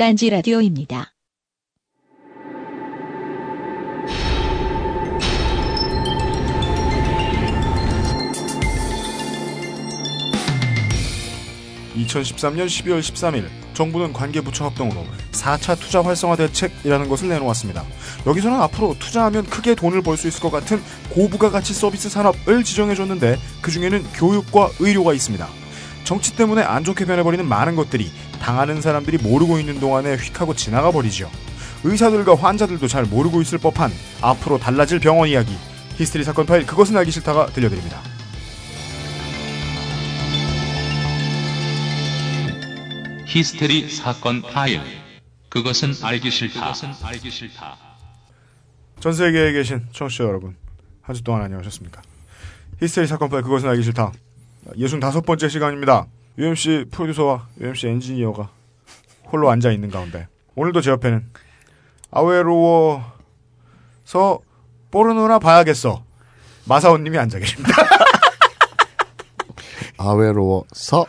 [0.00, 1.12] 딴지 라디오입니다.
[11.96, 13.44] (2013년 12월 13일)
[13.74, 17.84] 정부는 관계부처 합동으로 4차 투자 활성화 대책이라는 것을 내놓았습니다.
[18.26, 20.80] 여기서는 앞으로 투자하면 크게 돈을 벌 수 있을 것 같은
[21.10, 25.46] 고부가 가치 서비스 산업을 지정해줬는데 그 중에는 교육과 의료가 있습니다.
[26.04, 28.10] 정치 때문에 안 좋게 변해버리는 많은 것들이
[28.40, 31.30] 당하는 사람들이 모르고 있는 동안에 휙하고 지나가 버리죠.
[31.84, 35.56] 의사들과 환자들도 잘 모르고 있을 법한 앞으로 달라질 병원 이야기
[35.96, 38.00] 히스테리 사건 파일 그것은 알기 싫다가 들려드립니다.
[43.26, 44.80] 히스테리 사건 파일.
[45.48, 46.72] 그것은 알기 싫다.
[47.02, 47.76] 알기 싫다.
[49.00, 50.56] 전 세계에 계신 청취자 여러분
[51.02, 52.02] 한 주 동안 안녕하셨습니까?
[52.80, 54.12] 히스테리 사건 파일 그것은 알기 싫다.
[54.76, 56.06] 65번째 시간입니다.
[56.38, 58.50] UMC 프로듀서와 UMC 엔지니어가
[59.30, 61.24] 홀로 앉아 있는 가운데 오늘도 제 옆에는
[62.10, 63.02] 아웨로워서
[64.90, 66.04] 포르노나 봐야겠어
[66.64, 67.72] 마사오님이 앉아 계십니다.
[69.98, 71.06] 아외로워서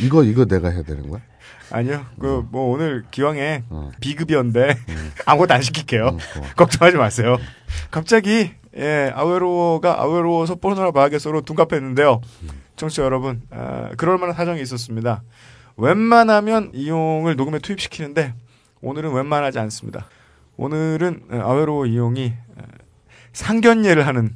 [0.00, 1.20] 이거 이거 내가 해야 되는 거야?
[1.70, 3.90] 아니요, 그뭐 오늘 기왕에 어.
[4.00, 4.76] 비급이었는데
[5.26, 6.08] 아무것도 안 시킬게요.
[6.10, 6.18] 음.
[6.56, 7.36] 걱정하지 마세요.
[7.90, 12.20] 갑자기 예 아웨로가 아웨로워서 포르노나 봐야겠어로 둔갑했는데요.
[12.76, 15.22] 청취자 여러분, 아, 그럴 만한 사정이 있었습니다.
[15.78, 18.34] 웬만하면 이용을 녹음에 투입시키는데
[18.82, 20.08] 오늘은 웬만하지 않습니다.
[20.58, 22.62] 오늘은 예, 아웨로워 이용이 예,
[23.32, 24.34] 상견례를 하는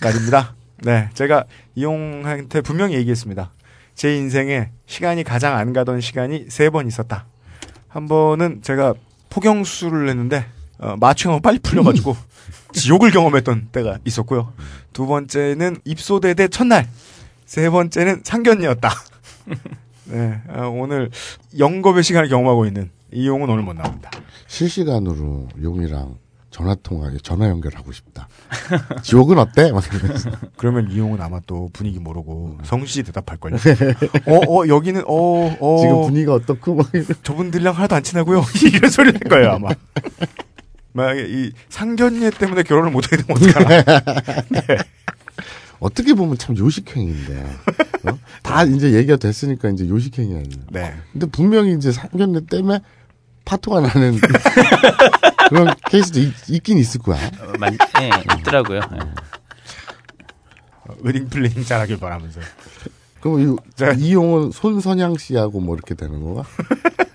[0.00, 0.54] 날입니다.
[0.84, 3.52] 네, 제가 이용한테 분명히 얘기했습니다.
[3.94, 7.26] 제 인생에 시간이 가장 안 가던 시간이 세 번 있었다.
[7.88, 8.94] 한 번은 제가
[9.30, 10.46] 포경수술을 했는데
[10.78, 12.16] 어, 너무 빨리 풀려가지고
[12.72, 14.52] 지옥을 경험했던 때가 있었고요.
[14.92, 16.88] 두 번째는 입소대 대 첫날,
[17.46, 18.90] 세 번째는 상견례였다.
[20.06, 21.10] 네, 어, 오늘
[21.58, 24.10] 영겁의 시간을 경험하고 있는 이용은 오늘 못 나옵니다.
[24.46, 26.16] 실시간으로 용이랑
[26.50, 28.26] 전화 통화 전화 연결하고 싶다.
[29.02, 29.70] 지옥은 어때?
[29.70, 33.56] 막 이러면서 그러면 이용은 아마 또 분위기 모르고 성씨 대답할걸요.
[34.26, 35.78] 어, 어, 여기는, 어, 어.
[35.78, 36.90] 지금 분위기가 어떻고 막
[37.22, 38.42] 저분들이랑 하나도 안 친하고요.
[38.64, 39.68] 이런 소리 할 거예요, 아마.
[40.98, 44.02] 만약에 이 상견례 때문에 결혼을 못하게 되면 어떡하나.
[45.78, 47.56] 어떻게 보면 참 요식행위인데
[48.08, 48.18] 어?
[48.42, 50.56] 다 이제 얘기가 됐으니까 이제 요식행위 아니야.
[50.70, 50.94] 네.
[51.12, 52.80] 근데 분명히 이제 상견례 때문에
[53.44, 54.18] 파토가 나는
[55.48, 57.16] 그런 케이스도 있, 긴 있을 거야.
[57.40, 58.10] 어, 만, 예,
[58.40, 58.80] 있더라고요.
[58.80, 58.98] 예.
[61.00, 62.40] wedding planning 잘하길 바라면서.
[63.20, 63.92] 그럼 이, 자.
[63.92, 66.44] 이용은 손선양 씨하고 뭐 이렇게 되는 거가?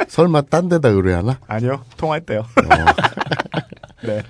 [0.08, 1.40] 설마 딴 데다 의뢰하나?
[1.48, 2.40] 아니요, 통화했대요.
[2.40, 3.53] 어.
[4.04, 4.24] 네.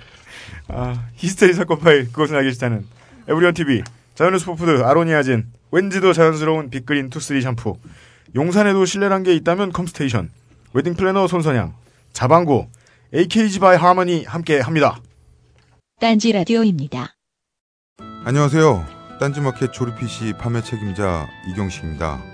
[0.68, 2.86] 아, 히스테리 사건 파일, 그것은 알기 싫다는
[3.28, 3.82] 에브리온 TV,
[4.14, 7.76] 자연의 슈퍼푸드, 아로니아진, 왠지도 자연스러운 빅그린 투쓰리 샴푸,
[8.34, 10.30] 용산에도 신뢰란 게 있다면 컴스테이션,
[10.72, 11.74] 웨딩 플래너 손선양,
[12.12, 12.68] 자방구,
[13.14, 14.98] AKG by Harman 함께 합니다.
[16.00, 17.14] 딴지 라디오입니다.
[18.24, 18.86] 안녕하세요.
[19.20, 22.33] 딴지마켓 조립 PC 판매 책임자 이경식입니다.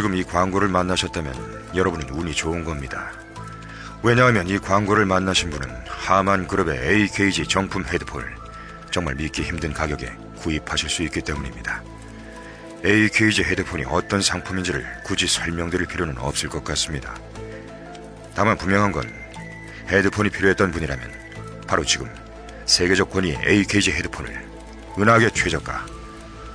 [0.00, 3.12] 지금 이 광고를 만나셨다면 여러분은 운이 좋은 겁니다.
[4.02, 8.34] 왜냐하면 이 광고를 만나신 분은 하만 그룹의 AKG 정품 헤드폰을
[8.90, 11.82] 정말 믿기 힘든 가격에 구입하실 수 있기 때문입니다.
[12.82, 17.14] AKG 헤드폰이 어떤 상품인지를 굳이 설명드릴 필요는 없을 것 같습니다.
[18.34, 19.04] 다만 분명한 건
[19.90, 21.12] 헤드폰이 필요했던 분이라면
[21.66, 22.08] 바로 지금
[22.64, 24.48] 세계적 권위 AKG 헤드폰을
[24.98, 25.84] 은하계 최저가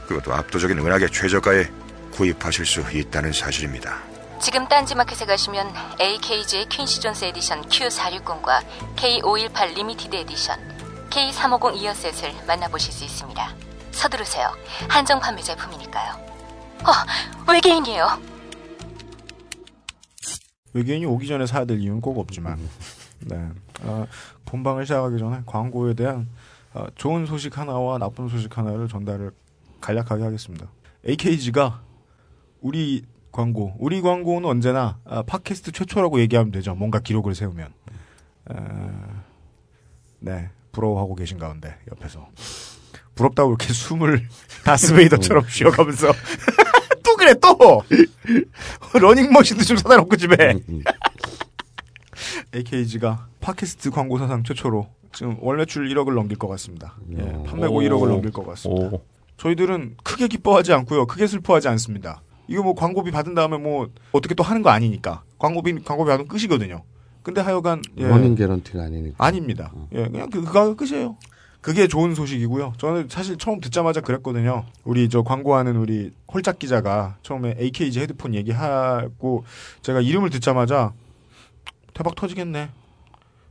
[0.08, 1.85] 그것도 압도적인 은하계 최저가에
[2.16, 4.02] 구입하실 수 있다는 사실입니다.
[4.42, 5.68] 지금 딴지마켓에 가시면
[6.00, 8.64] AKG의 퀸시 존스 edition Q460과
[8.96, 10.58] K518 limited edition
[11.10, 13.56] K350 이어셋을 만나보실 수 있습니다.
[13.92, 14.50] 서두르세요.
[14.90, 16.14] 한정 판매 제품이니까요.
[16.84, 18.08] 어, 외계인이에요.
[20.74, 22.60] 외계인이 오기 전에 사야 될 이유는 꼭 없지만,
[23.20, 23.50] 네.
[23.84, 24.06] 어,
[24.46, 26.28] 본방을 시작하기 전에 광고에 대한
[26.74, 29.32] 어, 좋은 소식 하나와 나쁜 소식 하나를 전달을
[29.80, 30.68] 간략하게 하겠습니다.
[31.08, 31.85] AKG가
[32.66, 36.74] 우리 광고, 우리 광고는 언제나 아, 팟캐스트 최초라고 얘기하면 되죠.
[36.74, 37.72] 뭔가 기록을 세우면.
[38.46, 39.24] 어,
[40.20, 42.28] 네, 부러워하고 계신 가운데 옆에서
[43.14, 44.28] 부럽다고 이렇게 숨을
[44.66, 46.12] 다스베이더처럼 쉬어가면서
[47.06, 47.84] 또 그래 또
[49.00, 50.56] 러닝머신도 좀 사다 놓고 집에
[52.56, 56.96] AKG가 팟캐스트 광고 사상 최초로 지금 월 매출 1억을 넘길 것 같습니다.
[57.12, 57.82] 예, 판매고 오.
[57.82, 58.88] 1억을 넘길 것 같습니다.
[58.88, 59.04] 오.
[59.38, 61.06] 저희들은 크게 기뻐하지 않고요.
[61.06, 62.22] 크게 슬퍼하지 않습니다.
[62.48, 66.84] 이거 뭐 광고비 받은 다음에 뭐 어떻게 또 하는 거 아니니까 광고비 광고비 받으면 끝이거든요.
[67.24, 69.16] 근데 하여간 예, 러닝 개런티가 아니니까.
[69.26, 69.72] 아닙니다.
[69.94, 71.18] 예, 그냥 그, 그가 끝이에요.
[71.62, 72.74] 그게 좋은 소식이고요.
[72.78, 74.66] 저는 사실 처음 듣자마자 그랬거든요.
[74.84, 79.44] 우리 저 광고하는 우리 홀짝 기자가 처음에 AKG 헤드폰 얘기하고
[79.82, 80.94] 제가 이름을 듣자마자
[81.96, 82.70] 대박 터지겠네.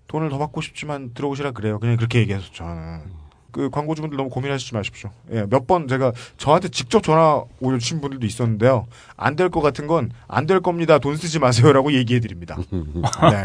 [0.06, 1.81] 돈을 더 받고 싶지만 들어오시라 그래요.
[1.81, 3.24] 그냥 그렇게 얘기해서 저는.
[3.54, 5.10] 그 광고주분들 너무 고민하시지 마십시오.
[5.30, 8.86] 예, 몇 번 제가 저한테 직접 전화 오신 분들도 있었는데요.
[9.16, 10.98] 안 될 것 같은 건 안 될 겁니다.
[10.98, 12.58] 돈 쓰지 마세요라고 얘기해 드립니다.
[12.70, 13.44] 네.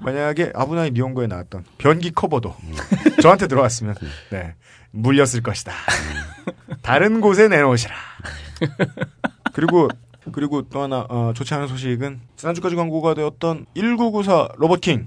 [0.00, 2.54] 만약에 아브나이 니온고에 나왔던 변기 커버도
[3.22, 3.94] 저한테 들어왔으면
[4.30, 4.54] 네
[4.92, 5.72] 물렸을 것이다.
[6.82, 7.94] 다른 곳에 내놓으시라.
[9.54, 9.88] 그리고
[10.32, 15.06] 그리고 또 하나 어, 좋지 않은 소식은 지난주까지 광고가 되었던 1994 로버킹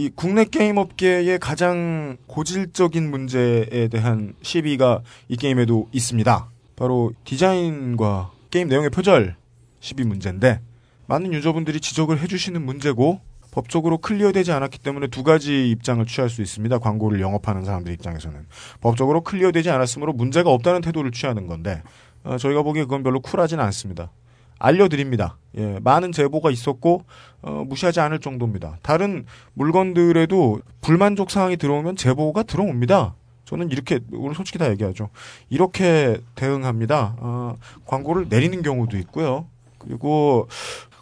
[0.00, 6.48] 이 국내 게임 업계의 가장 고질적인 문제에 대한 시비가 이 게임에도 있습니다.
[6.74, 9.36] 바로 디자인과 게임 내용의 표절
[9.80, 10.62] 시비 문제인데
[11.06, 13.20] 많은 유저분들이 지적을 해주시는 문제고
[13.50, 16.78] 법적으로 클리어되지 않았기 때문에 두 가지 입장을 취할 수 있습니다.
[16.78, 18.46] 광고를 영업하는 사람들 입장에서는
[18.80, 21.82] 법적으로 클리어되지 않았으므로 문제가 없다는 태도를 취하는 건데
[22.24, 24.12] 어, 저희가 보기에 그건 별로 쿨하지는 않습니다.
[24.60, 25.36] 알려드립니다.
[25.56, 27.04] 예, 많은 제보가 있었고
[27.42, 28.78] 어, 무시하지 않을 정도입니다.
[28.82, 29.24] 다른
[29.54, 33.14] 물건들에도 불만족 사항이 들어오면 제보가 들어옵니다.
[33.46, 35.08] 저는 이렇게 오늘 솔직히 다 얘기하죠.
[35.48, 37.16] 이렇게 대응합니다.
[37.18, 39.46] 어, 광고를 내리는 경우도 있고요.
[39.78, 40.46] 그리고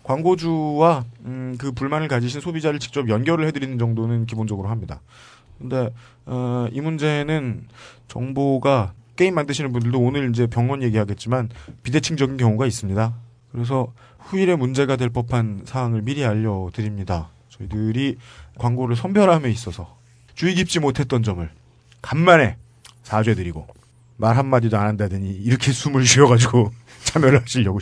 [0.05, 5.03] 광고주와 음, 그 불만을 가지신 소비자를 직접 연결을 해드리는 정도는 기본적으로 합니다.
[5.59, 5.91] 근데
[6.25, 7.67] 어, 이 문제는
[8.07, 11.51] 정보가 게임 만드시는 분들도 오늘 이제 병원 얘기하겠지만
[11.83, 13.13] 비대칭적인 경우가 있습니다.
[13.53, 17.31] 그래서 후일에 문제가 될 법한 사항을 미리 알려드립니다.
[17.49, 18.17] 저희들이
[18.59, 19.99] 광고를 선별함에 있어서
[20.35, 21.51] 주의 깊지 못했던 점을
[22.03, 22.57] 간만에
[23.03, 23.67] 사죄드리고
[24.17, 26.71] 말 한마디도 안 한다더니 이렇게 숨을 쉬어가지고
[27.05, 27.79] 참여를 하시려고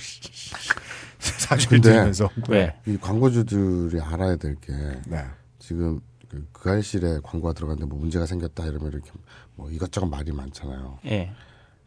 [1.18, 2.74] 사죄를 근데 드리면서 왜?
[2.86, 4.72] 이 광고주들이 알아야 될게
[5.06, 5.24] 네.
[5.58, 9.10] 지금 그, 그 알실에 광고가 들어갔는데 뭐 문제가 생겼다 이러면 이렇게
[9.54, 10.98] 뭐 이것저것 말이 많잖아요.
[11.06, 11.32] 예.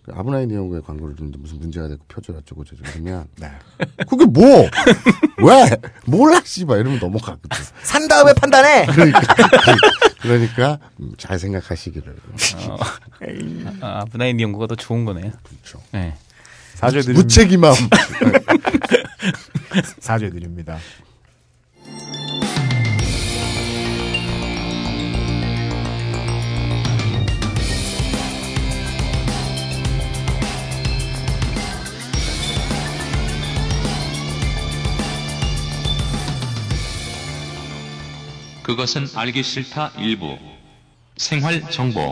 [0.03, 3.51] 그 아브나인 이용구의 광고를 듣는데 무슨 문제가 되고 표절 어쩌고 저쩌고 그러면 네.
[4.09, 4.43] 그게 뭐?
[5.43, 5.69] 왜?
[6.05, 7.49] 몰라 씨발 이러면 넘어가거든.
[7.83, 8.85] 산 다음에 판단해.
[8.91, 9.21] 그러니까
[10.21, 12.15] 그러니까 음, 잘 생각하시기를.
[12.69, 12.77] 어,
[13.81, 15.31] 아, 아브나인 연구가 더 좋은 거네요.
[15.43, 15.81] 그렇죠.
[15.95, 16.13] 예.
[16.75, 17.21] 사죄드립니다.
[17.21, 17.73] 무책임함.
[19.99, 20.77] 사죄드립니다.
[38.69, 40.37] 그것은 알기 싫다 일부.
[41.17, 42.03] 생활 정보.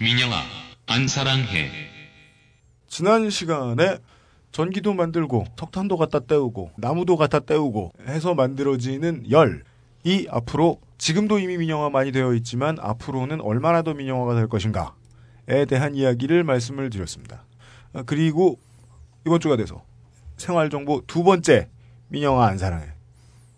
[0.00, 0.34] 민영아,
[0.86, 1.70] 안 사랑해.
[2.88, 3.98] 지난 시간에
[4.50, 11.90] 전기도 만들고 석탄도 갖다 때우고 나무도 갖다 때우고 해서 만들어지는 열이 앞으로 지금도 이미 민영화
[11.90, 17.44] 많이 되어 있지만 앞으로는 얼마나 더 민영화가 될 것인가에 대한 이야기를 말씀을 드렸습니다.
[17.92, 18.58] 아, 그리고
[19.26, 19.84] 이번 주가 돼서
[20.38, 21.68] 생활정보 두 번째
[22.08, 22.86] 민영화 안 사랑해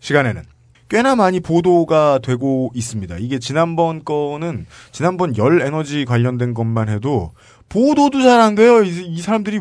[0.01, 0.56] 시간에는
[0.89, 3.17] 꽤나 많이 보도가 되고 있습니다.
[3.19, 7.33] 이게 지난번 거는 지난번 열 에너지 관련된 것만 해도
[7.69, 8.83] 보도도 잘 안 돼요.
[8.83, 9.61] 이, 이 사람들이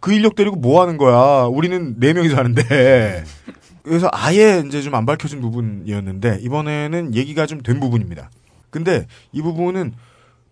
[0.00, 1.44] 그 인력 데리고 뭐 하는 거야.
[1.46, 3.24] 우리는 네 명이서 하는데.
[3.84, 8.30] 그래서 아예 이제 좀 안 밝혀진 부분이었는데 이번에는 얘기가 좀 된 부분입니다.
[8.70, 9.92] 근데 이 부분은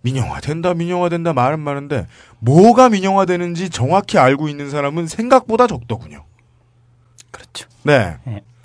[0.03, 2.07] 민영화 된다, 민영화 된다 말은 많은데
[2.39, 6.25] 뭐가 민영화 되는지 정확히 알고 있는 사람은 생각보다 적더군요.
[7.31, 7.69] 그렇죠.
[7.83, 8.17] 네.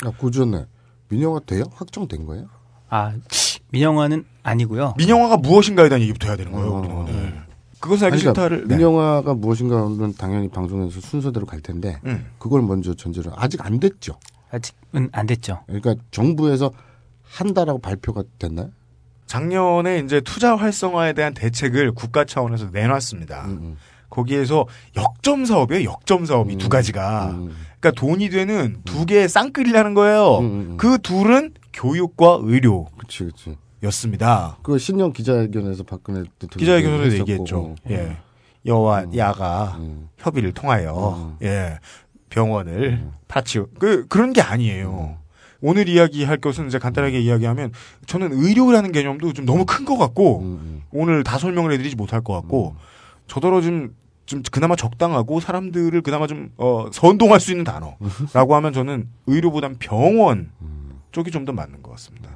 [0.04, 0.66] 아, 구조네.
[1.10, 1.64] 민영화 돼요?
[1.74, 2.48] 확정된 거예요?
[2.90, 3.14] 아,
[3.72, 4.94] 민영화는 아니고요.
[4.98, 6.68] 민영화가 무엇인가에 대한 얘기부터 해야 되는 거예요.
[6.68, 6.80] 어.
[6.80, 7.46] 우리는 오늘.
[7.80, 8.76] 그것을 알기 그러니까 싫다를 네.
[8.76, 12.26] 민영화가 무엇인가는 당연히 방송에서 순서대로 갈 텐데 음.
[12.40, 14.18] 그걸 먼저 전제로 아직 안 됐죠.
[14.50, 15.62] 아직은 안 됐죠.
[15.68, 16.72] 그러니까 정부에서
[17.24, 18.72] 한다라고 발표가 됐나요?
[19.28, 23.46] 작년에 이제 투자 활성화에 대한 대책을 국가 차원에서 내놨습니다.
[23.46, 23.78] 음,
[24.10, 25.90] 거기에서 역점 사업이에요.
[25.90, 26.58] 역점 사업이 음.
[26.58, 27.36] 두 가지가.
[27.90, 27.92] 음.
[27.92, 30.40] 그러니까 돈이 되는 두 개의 쌍끌이라는 거예요.
[30.40, 30.78] 음, 음, 음.
[30.78, 32.98] 그 둘은 교육과 의료였습니다.
[32.98, 33.56] 그치, 그치.
[34.64, 37.76] 그 신년 기자회견에서 박근혜 대통령 기자회견에서 얘기했죠.
[37.86, 37.92] 음.
[37.92, 38.18] 예.
[38.66, 39.16] 여와 음.
[39.16, 40.10] 야가 음.
[40.18, 41.46] 협의를 통하여 음.
[41.46, 41.78] 예
[42.30, 43.12] 병원을 음.
[43.28, 45.18] 파치우 그 그런 게 아니에요.
[45.62, 47.72] 오늘 이야기할 것은 이제 간단하게 이야기하면
[48.08, 50.84] 저는 의료라는 개념도 좀 너무 큰 것 같고 음, 음.
[50.92, 52.76] 오늘 다 설명을 해드리지 못할 것 같고
[53.28, 59.10] 저더러 좀, 좀 그나마 적당하고 사람들을 그나마 좀 어, 선동할 수 있는 단어라고 하면 저는
[59.28, 61.00] 의료보단 병원 음.
[61.12, 62.30] 쪽이 좀 더 맞는 것 같습니다.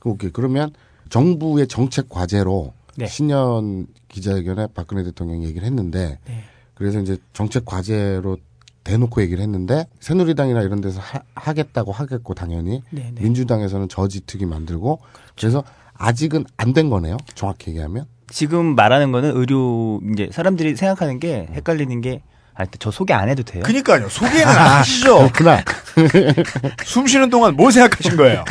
[0.00, 0.30] 그, 오케이.
[0.30, 0.72] 그러면
[1.10, 3.06] 정부의 정책 과제로 네.
[3.06, 6.44] 신년 기자회견에 박근혜 대통령이 얘기를 했는데 네.
[6.74, 8.38] 그래서 이제 정책 과제로
[8.84, 11.00] 대놓고 얘기를 했는데 새누리당이나 이런 데서
[11.34, 13.22] 하, 겠다고 하겠고 당연히 네, 네.
[13.22, 15.00] 민주당에서는 저지특위 만들고
[15.36, 15.62] 그래서
[15.94, 17.16] 아직은 안 된 거네요.
[17.34, 18.06] 정확히 얘기하면.
[18.34, 22.20] 지금 말하는 거는 의료 이제 사람들이 생각하는 게 헷갈리는 게
[22.56, 23.62] 아, 저 소개 안 해도 돼요?
[23.64, 24.08] 그니까요.
[24.08, 25.30] 소개는 안 하시죠.
[25.30, 25.62] 그렇구나.
[26.84, 28.44] 숨 쉬는 동안 뭘 생각하신 거예요?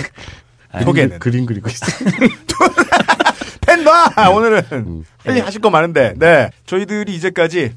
[0.71, 1.19] 아니, 소개는.
[1.19, 1.85] 그림 그리고 있어.
[3.67, 4.29] 펜 봐!
[4.29, 4.63] 오늘은.
[4.71, 5.05] 음.
[5.17, 6.13] 할일 하실 거 많은데.
[6.15, 6.49] 네.
[6.65, 7.73] 저희들이 이제까지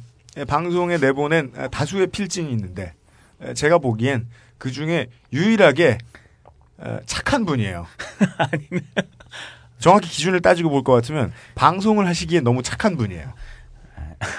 [0.47, 2.93] 방송에 내보낸 다수의 필진이 있는데,
[3.55, 4.27] 제가 보기엔
[4.59, 5.99] 그 중에 유일하게
[6.79, 7.87] 어, 착한 분이에요.
[9.79, 13.33] 정확히 기준을 따지고 볼 것 같으면 방송을 하시기에 너무 착한 분이에요.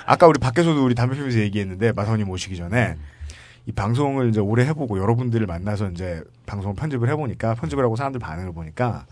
[0.05, 2.95] 아까 우리 밖에서도 우리 담배 피면서 얘기했는데 마사오님 오시기 전에
[3.65, 8.53] 이 방송을 이제 오래 해보고 여러분들을 만나서 이제 방송을 편집을 해보니까 편집을 하고 사람들 반응을
[8.53, 9.05] 보니까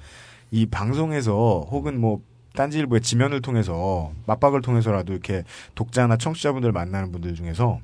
[0.52, 2.22] 이 방송에서 혹은 뭐
[2.56, 5.44] 딴지일보의 지면을 통해서 맞박을 통해서라도 이렇게
[5.76, 7.80] 독자나 청취자분들 만나는 분들 중에서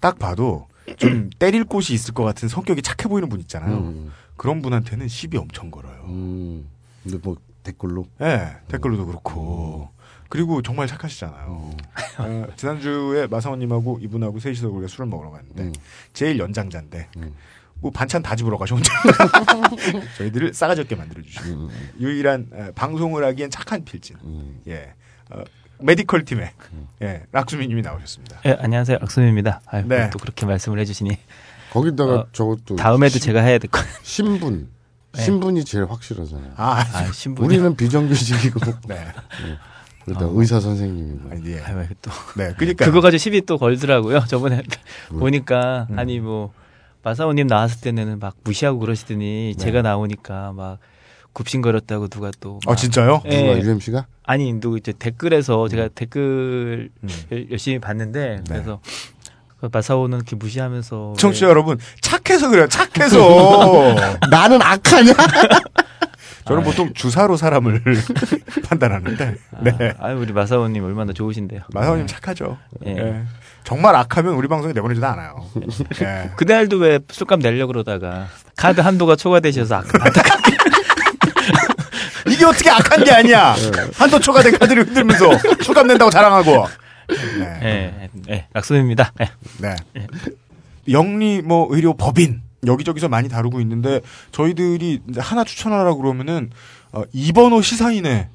[0.00, 3.76] 딱 봐도 좀 때릴 곳이 있을 것 같은 성격이 착해 보이는 분 있잖아요.
[3.78, 4.10] 음.
[4.36, 6.02] 그런 분한테는 시비 엄청 걸어요.
[6.08, 6.66] 음.
[7.04, 9.90] 근데 뭐 댓글로 예, 댓글로도 그렇고.
[10.28, 11.70] 그리고 정말 착하시잖아요.
[12.18, 15.72] 어, 지난주에 마사오님하고 이분하고 셋이서 우리가 술을 먹으러 갔는데, 음.
[16.14, 17.34] 제일 연장자인데, 음.
[17.80, 18.90] 뭐 반찬 다 집으러 가셔, 혼자.
[20.16, 21.44] 저희들을 싸가지 없게 만들어 주시고.
[21.50, 21.68] 음.
[22.00, 24.16] 유일한 에, 방송을 하기엔 착한 필진.
[24.24, 24.60] 음.
[24.68, 24.94] 예.
[25.30, 25.42] 어,
[25.80, 26.52] 메디컬 팀에,
[27.02, 28.40] 예, 락수미님이 나오셨습니다.
[28.46, 28.98] 예, 안녕하세요.
[29.02, 29.60] 악수입니다.
[29.66, 30.08] 아유, 네.
[30.10, 31.18] 또 그렇게 말씀을 해주시니
[31.72, 33.80] 거기다가 어, 저것도 다음에도 시- 제가 해야 될 거.
[34.02, 34.66] 신분 네.
[35.16, 36.52] 신분이 제일 확실하잖아요.
[36.56, 37.44] 아, 아, 신분.
[37.44, 39.06] 우리는 비정규직이고 네.
[40.04, 40.30] 그러다 어.
[40.34, 41.60] 의사 선생님이고 아니, 예.
[41.60, 42.84] 아유, 또 네, 그니까.
[42.86, 44.24] 그거 가지고 시비 또 걸더라고요.
[44.26, 44.62] 저번에
[45.10, 45.20] 뭐?
[45.20, 45.98] 보니까 음.
[45.98, 46.52] 아니 뭐
[47.02, 49.64] 마사오님 나왔을 때는 막 무시하고 그러시더니 네.
[49.64, 50.78] 제가 나오니까 막
[51.34, 52.58] 굽신거렸다고 누가 또.
[52.66, 53.22] 아, 막- 진짜요?
[53.26, 53.54] 예.
[53.54, 57.08] 누가 UMC가 아니 누구 이제 댓글에서 제가 댓글 음.
[57.50, 58.42] 열심히 봤는데 네.
[58.48, 59.21] 그래서 그
[59.70, 63.94] 마사오는 이렇게 무시하면서 청취자 왜- 여러분, 착해서 그래요, 착해서.
[64.30, 65.12] 나는 악하냐?
[66.44, 67.80] 저는 보통 주사로 사람을
[68.68, 69.94] 판단하는데, 네.
[70.00, 71.60] 아, 아유 우리 마사오님 얼마나 좋으신데요.
[71.72, 72.58] 마사오님 착하죠.
[72.86, 72.96] 예.
[72.96, 73.22] 예.
[73.62, 75.36] 정말 악하면 우리 방송에 내보내지도 않아요.
[76.02, 76.30] 예.
[76.34, 78.26] 그날도 왜 술값 내려 그러다가
[78.56, 80.10] 카드 한도가 초과되셔서 아까
[82.26, 83.54] 이게 어떻게 악한 게 아니야.
[83.94, 85.30] 한도 초과된 카드를 흔들면서
[85.62, 86.66] 술값 낸다고 자랑하고.
[87.38, 87.60] 네.
[87.62, 88.46] 예, 예.
[89.20, 89.26] 예.
[89.60, 89.76] 네.
[90.88, 94.00] 영리 뭐 의료 법인 여기저기서 많이 다루고 있는데
[94.32, 96.50] 저희들이 이제 하나 추천하라 그러면은
[96.92, 98.28] 어, 이번호 시사인의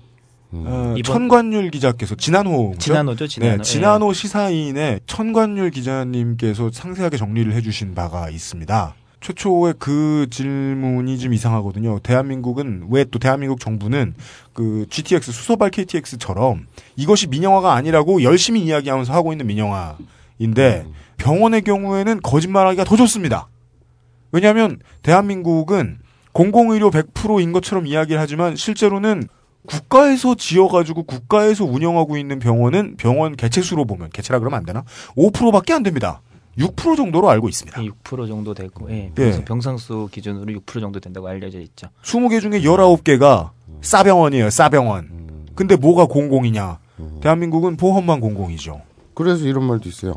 [0.51, 2.73] 어, 이번- 천관율 기자께서 지난호?
[2.79, 3.57] 지난호죠, 지난호.
[3.57, 8.95] 네, 지난호 시사인의 천관율 기자님께서 상세하게 정리를 해주신 바가 있습니다.
[9.21, 11.99] 최초의 그 질문이 좀 이상하거든요.
[11.99, 14.13] 대한민국은 왜 또 대한민국 정부는
[14.53, 20.85] 그 GTX 수소발 KTX처럼 이것이 민영화가 아니라고 열심히 이야기하면서 하고 있는 민영화인데
[21.17, 23.47] 병원의 경우에는 거짓말하기가 더 좋습니다.
[24.31, 25.99] 왜냐하면 대한민국은
[26.33, 29.27] 공공의료 100%인 것처럼 이야기를 하지만 실제로는
[29.65, 34.83] 국가에서 지어가지고 국가에서 운영하고 있는 병원은 병원 개체수로 보면 개체라 그러면 안 되나?
[35.17, 36.21] 5%밖에 안 됩니다.
[36.57, 37.81] 6% 정도로 알고 있습니다.
[37.81, 39.11] 6% 정도 되고, 예, 예.
[39.13, 41.87] 병상, 병상수 기준으로 6% 정도 된다고 알려져 있죠.
[42.03, 44.49] 20개 중에 19개가 싸병원이에요.
[44.49, 45.47] 싸병원.
[45.55, 46.79] 근데 뭐가 공공이냐?
[47.21, 48.81] 대한민국은 보험만 공공이죠.
[49.13, 50.15] 그래서 이런 말도 있어요.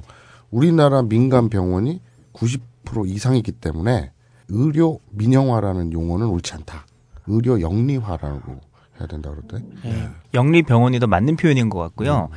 [0.50, 2.00] 우리나라 민간 병원이
[2.32, 4.12] 90% 이상이기 때문에
[4.48, 6.86] 의료 민영화라는 용어는 옳지 않다.
[7.26, 8.60] 의료 영리화라고
[8.98, 9.64] 해야 된다 그러대.
[9.84, 10.08] 예.
[10.34, 12.28] 영리 병원이 더 맞는 표현인 것 같고요.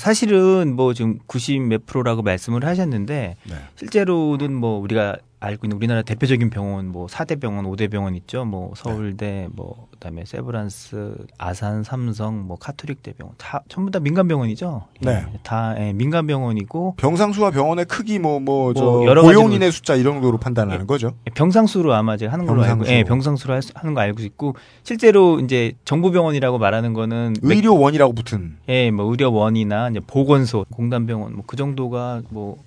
[0.00, 3.54] 사실은 뭐 지금 90 몇 프로라고 말씀을 하셨는데 네.
[3.76, 8.44] 실제로는 뭐 우리가 알고 있는 우리나라 대표적인 병원 뭐 4대 병원, 5대 병원 있죠.
[8.44, 14.84] 뭐 서울대 뭐 그다음에 세브란스, 아산, 삼성, 뭐 카톨릭 대병원 다 전부 다 민간 병원이죠.
[15.00, 15.24] 네.
[15.32, 20.16] 예, 다 예, 민간 병원이고 병상수와 병원의 크기 뭐 뭐저 뭐 여러 고용인의 숫자 이런
[20.16, 21.14] 정도로 판단하는 거죠.
[21.34, 22.92] 병상수로 아마 제가 하는 걸로 알고 병상수.
[22.92, 28.58] 예, 병상수로 하는 거 알고 있고 실제로 이제 정부 병원이라고 말하는 거는 몇- 의료원이라고 붙은
[28.68, 32.58] 예, 뭐 의료원이나 이제 보건소, 공단 병원 뭐 그 정도가 뭐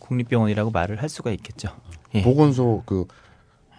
[0.00, 1.68] 국립병원이라고 말을 할 수가 있겠죠.
[2.14, 2.22] 예.
[2.22, 3.06] 보건소 그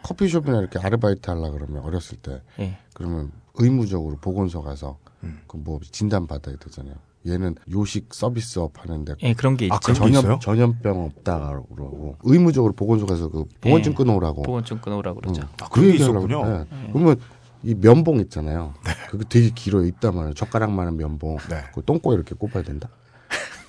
[0.03, 2.77] 커피숍이나 이렇게 아르바이트 하려 그러면 어렸을 때 예.
[2.93, 5.41] 그러면 의무적으로 보건소 가서 음.
[5.47, 6.95] 그뭐 진단 받아야 되잖아요.
[7.27, 9.75] 얘는 요식 서비스업 하는데 예, 그런 게 있죠.
[9.75, 10.39] 아, 게 있어요?
[10.39, 13.95] 전염 전염병 없다 그러고 의무적으로 보건소 가서 그 보건증 예.
[13.95, 14.43] 끊어오라고.
[14.43, 15.41] 보건증 끊어오라고 그러죠.
[15.61, 16.45] 아, 그런 게 있었군요.
[16.45, 16.65] 네.
[16.93, 17.19] 그러면
[17.63, 18.73] 이 면봉 있잖아요.
[19.11, 19.85] 그게 되게 길어요.
[19.85, 21.37] 있다만 젓가락만한 면봉.
[21.49, 21.63] 네.
[21.73, 22.89] 그 똥꼬 이렇게 꼽아야 된다.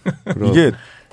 [0.47, 0.71] 이게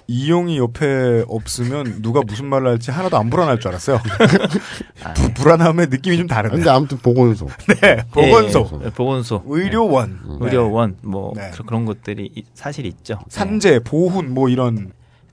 [0.10, 4.00] 이용이 옆에 없으면 누가 무슨 말을 할지 하나도 안 불안할 줄 알았어요.
[5.16, 6.56] 부- 불안함의 느낌이 좀 다르네.
[6.56, 7.48] 근데 아무튼 보건소.
[7.82, 10.38] 네, 보건소, 예, 보건소, 의료원, 음.
[10.42, 11.52] 의료원 뭐 네.
[11.66, 13.20] 그런- 것들이 이- 사실 있죠.
[13.30, 14.76] 산재, 보훈 뭐 이런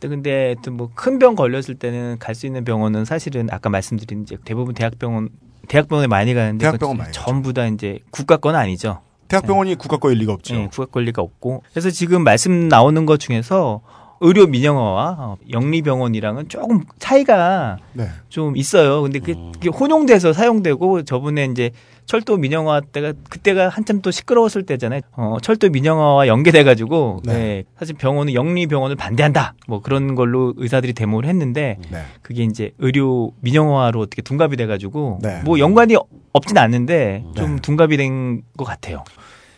[0.01, 0.09] 네.
[0.09, 4.75] 근데 하여튼 뭐큰 병 걸렸을 때는 갈 수 있는 병원은 사실은 아까 말씀드린 이제 대부분
[4.75, 5.31] 대학병원
[5.69, 9.01] 대학병원에 많이 가는데 대학병원 많이 전부 다 이제 국가 건 아니죠.
[9.29, 10.55] 대학병원이 국가 거일 리가 없죠.
[10.57, 13.81] 예, 국가 권리가 없고 그래서 지금 말씀 나오는 것 중에서
[14.25, 18.09] 의료 민영화와 어, 영리병원이랑은 조금 차이가 네.
[18.31, 19.03] 좀 있어요.
[19.03, 21.71] 근데 그게, 그게 혼용돼서 사용되고 저번에 이제
[22.07, 25.01] 철도 민영화 때가 그때가 한참 또 시끄러웠을 때잖아요.
[25.13, 27.33] 어, 철도 민영화와 연계돼 가지고 네.
[27.35, 29.55] 예, 사실 병원은 영리 병원을 반대한다.
[29.69, 32.03] 뭐 그런 걸로 의사들이 데모를 했는데 네.
[32.23, 35.43] 그게 이제 의료 민영화로 어떻게 둔갑이 돼 가지고 네.
[35.45, 35.97] 뭐 연관이
[36.33, 37.63] 없진 않는데 좀 네.
[37.63, 39.05] 둔갑이 된 것 같아요.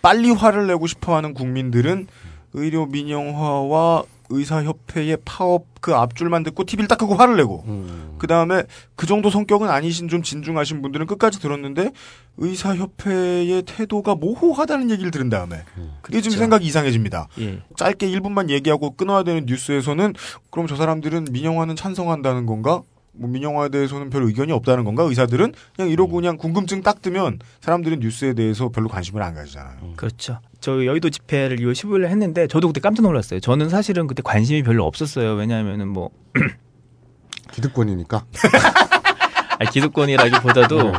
[0.03, 2.07] 빨리 화를 내고 싶어 하는 국민들은
[2.55, 8.17] 의료 민영화와 의사협회의 파업 그 앞줄만 듣고 TV를 딱 끄고 화를 내고 음.
[8.19, 8.65] 그 다음에
[8.97, 11.91] 그 정도 성격은 아니신 좀 진중하신 분들은 끝까지 들었는데
[12.39, 15.63] 의사협회의 태도가 모호하다는 얘기를 들은 다음에
[16.09, 16.31] 이게 좀 그렇죠.
[16.31, 17.29] 생각이 이상해집니다.
[17.41, 17.63] 예.
[17.77, 20.15] 짧게 1분만 얘기하고 끊어야 되는 뉴스에서는
[20.51, 22.83] 그럼 저 사람들은 민영화는 찬성한다는 건가?
[23.19, 25.03] 뭐 민영화에 대해서는 별 의견이 없다는 건가?
[25.05, 29.95] 의사들은 그냥 이러고 그냥 궁금증 딱 뜨면 사람들은 뉴스에 대해서 별로 관심을 안 가지잖아요.
[29.97, 30.39] 그렇죠.
[30.67, 33.39] 저 여의도 집회를 2월 15일에 했는데 저도 그때 깜짝 놀랐어요.
[33.39, 35.35] 저는 사실은 그때 관심이 별로 없었어요.
[35.35, 36.11] 왜냐하면은 뭐
[37.53, 38.27] 기득권이니까.
[39.61, 40.93] 아니, 기득권이라기보다도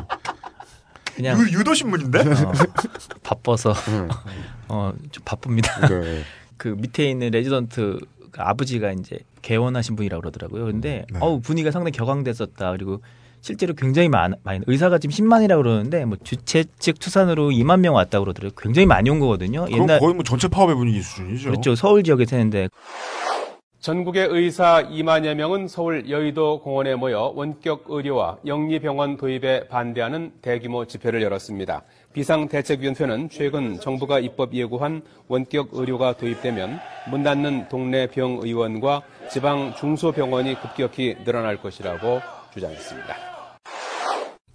[1.17, 2.19] 그냥 유, 유도 신문인데?
[2.19, 2.53] 어,
[3.23, 4.08] 바빠서 음.
[4.69, 5.86] 어, 좀 바쁩니다.
[5.86, 6.23] 네.
[6.56, 7.99] 그 밑에 있는 레지던트
[8.32, 10.63] 그 아버지가 이제 개원하신 분이라고 그러더라고요.
[10.63, 11.19] 근데 네.
[11.19, 12.71] 어우 분위기가 상당히 격앙됐었다.
[12.71, 13.01] 그리고
[13.41, 18.26] 실제로 굉장히 많, 많이 의사가 지금 10만이라고 그러는데 뭐 주최 측 투산으로 2만 명 왔다고
[18.26, 18.56] 그러더라고요.
[18.58, 19.65] 굉장히 많이 온 거거든요.
[19.65, 21.50] 그럼 거의 뭐 전체 파업의 분위기 수준이죠.
[21.50, 21.76] 그렇죠.
[21.76, 22.69] 서울 지역에서 했는데
[23.80, 31.21] 전국의 의사 2만여 명은 서울 여의도 공원에 모여 원격 의료와 영리병원 도입에 반대하는 대규모 집회를
[31.21, 31.84] 열었습니다.
[32.12, 36.80] 비상대책위원회는 최근 정부가 입법 예고한 원격 의료가 도입되면
[37.12, 42.19] 문 닫는 동네 병의원과 지방 중소병원이 급격히 늘어날 것이라고
[42.58, 43.15] 주장했습니다.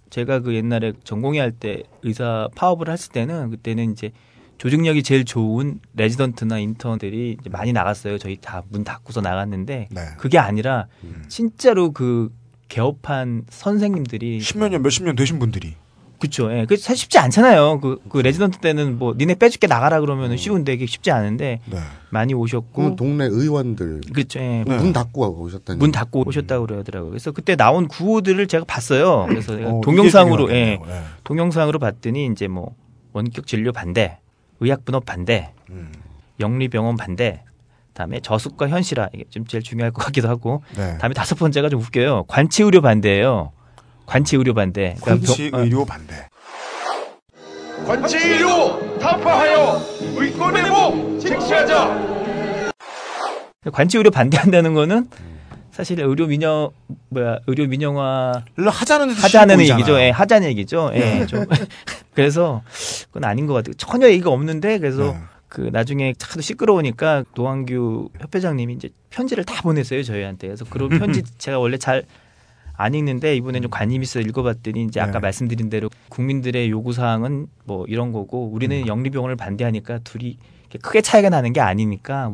[0.09, 4.11] 제가 그 옛날에 전공의 할 때 의사 파업을 했을 때는 그때는 이제
[4.59, 8.17] 조직력이 제일 좋은 레지던트나 인턴들이 이제 많이 나갔어요.
[8.17, 10.01] 저희 다 문 닫고서 나갔는데 네.
[10.17, 10.87] 그게 아니라
[11.27, 12.29] 진짜로 그
[12.69, 15.75] 개업한 선생님들이 십몇 년, 몇십 년 되신 분들이.
[16.23, 16.49] 그쵸.
[16.57, 16.65] 예.
[16.65, 17.81] 그 사실 쉽지 않잖아요.
[17.81, 21.77] 그, 그 레지던트 때는 뭐 니네 빼줄게 나가라 그러면 쉬운데 이게 쉽지 않은데 네.
[22.11, 24.39] 많이 오셨고 동네 의원들 그렇죠.
[24.39, 24.63] 예.
[24.65, 24.77] 네.
[24.77, 25.79] 문 닫고 오셨다니.
[25.79, 27.09] 문 닫고 오셨다고 그러더라고요.
[27.09, 29.25] 그래서 그때 나온 구호들을 제가 봤어요.
[29.27, 30.53] 그래서 제가 어, 동영상으로 예.
[30.53, 31.01] 네.
[31.25, 32.73] 동영상으로 봤더니 이제 뭐
[33.11, 34.19] 원격 진료 반대,
[34.61, 35.91] 의학 분업 반대, 음.
[36.39, 37.43] 영리 병원 반대,
[37.91, 40.97] 다음에 저수가 현실화 이게 좀 제일 중요할 것 같기도 하고, 네.
[40.99, 42.23] 다음에 다섯 번째가 좀 웃겨요.
[42.29, 43.51] 관치 의료 반대예요.
[44.05, 44.95] 관치 의료 반대.
[45.01, 46.27] 그러니까 관치 병- 어, 의료 반대.
[47.85, 49.81] 관치 의료 타파하여
[50.15, 52.13] 의권의 목 쟁취하자.
[53.71, 55.07] 관치 의료 반대한다는 거는
[55.71, 56.69] 사실 의료 민영
[57.09, 59.59] 뭐야 의료 민영화 를 하자는 하자는.
[59.61, 59.99] 얘기죠.
[59.99, 60.91] 예, 하자는 얘기죠.
[60.93, 61.25] 예, 네.
[61.25, 61.45] 좀
[62.13, 62.61] 그래서
[63.07, 63.73] 그건 아닌 것 같아요.
[63.75, 65.17] 전혀 얘기가 없는데 그래서 네.
[65.47, 70.47] 그 나중에 하도 시끄러우니까 노한규 협회장님이 이제 편지를 다 보냈어요 저희한테.
[70.47, 72.03] 그래서 그런 편지 제가 원래 잘
[72.75, 75.19] 안 읽는데 이번에 좀 관심 있어 읽어봤더니 이제 아까 네.
[75.19, 80.37] 말씀드린 대로 국민들의 요구 사항은 뭐 이런 거고 우리는 영리병원을 반대하니까 둘이
[80.81, 82.33] 크게 차이가 나는 게 아니니까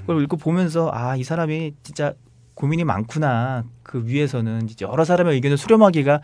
[0.00, 2.12] 그걸 읽고 보면서 아 이 사람이 진짜
[2.54, 6.20] 고민이 많구나 그 위에서는 이제 여러 사람의 의견을 수렴하기가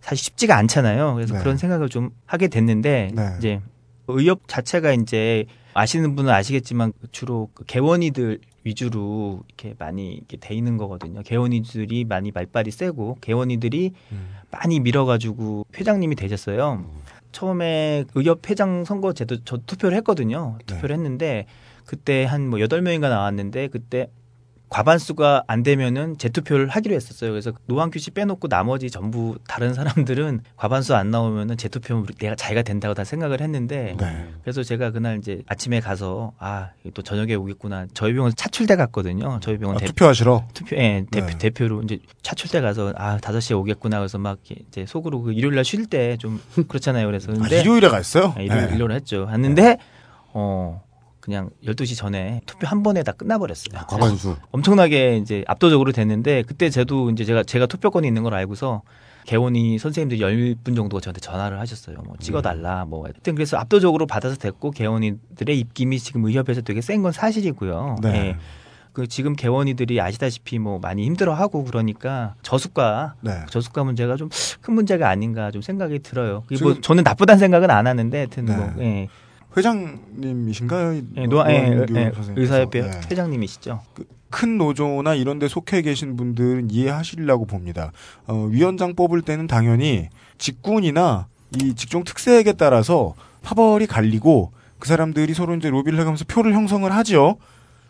[0.00, 1.14] 사실 쉽지가 않잖아요.
[1.14, 1.40] 그래서 네.
[1.40, 3.34] 그런 생각을 좀 하게 됐는데 네.
[3.38, 3.60] 이제
[4.08, 5.44] 의협 자체가 이제
[5.78, 11.22] 아시는 분은 아시겠지만 주로 그 개원이들 위주로 이렇게 많이 이렇게 돼 있는 거거든요.
[11.22, 14.28] 개원이들이 많이 말빨이 세고 개원이들이 음.
[14.50, 16.84] 많이 밀어가지고 회장님이 되셨어요.
[17.32, 20.56] 처음에 의협 회장 선거 제도 저 투표를 했거든요.
[20.58, 20.64] 네.
[20.66, 21.46] 투표를 했는데
[21.86, 24.10] 그때 한 뭐 여덟 명인가 나왔는데 그때
[24.68, 27.30] 과반수가 안 되면은 재투표를 하기로 했었어요.
[27.30, 32.62] 그래서 노환규 씨 빼놓고 나머지 전부 다른 사람들은 과반수 안 나오면은 재투표면 우리- 내가 자기가
[32.62, 34.28] 된다고 다 생각을 했는데 네.
[34.42, 37.86] 그래서 제가 그날 이제 아침에 가서 아, 이또 저녁에 오겠구나.
[37.94, 39.38] 저희 병원 차출돼 갔거든요.
[39.40, 40.48] 저희 병원 아, 대, 투표하시러.
[40.54, 41.38] 투표, 예, 대표, 네.
[41.38, 43.98] 대표 로 이제 차출돼 가서 아, 5시에 오겠구나.
[43.98, 47.06] 그래서 막 이제 속으로 그 일요일 날 쉴 때 좀 그렇잖아요.
[47.06, 48.34] 그래서 아, 근데 일요일에 갔어요?
[48.36, 48.74] 네, 일요일, 네.
[48.74, 49.28] 일요일 했죠.
[49.30, 49.78] 했는데
[50.32, 50.82] 어
[51.28, 53.84] 그냥 12시 전에 투표 한 번에 다 끝나버렸어요.
[53.86, 54.36] 과반수.
[54.50, 58.80] 엄청나게 이제 압도적으로 됐는데 그때 저도 이제 제가 제가 투표권이 있는 걸 알고서
[59.26, 61.98] 개원이 선생님들 10분 정도가 저한테 전화를 하셨어요.
[62.06, 62.86] 뭐 찍어달라.
[62.86, 67.96] 뭐 하여튼 그래서 압도적으로 받아서 됐고 개원이들의 입김이 지금 의협에서 되게 센 건 사실이고요.
[68.00, 68.08] 네.
[68.08, 68.36] 예.
[68.94, 73.32] 그 지금 개원이들이 아시다시피 뭐 많이 힘들어하고 그러니까 저수가 네.
[73.50, 74.30] 저수가 문제가 좀
[74.62, 76.42] 큰 문제가 아닌가 좀 생각이 들어요.
[76.62, 78.56] 뭐 저는 나쁘다는 생각은 안 하는데 하여튼 네.
[78.56, 79.08] 뭐 예.
[79.58, 80.92] 회장님이신가요?
[80.94, 82.32] 이 예, 노, 예, 예, 선생님께서.
[82.36, 83.00] 의사협회 네.
[83.10, 83.80] 회장님이시죠.
[84.30, 87.92] 큰 노조나 이런 데 속해 계신 분들은 이해하시리라고 봅니다.
[88.26, 91.28] 어, 위원장 뽑을 때는 당연히 직군이나
[91.60, 97.38] 이 직종 특색에 따라서 파벌이 갈리고 그 사람들이 서로 이제 로비를 해가면서 표를 형성을 하죠.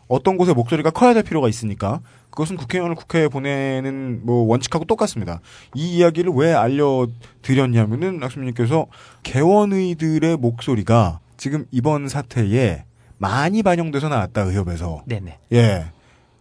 [0.06, 2.00] 어떤 곳에 목소리가 커야 될 필요가 있으니까
[2.30, 5.40] 그것은 국회의원을 국회에 보내는 뭐 원칙하고 똑같습니다.
[5.74, 8.86] 이 이야기를 왜 알려드렸냐면은 낙수님께서
[9.22, 12.84] 개원의들의 목소리가 지금 이번 사태에
[13.16, 15.38] 많이 반영돼서 나왔다 의협에서 네네.
[15.52, 15.86] 예.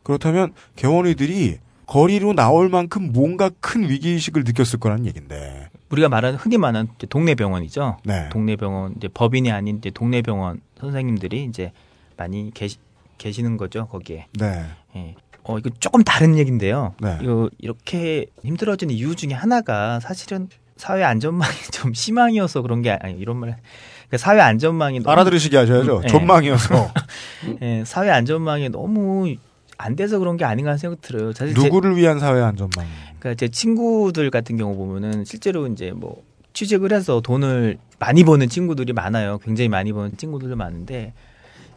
[0.03, 5.69] 그렇다면 개원이들이 거리로 나올 만큼 뭔가 큰 위기 의식을 느꼈을 거라는 얘긴데.
[5.89, 7.97] 우리가 말하는 흔히 말하는 동네 병원이죠.
[8.03, 8.27] 네.
[8.29, 11.71] 동네 병원 이제 법인이 아닌 이제 동네 병원 선생님들이 이제
[12.17, 12.77] 많이 계시,
[13.17, 14.27] 계시는 거죠 거기에.
[14.37, 14.65] 네.
[14.97, 15.15] 예.
[15.43, 16.93] 어 이거 조금 다른 얘기인데요.
[17.01, 17.17] 네.
[17.21, 23.37] 이거 이렇게 힘들어지는 이유 중에 하나가 사실은 사회 안전망이 좀 희망이어서 그런 게 아니 이런
[23.37, 23.57] 말.
[24.07, 25.97] 그러니까 사회 안전망이 너무- 알아들으시게 하셔야죠.
[25.97, 26.07] 음, 예.
[26.07, 26.91] 전망이어서.
[27.61, 29.35] 예, 사회 안전망이 너무
[29.77, 31.33] 안 돼서 그런 게 아닌가 하는 생각 들어요.
[31.33, 32.85] 사실 제- 누구를 위한 사회 안전망.
[33.19, 38.93] 그러니까 제 친구들 같은 경우 보면은 실제로 이제 뭐 취직을 해서 돈을 많이 버는 친구들이
[38.93, 39.37] 많아요.
[39.39, 41.13] 굉장히 많이 버는 친구들도 많은데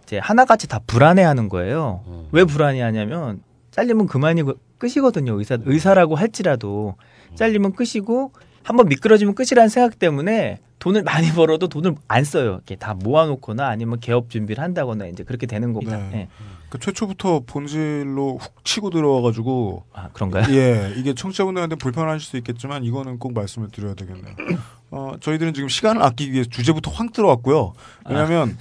[0.04, 2.28] 이제 하나같이 다 불안해하는 거예요.
[2.32, 4.42] 왜 불안해하냐면 잘리면 그만이
[4.78, 5.38] 끝이거든요.
[5.38, 6.94] 의사 의사라고 할지라도
[7.34, 12.54] 잘리면 끝이고 한번 미끄러지면 끝이라는 생각 때문에 돈을 많이 벌어도 돈을 안 써요.
[12.54, 15.96] 이렇게 다 모아놓거나 아니면 개업 준비를 한다거나 이제 그렇게 되는 겁니다.
[15.96, 16.10] 네.
[16.14, 16.28] 예.
[16.68, 19.84] 그 최초부터 본질로 훅 치고 들어와가지고.
[19.92, 20.54] 아 그런가요?
[20.54, 20.92] 예.
[20.96, 24.34] 이게 청취자분들한테 불편하실 수 있겠지만 이거는 꼭 말씀을 드려야 되겠네요.
[24.92, 27.72] 어, 저희들은 지금 시간을 아끼기 위해서 주제부터 확 들어왔고요.
[28.08, 28.56] 왜냐면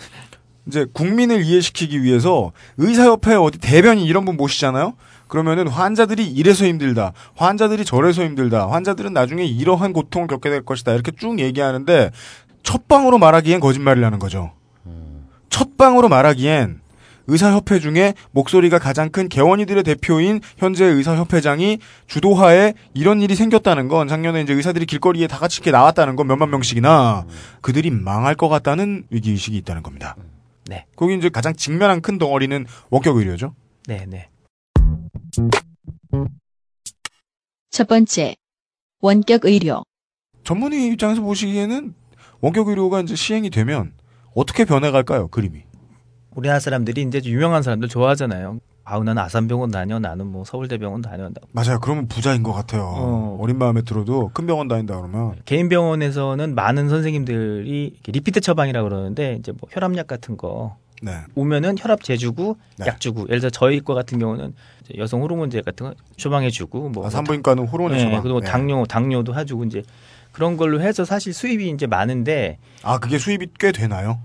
[0.67, 4.93] 이제 국민을 이해시키기 위해서 의사협회 어디 대변인 이런 분 모시잖아요.
[5.29, 7.13] 그러면은 환자들이 이래서 힘들다.
[7.35, 8.69] 환자들이 저래서 힘들다.
[8.69, 10.91] 환자들은 나중에 이러한 고통을 겪게 될 것이다.
[10.91, 12.11] 이렇게 쭉 얘기하는데
[12.63, 14.51] 첫 방으로 말하기엔 거짓말이라는 거죠.
[15.49, 16.81] 첫 방으로 말하기엔
[17.27, 24.41] 의사협회 중에 목소리가 가장 큰 개원이들의 대표인 현재 의사협회장이 주도하에 이런 일이 생겼다는 건 작년에
[24.41, 27.25] 이제 의사들이 길거리에 다 같이 이렇게 나왔다는 건 몇만 명씩이나
[27.61, 30.15] 그들이 망할 것 같다는 위기의식이 있다는 겁니다.
[30.65, 30.85] 네.
[30.95, 33.53] 거기 이제 가장 직면한 큰 덩어리는 원격 의료죠.
[33.85, 34.29] 네, 네.
[37.69, 38.35] 첫 번째.
[39.01, 39.83] 원격 의료.
[40.43, 41.93] 전문의 입장에서 보시기에는
[42.41, 43.93] 원격 의료가 이제 시행이 되면
[44.35, 45.63] 어떻게 변해갈까요, 그림이?
[46.35, 48.59] 우리나라 사람들이 이제 유명한 사람들 좋아하잖아요.
[48.83, 51.79] 아우 나는 아산병원 다녀 나는 뭐 서울대병원 다녀 맞아요.
[51.79, 52.85] 그러면 부자인 것 같아요.
[52.85, 53.37] 어.
[53.39, 59.51] 어린 마음에 들어도 큰 병원 다닌다 그러면 개인 병원에서는 많은 선생님들이 리피트 처방이라고 그러는데 이제
[59.51, 61.13] 뭐 혈압약 같은 거 네.
[61.35, 62.85] 오면은 혈압 재주고 네.
[62.87, 64.53] 약 주고 예를 들어 저희 과 같은 경우는
[64.97, 68.21] 여성 호르몬제 같은 거 처방해 주고 뭐 아, 산부인과는 호르몬의 네, 처방.
[68.23, 68.47] 그리고 네.
[68.47, 69.83] 당뇨 당뇨도 해주고 이제
[70.31, 74.19] 그런 걸로 해서 사실 수입이 이제 많은데 아 그게 수입이 꽤 되나요?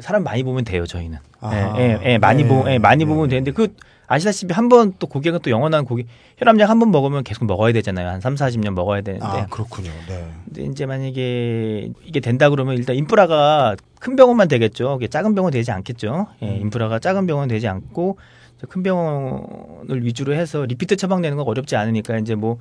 [0.00, 1.18] 사람 많이 보면 돼요 저희는.
[1.40, 1.74] 아.
[1.78, 3.08] 예, 예, 예, 많이 네, 보, 예, 많이 네.
[3.08, 3.74] 보면 되는데 그
[4.06, 6.06] 아시다시피 한 번 또 고객은 또 영원한 고객
[6.38, 8.08] 혈압약 한 번 먹으면 계속 먹어야 되잖아요.
[8.08, 9.24] 한 3, 40년 먹어야 되는데.
[9.26, 9.90] 아 그렇군요.
[10.08, 10.26] 네.
[10.46, 14.98] 근데 이제 만약에 이게 된다 그러면 일단 인프라가 큰 병원만 되겠죠.
[15.10, 16.26] 작은 병원 되지 않겠죠.
[16.42, 16.58] 예, 음.
[16.62, 18.18] 인프라가 작은 병원 되지 않고
[18.68, 22.58] 큰 병원을 위주로 해서 repeat 처방되는 건 어렵지 않으니까 이제 뭐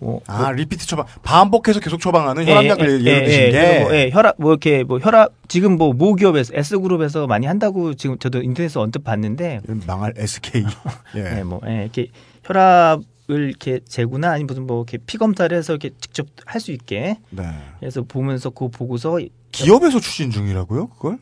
[0.00, 3.94] 뭐, 아 repeat 처방 반복해서 계속 처방하는 예, 혈압약을 예, 예를 드신 예, 게 뭐,
[3.94, 8.18] 예, 혈압 뭐 이렇게 뭐 혈압 지금 뭐 모 기업에서 S 그룹에서 많이 한다고 지금
[8.18, 10.64] 저도 인터넷에 언뜻 봤는데 망할 SK.
[11.16, 11.38] 예.
[11.38, 12.08] 예, 뭐 예, 이렇게
[12.44, 16.72] 혈압 을 이렇게 재구나 아니 무슨 뭐 이렇게 피 검사를 해서 이렇게 직접 할 수
[16.72, 17.44] 있게 네.
[17.78, 19.20] 그래서 보면서 그거 보고서
[19.52, 20.88] 기업에서 추진 중이라고요?
[20.88, 21.18] 그걸?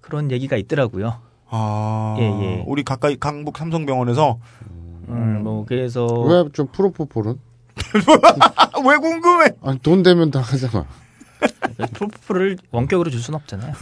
[0.00, 1.20] 그런 얘기가 있더라고요.
[1.50, 2.64] 아 예, 예.
[2.66, 4.38] 우리 가까이 강북 삼성병원에서
[5.08, 7.34] 음, 뭐 그래서 왜 좀 프로포폴은?
[8.56, 9.50] 아, 왜 궁금해?
[9.62, 10.86] 아니 돈 되면 다 하잖아.
[11.92, 13.72] 프로포폴을 원격으로 줄 수는 없잖아요.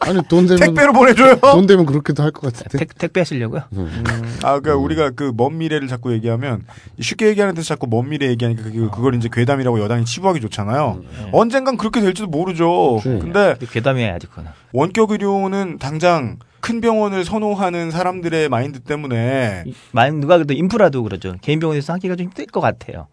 [0.00, 1.36] 아 아니 돈 되면 택배로 보내줘요.
[1.36, 2.78] 돈 되면 그렇게도 할 것 같은데.
[2.78, 3.62] 택, 택배 하시려고요?
[3.72, 4.02] 음.
[4.42, 6.64] 아, 그러니까 우리가 그 먼 미래를 자꾸 얘기하면
[7.00, 11.02] 쉽게 얘기하는 데서 자꾸 먼 미래 얘기하니까 그게- 그걸 이제 괴담이라고 여당이 치부하기 좋잖아요.
[11.32, 12.96] 언젠간 그렇게 될지도 모르죠.
[12.96, 13.08] 그치.
[13.10, 14.50] 근데 근데 괴담해야지 그거는.
[14.72, 21.34] 원격 의료는 당장 큰 병원을 선호하는 사람들의 마인드 때문에 만 누가 그래도 인프라도 그러죠.
[21.42, 23.08] 개인 병원에서 하기가 좀 힘들 것 같아요.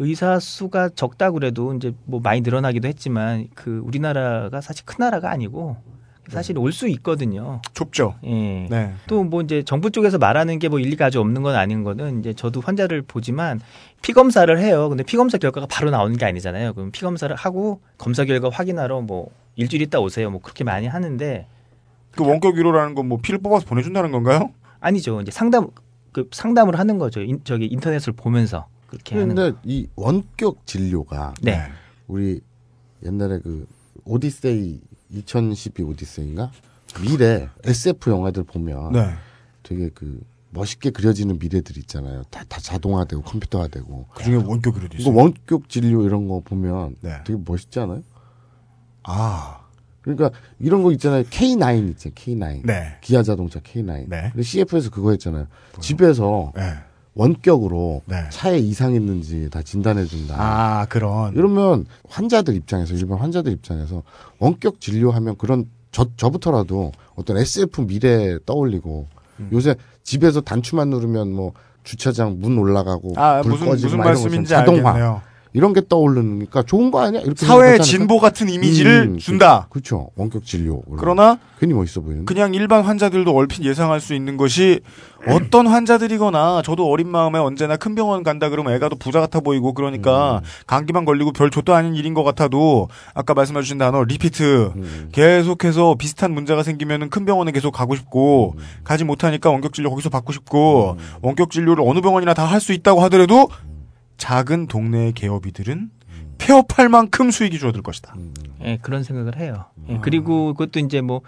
[0.00, 5.76] 의사 수가 적다 그래도 이제 뭐 많이 늘어나기도 했지만 그 우리나라가 사실 큰 나라가 아니고
[6.28, 7.62] 사실 올 수 있거든요.
[7.72, 8.16] 좁죠.
[8.26, 8.66] 예.
[8.68, 8.92] 네.
[9.06, 12.32] 또 뭐 이제 정부 쪽에서 말하는 게 뭐 일리가 아주 없는 건 아닌 거는 이제
[12.34, 13.60] 저도 환자를 보지만
[14.02, 14.88] 피 검사를 해요.
[14.88, 16.74] 근데 피 검사 결과가 바로 나오는 게 아니잖아요.
[16.74, 20.30] 그럼 피 검사를 하고 검사 결과 확인하러 뭐 일주일 있다 오세요.
[20.30, 21.46] 뭐 그렇게 많이 하는데
[22.12, 24.52] 그 원격 의료라는 건 뭐 피를 뽑아서 보내준다는 건가요?
[24.80, 25.20] 아니죠.
[25.20, 25.68] 이제 상담
[26.12, 27.20] 그 상담을 하는 거죠.
[27.20, 29.34] 인, 저기 인터넷을 보면서 그렇게 하는.
[29.34, 29.42] 거.
[29.42, 31.60] 근데 이 원격 진료가 네.
[32.06, 32.40] 우리
[33.04, 33.66] 옛날에 그
[34.04, 36.50] 오디세이 2012 오디세이인가
[37.02, 39.10] 미래 SF 영화들 보면 네.
[39.62, 42.22] 되게 그 멋있게 그려지는 미래들 있잖아요.
[42.30, 44.06] 다, 다 자동화되고 컴퓨터화되고.
[44.14, 45.14] 그 중에 원격 이거 있어요.
[45.14, 47.18] 원격 진료 이런 거 보면 네.
[47.26, 48.02] 되게 멋있지 않아요?
[49.04, 49.57] 아,
[50.02, 51.24] 그러니까 이런 거 있잖아요.
[51.24, 52.14] K9 있잖아요.
[52.14, 52.66] K9.
[52.66, 52.96] 네.
[53.00, 54.08] 기아 자동차 K9.
[54.08, 54.30] 네.
[54.32, 55.46] 근데 CF에서 그거 했잖아요.
[55.80, 56.74] 집에서 네.
[57.14, 58.28] 원격으로 네.
[58.30, 60.36] 차에 이상 있는지 다 진단해 준다.
[60.38, 61.34] 아, 그런.
[61.34, 64.02] 이러면 환자들 입장에서 일반 환자들 입장에서
[64.38, 69.08] 원격 진료하면 그런 저 저부터라도 어떤 SF 미래 떠올리고
[69.40, 69.48] 음.
[69.52, 74.90] 요새 집에서 단추만 누르면 뭐 주차장 문 올라가고 아, 불 무슨, 꺼지고 무슨 말씀인지 자동화
[74.90, 75.22] 알겠네요.
[75.58, 77.20] 이런 게 떠오르니까 좋은 거 아니야?
[77.20, 77.82] 이렇게 사회 생각하지 않을까?
[77.82, 79.66] 진보 같은 이미지를 음, 준다.
[79.70, 80.10] 그렇죠.
[80.14, 80.82] 원격 진료.
[80.98, 82.24] 그러나 괜히 멋있어 보이는.
[82.26, 84.78] 그냥 일반 환자들도 얼핏 예상할 수 있는 것이
[85.26, 89.74] 어떤 환자들이거나 저도 어린 마음에 언제나 큰 병원 간다 그러면 애가 또 부자 같아 보이고
[89.74, 95.08] 그러니까 감기만 걸리고 별 좆도 아닌 일인 것 같아도 아까 말씀해 주신 단어 리피트 음.
[95.10, 100.32] 계속해서 비슷한 문제가 생기면은 큰 병원에 계속 가고 싶고 가지 못하니까 원격 진료 거기서 받고
[100.32, 103.48] 싶고 원격 진료를 어느 병원이나 다 할 수 있다고 하더라도
[104.18, 105.90] 작은 동네의 개업이들은
[106.38, 108.14] 폐업할 만큼 수익이 줄어들 것이다.
[108.64, 109.64] 예, 그런 생각을 해요.
[109.88, 111.22] 예, 그리고 그것도 이제 뭐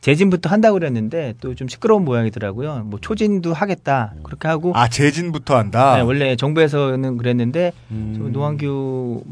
[0.00, 2.84] 재진부터 한다고 그랬는데 또 좀 시끄러운 모양이더라고요.
[2.86, 5.96] 뭐 초진도 하겠다 그렇게 하고 아 재진부터 한다.
[5.96, 8.14] 네, 원래 정부에서는 그랬는데 음.
[8.16, 9.22] 저 노환규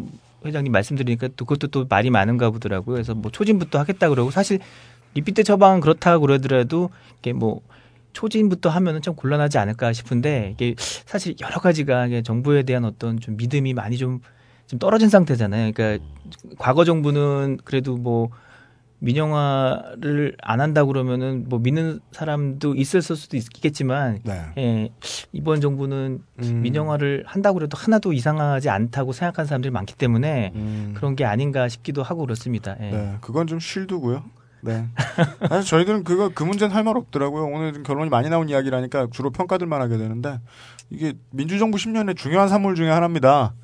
[0.44, 2.94] 회장님 말씀드리니까 또 그것도 또 말이 많은가 보더라고요.
[2.94, 4.58] 그래서 뭐 초진부터 하겠다 그러고 사실
[5.14, 6.90] repeat 처방은 그렇다 그러더라도
[7.20, 7.60] 이게 뭐
[8.18, 13.74] 초진부터 하면은 좀 곤란하지 않을까 싶은데 이게 사실 여러 가지가 정부에 대한 어떤 좀 믿음이
[13.74, 14.18] 많이 좀,
[14.66, 15.70] 좀 떨어진 상태잖아요.
[15.72, 16.04] 그러니까
[16.58, 18.30] 과거 정부는 그래도 뭐
[18.98, 24.42] 민영화를 안 한다 그러면은 뭐 믿는 사람도 있을 수도 있겠지만 네.
[24.58, 24.88] 예,
[25.32, 26.62] 이번 정부는 음.
[26.62, 30.92] 민영화를 한다고 그래도 하나도 이상하지 않다고 생각하는 사람들이 많기 때문에 음.
[30.96, 32.76] 그런 게 아닌가 싶기도 하고 그렇습니다.
[32.80, 32.90] 예.
[32.90, 34.24] 네, 그건 좀 쉴드고요.
[34.60, 34.86] 네.
[35.48, 37.44] 사실 저희들은 그거 그 문제는 할 말 없더라고요.
[37.46, 40.40] 오늘 좀 결론이 많이 나온 이야기라니까 주로 평가들만 하게 되는데
[40.90, 43.54] 이게 민주정부 10년의 중요한 산물 중에 하나입니다.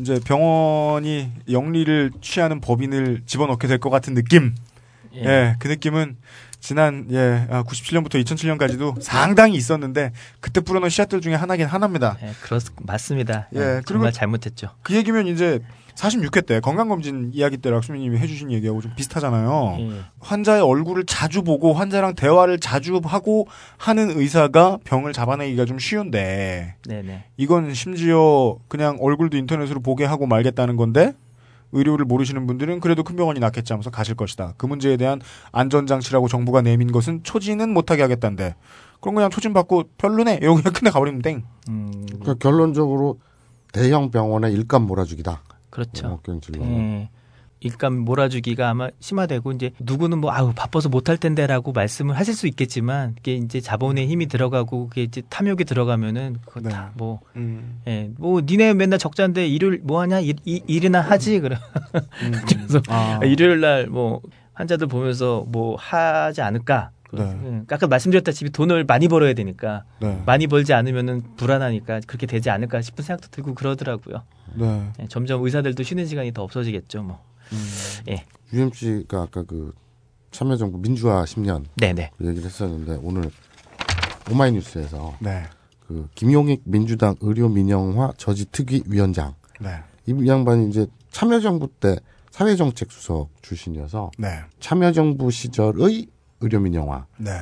[0.00, 4.54] 이제 병원이 영리를 취하는 법인을 집어넣게 될 것 같은 느낌.
[5.14, 5.56] 예.
[5.58, 6.16] 그 느낌은
[6.58, 12.16] 지난 예 97년부터 2007년까지도 상당히 있었는데 그때 뿌려놓은 씨앗들 중에 하나긴 하나입니다.
[12.22, 13.48] 예, 그렇 맞습니다.
[13.54, 14.70] 예, 예, 정말 잘못했죠.
[14.82, 15.60] 그 얘기면 이제
[15.94, 19.76] 46회 때 건강검진 이야기 때 락수미님이 해주신 얘기하고 좀 비슷하잖아요.
[19.80, 20.00] 예.
[20.20, 27.24] 환자의 얼굴을 자주 보고 환자랑 대화를 자주 하고 하는 의사가 병을 잡아내기가 좀 쉬운데 네네.
[27.36, 31.14] 이건 심지어 그냥 얼굴도 인터넷으로 보게 하고 말겠다는 건데
[31.72, 34.54] 의료를 모르시는 분들은 그래도 큰 병원이 낫겠지 하면서 가실 것이다.
[34.56, 35.20] 그 문제에 대한
[35.52, 38.54] 안전장치라고 정부가 내민 것은 초진은 못하게 하겠다는데
[39.00, 41.42] 그럼 그냥 초진 받고 별로네 이러고 그냥 큰데 가버리면 땡.
[41.68, 43.18] 음, 그러니까 결론적으로
[43.72, 45.42] 대형 병원의 일감 몰아주기다.
[45.74, 46.06] 그렇죠.
[46.08, 46.62] 원격 진료.
[46.64, 47.08] 예.
[47.60, 53.14] 일감 몰아주기가 아마 심화되고 이제 누구는 뭐 아우 바빠서 못할 텐데라고 말씀을 하실 수 있겠지만
[53.18, 56.68] 이게 이제 자본의 힘이 들어가고 그게 이제 탐욕이 들어가면은 그거 네.
[56.68, 57.80] 다뭐 음.
[57.86, 61.56] 예, 뭐 니네 맨날 적자인데 일요일 뭐 하냐 일, 이- 일이나 하지 그래.
[62.48, 63.18] 그래서 아.
[63.24, 64.20] 일요일 날 뭐
[64.52, 66.90] 환자들 보면서 뭐 하지 않을까.
[67.14, 67.38] 네.
[67.44, 70.22] 예, 아까 말씀드렸다시피 돈을 많이 벌어야 되니까 네.
[70.26, 74.22] 많이 벌지 않으면은 불안하니까 그렇게 되지 않을까 싶은 생각도 들고 그러더라고요.
[74.54, 74.90] 네.
[75.00, 77.20] 예, 점점 의사들도 쉬는 시간이 더 없어지겠죠, 뭐.
[78.08, 79.72] 예, UMC가 아까 그
[80.30, 82.10] 참여정부 민주화 10년 네네.
[82.18, 83.30] 그 얘기를 했었는데 오늘
[84.30, 85.44] 오마이뉴스에서 네.
[85.86, 89.76] 그 김용익 민주당 의료민영화 저지특위 위원장 네.
[90.06, 91.96] 이 양반이 이제 참여정부 때
[92.30, 94.40] 사회정책 수석 출신이어서 네.
[94.58, 96.08] 참여정부 시절의
[96.44, 97.32] 의료민 영화를 네.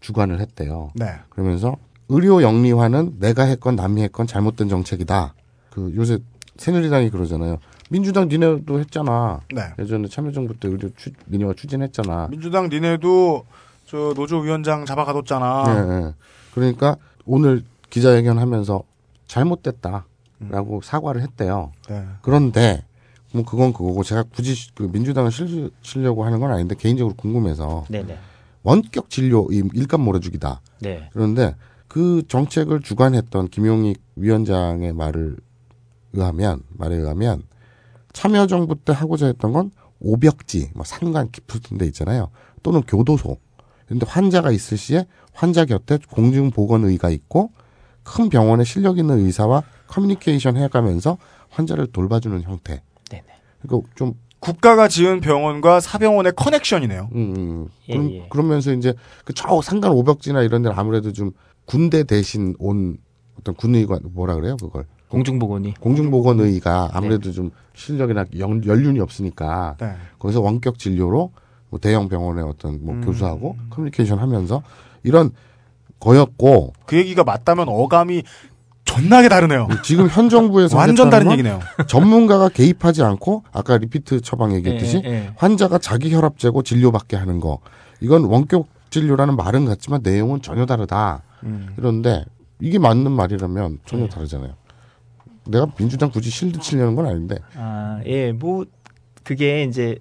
[0.00, 0.90] 주관을 했대요.
[0.94, 1.06] 네.
[1.30, 1.76] 그러면서
[2.08, 5.34] 의료 영리화는 내가 했건 남이 했건 잘못된 정책이다.
[5.70, 6.18] 그 요새
[6.56, 7.58] 새누리당이 그러잖아요.
[7.90, 9.40] 민주당 니네도 했잖아.
[9.52, 9.62] 네.
[9.78, 12.28] 예전에 참여정부 때 의료 추, 민영화 추진했잖아.
[12.30, 13.44] 민주당 니네도
[13.86, 15.64] 저 노조 위원장 잡아가뒀잖아.
[15.68, 16.14] 예, 예.
[16.54, 18.82] 그러니까 오늘 기자회견하면서
[19.26, 21.72] 잘못됐다라고 사과를 했대요.
[21.88, 22.04] 네.
[22.22, 22.84] 그런데
[23.36, 28.18] 뭐 그건 그거고 제가 굳이 그 민주당을 실, 실려고 하는 건 아닌데 개인적으로 궁금해서 네네.
[28.62, 30.60] 원격 진료 이 일감 몰아주기다.
[30.80, 31.08] 네.
[31.12, 31.54] 그런데
[31.86, 35.36] 그 정책을 주관했던 김용익 위원장의 말을
[36.14, 37.42] 의하면 말에 의하면
[38.12, 39.70] 참여정부 때 하고자 했던 건
[40.00, 42.30] 오벽지, 뭐 산간 깊은 데 있잖아요.
[42.62, 43.36] 또는 교도소.
[43.86, 47.52] 근데 환자가 있을 시에 환자 곁에 공중보건의가 있고
[48.02, 51.18] 큰 병원에 실력 있는 의사와 커뮤니케이션 해가면서
[51.50, 52.82] 환자를 돌봐주는 형태.
[53.62, 57.08] 그러니까 좀 국가가 지은 병원과 사병원의 커넥션이네요.
[57.14, 57.68] 음, 음.
[57.88, 58.26] 예, 그럼, 예.
[58.28, 61.32] 그러면서 이제 그 저 상간 오벽지나 이런 데는 아무래도 좀
[61.64, 62.98] 군대 대신 온
[63.40, 69.94] 어떤 군의관 뭐라 그래요 그걸 공중보건이 공중보건의가 아무래도 좀 실력이나 연, 연륜이 없으니까 네.
[70.18, 71.32] 거기서 원격 진료로
[71.70, 73.00] 뭐 대형 병원의 어떤 뭐 음.
[73.04, 74.62] 교수하고 커뮤니케이션 하면서
[75.02, 75.30] 이런
[76.00, 78.22] 거였고 그 얘기가 맞다면 어감이
[78.86, 79.68] 존나게 다르네요.
[79.84, 81.60] 지금 현 정부에서 완전 다른 건 얘기네요.
[81.86, 85.30] 전문가가 개입하지 않고 아까 repeat 처방 얘기했듯이 예, 예.
[85.36, 87.58] 환자가 자기 혈압 재고 진료받게 하는 거
[88.00, 91.22] 이건 원격 진료라는 말은 같지만 내용은 전혀 다르다.
[91.42, 91.68] 음.
[91.76, 92.24] 그런데
[92.60, 94.54] 이게 맞는 말이라면 전혀 다르잖아요.
[95.48, 98.64] 내가 민주당 굳이 실드 치려는 건 아닌데 아, 예, 뭐,
[99.22, 99.98] 그게 이제,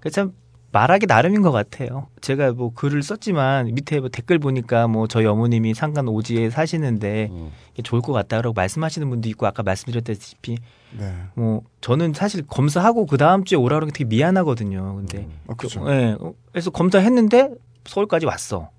[0.00, 0.32] 그 참,
[0.74, 2.08] 말하기 나름인 것 같아요.
[2.20, 7.52] 제가 뭐 글을 썼지만 밑에 뭐 댓글 보니까 뭐 저희 어머님이 상간 오지에 사시는데 음.
[7.84, 10.58] 좋을 것 같다라고 말씀하시는 분도 있고 아까 말씀드렸다시피
[10.98, 11.14] 네.
[11.34, 14.96] 뭐 저는 사실 검사하고 그 다음 주에 오라 그러는 게 되게 미안하거든요.
[14.96, 15.88] 근데 아, 그렇죠.
[15.92, 17.50] 예, 어, 그래서 검사했는데
[17.84, 18.70] 서울까지 왔어.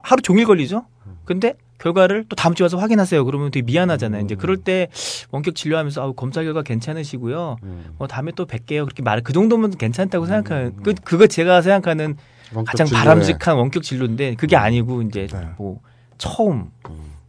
[0.00, 0.84] 하루 종일 걸리죠.
[1.24, 3.24] 근데 결과를 또 다음 주에 와서 확인하세요.
[3.24, 4.24] 그러면 되게 미안하잖아요.
[4.24, 4.88] 이제 그럴 때
[5.30, 7.56] 원격 진료하면서 아우 검사 결과 괜찮으시고요.
[7.98, 8.84] 뭐 다음에 또 뵐게요.
[8.84, 12.16] 그렇게 말 그 정도면 괜찮다고 생각하는 그 그거 제가 생각하는
[12.66, 15.48] 가장 진료에 바람직한 원격 진료인데 그게 아니고 이제 네.
[15.58, 15.80] 뭐
[16.18, 16.70] 처음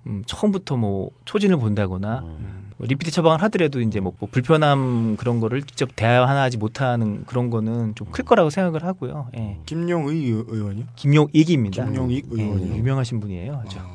[0.08, 2.71] 음, 처음부터 뭐 초진을 본다거나 음.
[2.77, 7.95] 뭐 리피트 처방을 하더라도 이제 뭐, 뭐 불편함 그런 거를 직접 대화하지 못하는 그런 거는
[7.95, 9.29] 좀 클 거라고 생각을 하고요.
[9.38, 9.58] 예.
[9.65, 10.86] 김용의 의- 의원이요?
[10.95, 11.86] 김용익입니다.
[11.86, 12.75] 김용익 예, 의원이요.
[12.75, 13.63] 유명하신 분이에요.
[13.65, 13.79] 아주.
[13.79, 13.94] 어,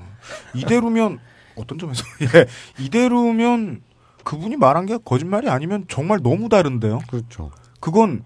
[0.55, 1.19] 이대로면
[1.57, 2.47] 어떤 점에서 예,
[2.83, 3.83] 이대로면
[4.25, 7.01] 그분이 말한 게 거짓말이 아니면 정말 너무 다른데요.
[7.09, 7.51] 그렇죠.
[7.81, 8.25] 그건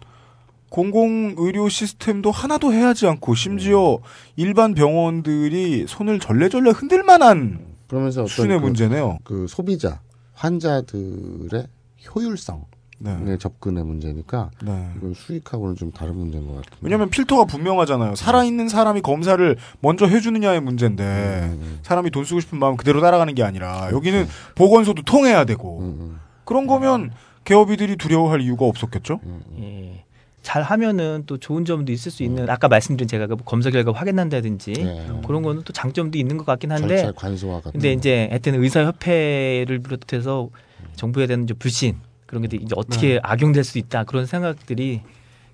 [0.68, 4.00] 공공 의료 시스템도 하나도 해야지 않고 심지어
[4.34, 9.18] 일반 병원들이 손을 절레절레 흔들 만한 그러면서 어떤 수준의 그, 문제네요.
[9.22, 10.00] 그 소비자
[10.32, 11.68] 환자들의
[12.14, 12.64] 효율성
[13.04, 13.32] 네.
[13.32, 14.90] 의 접근의 문제니까 네.
[14.96, 16.78] 이건 수익하고는 좀 다른 문제인 것 같은데.
[16.80, 18.14] 왜냐하면 필터가 분명하잖아요.
[18.14, 23.42] 살아있는 사람이 검사를 먼저 해주느냐의 문제인데 음, 사람이 돈 쓰고 싶은 마음 그대로 따라가는 게
[23.42, 27.10] 아니라 여기는 보건소도 통해야 되고 음, 음, 그런 거면
[27.44, 29.20] 개업이들이 두려워할 이유가 없었겠죠.
[29.22, 29.62] 음, 음.
[29.62, 30.04] 예.
[30.40, 34.72] 잘 하면은 또 좋은 점도 있을 수 있는 아까 말씀드린 제가 그 검사 결과 확인한다든지
[34.72, 35.10] 네.
[35.26, 37.72] 그런 거는 또 장점도 있는 것 같긴 한데 절차 관소화 같은.
[37.72, 37.98] 근데 거.
[37.98, 40.50] 이제 하여튼 의사협회를 비롯해서
[40.96, 41.96] 정부에 대한 불신
[42.34, 45.02] 그런 게 이제 어떻게 악용될 수 있다 그런 생각들이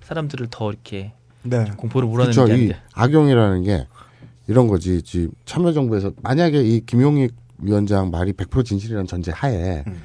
[0.02, 1.12] 사람들을 더 이렇게
[1.42, 1.64] 네.
[1.76, 2.56] 공포를 몰아내는 그렇죠.
[2.56, 2.76] 게.
[2.94, 3.86] 악용이라는 게
[4.48, 5.02] 이런 거지.
[5.02, 10.00] 지금 참여정부에서 만약에 이 김용익 위원장 말이 100% 진실이라는 전제 하에 음.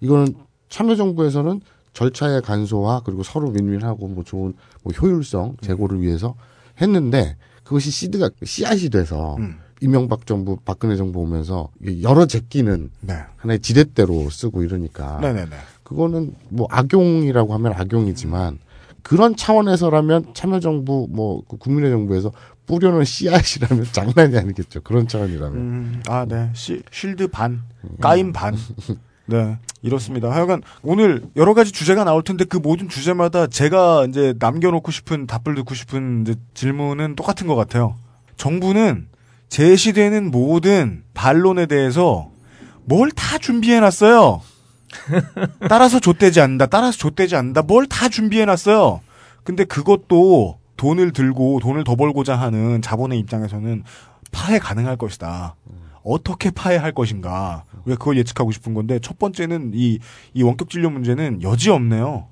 [0.00, 0.34] 이거는
[0.70, 1.60] 참여정부에서는
[1.92, 6.34] 절차의 간소화 그리고 서로 윈윈하고 뭐 좋은 뭐 효율성 제고를 위해서
[6.80, 9.58] 했는데 그것이 시드가 씨앗이 돼서 음.
[9.80, 11.70] 이명박 정부 박근혜 정부 오면서
[12.02, 13.14] 여러 제끼는 네.
[13.36, 15.56] 하나의 지렛대로 쓰고 이러니까 네네네.
[15.88, 18.58] 그거는 뭐 악용이라고 하면 악용이지만
[19.02, 22.30] 그런 차원에서라면 참여정부 뭐그 국민의 정부에서
[22.66, 24.82] 뿌려놓은 씨앗이라면 장난이 아니겠죠.
[24.82, 25.56] 그런 차원이라면.
[25.56, 26.50] 음, 아, 네.
[26.52, 27.62] 시, 쉴드 반,
[28.00, 28.54] 까임 반.
[29.24, 29.56] 네.
[29.80, 30.30] 이렇습니다.
[30.30, 35.54] 하여간 오늘 여러 가지 주제가 나올 텐데 그 모든 주제마다 제가 이제 남겨놓고 싶은 답을
[35.54, 37.96] 듣고 싶은 질문은 똑같은 것 같아요.
[38.36, 39.08] 정부는
[39.48, 42.30] 제시되는 모든 반론에 대해서
[42.84, 44.40] 뭘 다 준비해놨어요.
[45.68, 46.66] 따라서 좆되지 않는다.
[46.66, 47.62] 따라서 좆되지 않는다.
[47.62, 49.00] 뭘 다 준비해놨어요.
[49.44, 53.84] 근데 그것도 돈을 들고 돈을 더 벌고자 하는 자본의 입장에서는
[54.32, 55.56] 파해 가능할 것이다.
[56.04, 57.64] 어떻게 파해할 것인가.
[57.84, 59.98] 왜 그걸 예측하고 싶은 건데 첫 번째는 이,
[60.34, 62.28] 이 원격 진료 문제는 여지 없네요.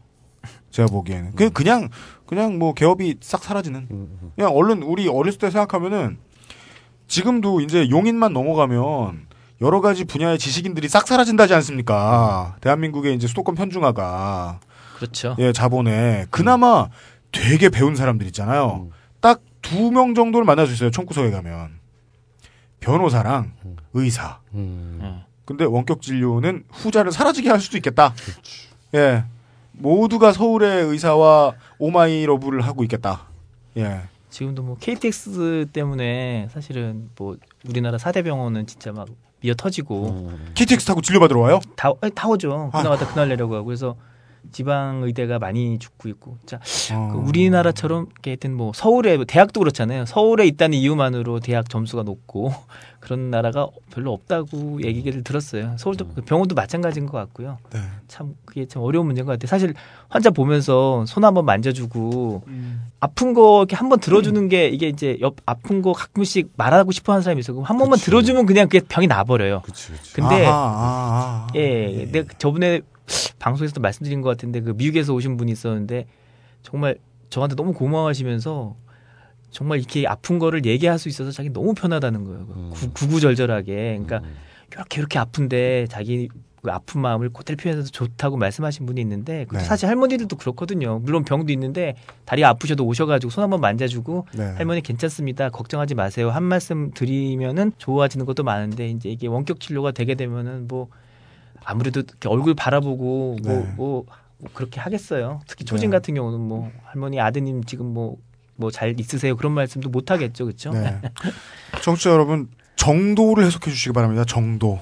[0.71, 1.35] 제가 보기에는.
[1.35, 1.89] 그, 그냥,
[2.27, 3.89] 그냥 뭐 개업이 싹 사라지는.
[4.37, 6.19] 그냥 얼른 우리 어렸을 때 생각하면은
[7.09, 9.27] 지금도 이제 용인만 넘어가면
[9.61, 12.57] 여러 가지 분야의 지식인들이 싹 사라진다지 않습니까?
[12.61, 14.61] 대한민국의 이제 수도권 편중화가
[14.97, 15.37] 그렇죠.
[15.39, 16.89] 예, 자본에 그나마
[17.33, 18.89] 되게 배운 사람들 있잖아요.
[19.21, 20.91] 딱두 명 정도를 만날 수 있어요.
[20.91, 21.79] 청구서에 가면
[22.81, 23.53] 변호사랑
[23.95, 24.41] 의사.
[24.55, 25.01] 음.
[25.03, 25.27] 예.
[25.45, 28.15] 근데 원격 진료는 후자를 사라지게 할 수도 있겠다.
[28.95, 29.25] 예.
[29.73, 33.27] 모두가 서울의 의사와 오마이러브를 하고 있겠다.
[33.77, 34.03] 예.
[34.31, 37.37] 지금도 뭐 KTX 때문에 사실은 뭐
[37.67, 39.09] 우리나라 4대 병원은 진짜 막
[39.41, 41.61] 미어 터지고 KTX 타고 진료받으러 와요?
[41.77, 42.71] 다 아니, 다 오죠.
[42.73, 42.79] 아.
[42.83, 43.97] 그날 갔다 그날 내려고 하고 그래서
[44.53, 46.39] 지방 의대가 많이 죽고 있고.
[46.47, 46.61] 자,
[46.93, 47.11] 어.
[47.13, 50.07] 그 우리나라처럼 이렇게 하여튼 뭐 서울에 대학도 그렇잖아요.
[50.07, 52.53] 서울에 있다는 이유만으로 대학 점수가 높고
[53.01, 55.77] 그런 나라가 별로 없다고 얘기를 들었어요.
[55.79, 57.59] 서울도 그 병원도 마찬가지인 것 같고요.
[57.73, 57.81] 네.
[58.09, 59.47] 참 그게 참 어려운 문제인 것 같아요.
[59.47, 59.75] 사실
[60.09, 62.87] 환자 보면서 손 한번 만져주고 음.
[62.99, 67.23] 아픈 거 이렇게 한번 들어주는 게 이게 이제 옆 아픈 거 가끔씩 말하고 싶어 하는
[67.23, 67.53] 사람이 있어.
[67.53, 69.63] 그럼 한 번만 들어주면 그냥 그게 병이 나버려요.
[69.65, 70.15] 그치, 그치.
[70.15, 71.47] 근데 아하, 아하.
[71.55, 72.81] 예, 내가 저번에
[73.39, 76.07] 방송에서도 말씀드린 것 같은데 그 미국에서 오신 분이 있었는데
[76.63, 76.99] 정말
[77.31, 78.77] 저한테 너무 고마워하시면서
[79.51, 82.47] 정말 이렇게 아픈 거를 얘기할 수 있어서 자기 너무 편하다는 거예요.
[82.47, 82.71] 그 음.
[82.73, 84.01] 구, 구구절절하게.
[84.05, 84.23] 그러니까
[84.73, 86.29] 이렇게 이렇게 아픈데 자기
[86.67, 89.59] 그 아픈 마음을 그대로 표현해서 좋다고 말씀하신 분이 있는데 네.
[89.61, 90.99] 사실 할머니들도 그렇거든요.
[90.99, 91.95] 물론 병도 있는데
[92.25, 94.45] 다리 아프셔도 오셔가지고 손 한번 만져주고 네.
[94.57, 95.49] 할머니 괜찮습니다.
[95.51, 96.31] 걱정하지 마세요.
[96.31, 100.89] 한 말씀 드리면은 좋아지는 것도 많은데 이제 이게 원격 진료가 되게 되면은 뭐
[101.67, 103.73] 아무래도 이렇게 얼굴 바라보고 뭐, 네.
[103.77, 104.05] 뭐,
[104.39, 105.41] 뭐 그렇게 하겠어요.
[105.47, 105.97] 특히 초진 네.
[105.97, 108.17] 같은 경우는 뭐 할머니 아드님 지금 뭐
[108.59, 110.71] 뭐 잘 있으세요 그런 말씀도 못 하겠죠, 그렇죠?
[110.71, 110.99] 네.
[111.83, 114.25] 청취자 여러분, 정도를 해석해 주시기 바랍니다.
[114.25, 114.81] 정도.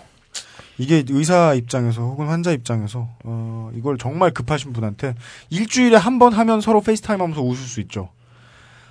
[0.79, 5.15] 이게 의사 입장에서 혹은 환자 입장에서 어, 이걸 정말 급하신 분한테
[5.51, 8.11] 일주일에 한 번 하면 서로 FaceTime 하면서 웃을 수 있죠.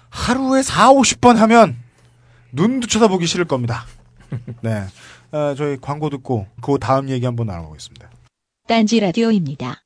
[0.10, 1.78] 하루에 4, 50번 하면
[2.52, 3.86] 눈도 쳐다보기 싫을 겁니다.
[4.62, 4.86] 네.
[5.34, 8.08] 어, 저희 광고 듣고 그 다음 얘기 한번 나눠보겠습니다.
[8.68, 9.82] 딴지 라디오입니다.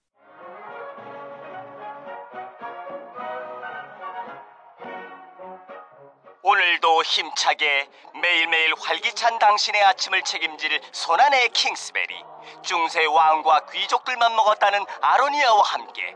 [6.43, 7.89] 오늘도 힘차게
[8.21, 12.13] 매일매일 활기찬 당신의 아침을 책임질 손안의 킹스베리
[12.61, 16.15] 중세 왕과 귀족들만 먹었다는 아로니아와 함께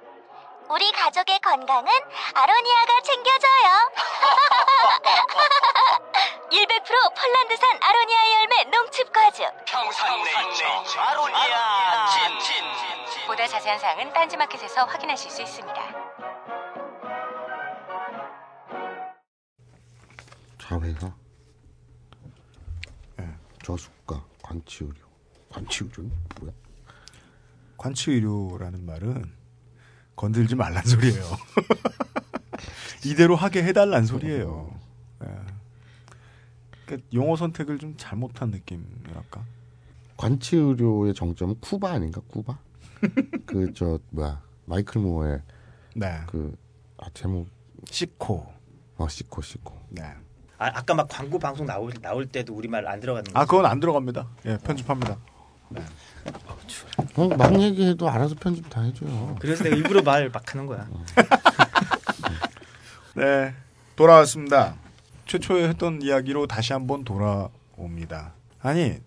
[0.71, 1.91] 우리 가족의 건강은
[2.33, 3.91] 아로니아가 챙겨줘요.
[6.49, 9.45] 100% 폴란드산 아로니아 열매 농축 과즙.
[9.65, 10.65] 평산네이처
[11.01, 12.21] 아로니아 친
[13.27, 15.81] 보다 자세한 사항은 딴지마켓에서 확인하실 수 있습니다.
[20.57, 21.11] 자회사.
[23.19, 23.27] 예.
[23.65, 24.95] 저수가 관치의료.
[25.51, 26.53] 관치의료는 뭐야?
[27.77, 29.40] 관치의료라는 말은
[30.21, 31.23] 건들지 말란 소리예요.
[33.03, 34.71] 이대로 하게 해달란 소리예요.
[35.23, 35.27] 예.
[36.85, 39.43] 그러니까 용어 선택을 좀 잘못한 느낌이랄까.
[40.17, 42.21] 관치 의료의 정점은 쿠바 아닌가?
[42.27, 42.59] 쿠바?
[43.47, 45.41] 그 저 뭐야 마이클 무어의
[45.95, 46.19] 네.
[46.27, 46.55] 그
[46.99, 47.47] 아, 제목
[47.89, 48.45] 시코.
[48.97, 49.75] 어 시코 시코.
[49.89, 50.03] 네.
[50.59, 53.39] 아, 아까 막 광고 방송 나올 나올 때도 우리 말 안 들어가는 거.
[53.39, 54.29] 아 그건 안 들어갑니다.
[54.45, 55.17] 예 편집합니다.
[57.15, 59.35] 어, 막 얘기해도 알아서 편집 다 해줘요.
[59.39, 60.87] 그래서 내가 일부러 말 막 하는 거야.
[63.15, 63.53] 네
[63.95, 64.75] 돌아왔습니다.
[65.25, 68.33] 최초에 했던 이야기로 다시 한번 돌아옵니다.
[68.61, 68.97] 아니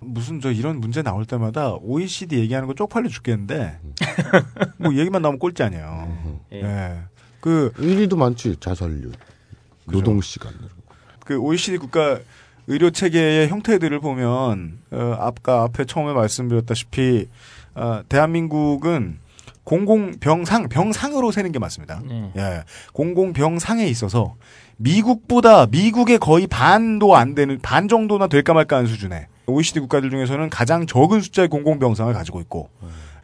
[0.00, 3.80] 무슨 저 이런 문제 나올 때마다 OECD 얘기하는 거 쪽팔려 죽겠는데
[4.78, 6.40] 뭐 얘기만 나오면 꼴찌 아니에요.
[6.52, 6.62] 예.
[6.62, 7.02] 예.
[7.40, 9.12] 그 1위도 많지 자살률,
[9.86, 10.52] 노동 시간.
[11.24, 12.18] 그 OECD 국가
[12.66, 17.28] 의료 체계의 형태들을 보면 어, 아까 앞에 처음에 말씀드렸다시피
[17.74, 19.18] 어, 대한민국은
[19.64, 22.00] 공공병상 병상으로 세는 게 맞습니다.
[22.04, 22.32] 네.
[22.36, 22.62] 예,
[22.92, 24.36] 공공병상에 있어서
[24.76, 30.50] 미국보다 미국의 거의 반도 안 되는 반 정도나 될까 말까 하는 수준의 OECD 국가들 중에서는
[30.50, 32.68] 가장 적은 숫자의 공공병상을 가지고 있고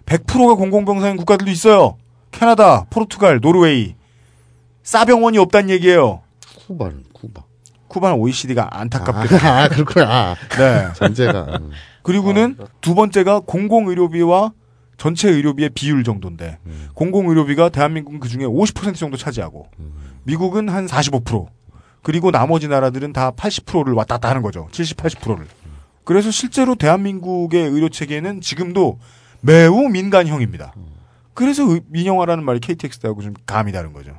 [0.06, 1.96] 100%가 공공병상인 국가들도 있어요.
[2.32, 3.94] 캐나다, 포르투갈, 노르웨이
[4.82, 6.22] 싸병원이 없다는 얘기예요.
[6.66, 7.44] 쿠바는 쿠바.
[7.92, 9.36] 쿠바는 OECD가 안타깝게.
[9.36, 10.34] 아, 그렇구나.
[10.58, 10.88] 네.
[10.94, 11.58] 전제가.
[11.60, 11.70] 음.
[12.02, 14.52] 그리고는 두 번째가 공공의료비와
[14.96, 16.58] 전체 의료비의 비율 정도인데
[16.94, 19.68] 공공의료비가 대한민국은 그 중에 50% 정도 차지하고
[20.24, 21.46] 미국은 한 45%
[22.02, 24.68] 그리고 나머지 나라들은 다 80%를 왔다 갔다 하는 거죠.
[24.72, 25.46] 70, 80%를.
[26.04, 28.98] 그래서 실제로 대한민국의 의료 체계는 지금도
[29.40, 30.72] 매우 민간형입니다.
[31.34, 34.12] 그래서 의- 민영화라는 말이 KTX 때하고 좀 감이 다른 거죠.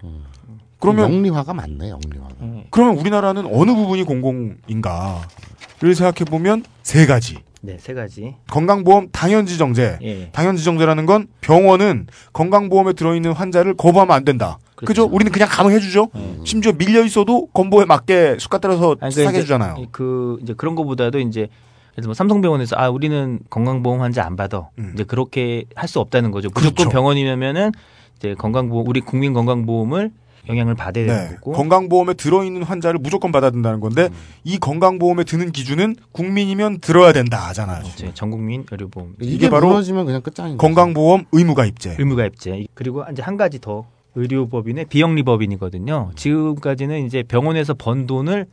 [0.84, 2.36] 그러면 영리화가 맞네, 영리화가.
[2.70, 7.38] 그러면 우리나라는 어느 부분이 공공인가를 생각해 보면 세 가지.
[7.62, 8.36] 네, 세 가지.
[8.52, 10.00] 건강보험 당연지정제.
[10.02, 10.30] 예.
[10.34, 14.60] 당연지정제라는 건 병원은 건강보험에 들어있는 환자를 거부하면 안 된다.
[14.76, 16.10] 그죠 우리는 그냥 가능해주죠.
[16.44, 19.78] 심지어 밀려 있어도 건보에 맞게 수가 따라서 아니, 싸게 이제 해주잖아요.
[19.92, 21.48] 그 이제 그런 거보다도 이제
[21.94, 26.50] 그래서 뭐 삼성병원에서 아 우리는 건강보험 환자 안 받아 이제 그렇게 할 수 없다는 거죠.
[26.54, 26.90] 무조건 그렇죠.
[26.90, 27.72] 병원이면은
[28.18, 30.12] 이제 건강보험 우리 국민 건강보험을
[30.50, 31.36] 영향을 받아야 되는 네.
[31.36, 34.16] 거고 건강보험에 들어있는 환자를 무조건 받아야 된다는 건데 음.
[34.44, 37.84] 이 건강보험에 드는 기준은 국민이면 들어야 된다 하잖아요.
[37.86, 40.58] 이제 전국민 의료보험 이게 바로 무너지면 그냥 끝장인.
[40.58, 41.96] 건강보험 의무가입제.
[41.98, 43.86] 의무가입제 그리고 이제 한 가지 더
[44.16, 46.12] 의료법인의 비영리법인이거든요.
[46.16, 48.46] 지금까지는 이제 병원에서 번 돈을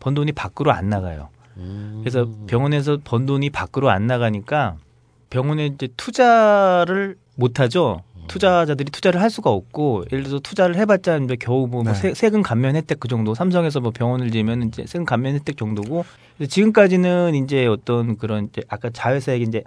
[0.00, 1.28] 번 돈이 밖으로 안 나가요.
[2.00, 4.76] 그래서 병원에서 번 돈이 밖으로 안 나가니까
[5.28, 8.02] 병원에 이제 투자를 못 하죠.
[8.28, 12.42] 투자자들이 투자를 할 수가 없고 예를 들어서 투자를 해봤자 이제 겨우 뭐, 뭐 세, 세금
[12.42, 16.04] 감면 혜택 그 정도 삼성에서 뭐 병원을 지으면 이제 세금 감면 혜택 정도고
[16.48, 19.64] 지금까지는 이제 어떤 그런 이제 아까 자회사 얘기 이제.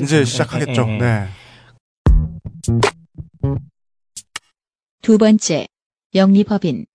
[0.00, 0.86] 이제 시작하겠죠.
[0.88, 0.98] 예.
[0.98, 1.26] 네.
[5.02, 5.66] 두 번째,
[6.14, 6.86] 영리법인.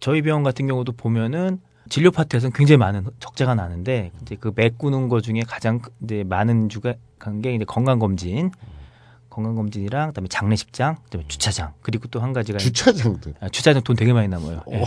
[0.00, 1.58] 저희 병원 같은 경우도 보면은
[1.88, 6.68] 진료 파트에서는 굉장히 많은 적자가 나는데 이제 그 메꾸는 거 중에 가장 크- 이제 많은
[6.68, 8.50] 주가 간게 이제 건강 검진,
[9.36, 13.34] 건강 검진이랑 그다음에 장례식장, 그다음에 주차장 그리고 또 한 가지가 주차장도.
[13.40, 14.62] 아, 주차장 돈 되게 많이 남아요.
[14.72, 14.84] 예.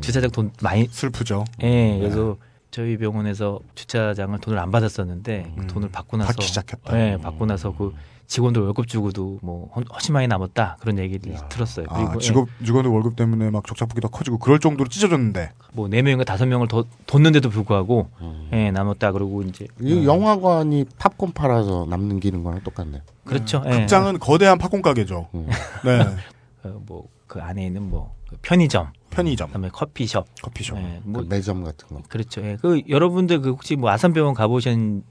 [0.00, 1.44] 주차장 돈 많이 슬프죠.
[1.62, 2.36] 예, 그래서
[2.72, 6.98] 저희 병원에서 주차장을 돈을 안 받았었는데 그 돈을 받고 나서 받기 시작했다.
[6.98, 7.94] 예, 받고 나서 그
[8.32, 11.84] 직원들 월급 주고도 뭐 훨- 훨씬 많이 남았다 그런 얘기를 들었어요.
[11.90, 12.18] 아, 예.
[12.18, 16.46] 직업 직원들 월급 때문에 막 적자폭이 더 커지고 그럴 정도로 찢어졌는데 뭐 네 명인가 다섯
[16.46, 18.08] 명을 더 뒀는데도 불구하고
[18.54, 23.02] 예, 남았다 그러고 이제 이 영화관이 팝콘 팔아서 남는 기는 거랑 똑같네.
[23.26, 23.62] 그렇죠.
[23.66, 23.80] 예.
[23.80, 25.28] 극장은 거대한 팝콘 가게죠.
[25.84, 26.00] 네.
[26.64, 31.86] 어, 뭐그 안에 있는 뭐그 편의점, 편의점, 그다음에 커피숍, 커피숍, 예, 뭐 그 매점 같은
[31.88, 32.00] 거.
[32.08, 32.40] 그렇죠.
[32.42, 32.56] 예.
[32.62, 35.02] 그 여러분들 그 혹시 뭐 아산병원 가보신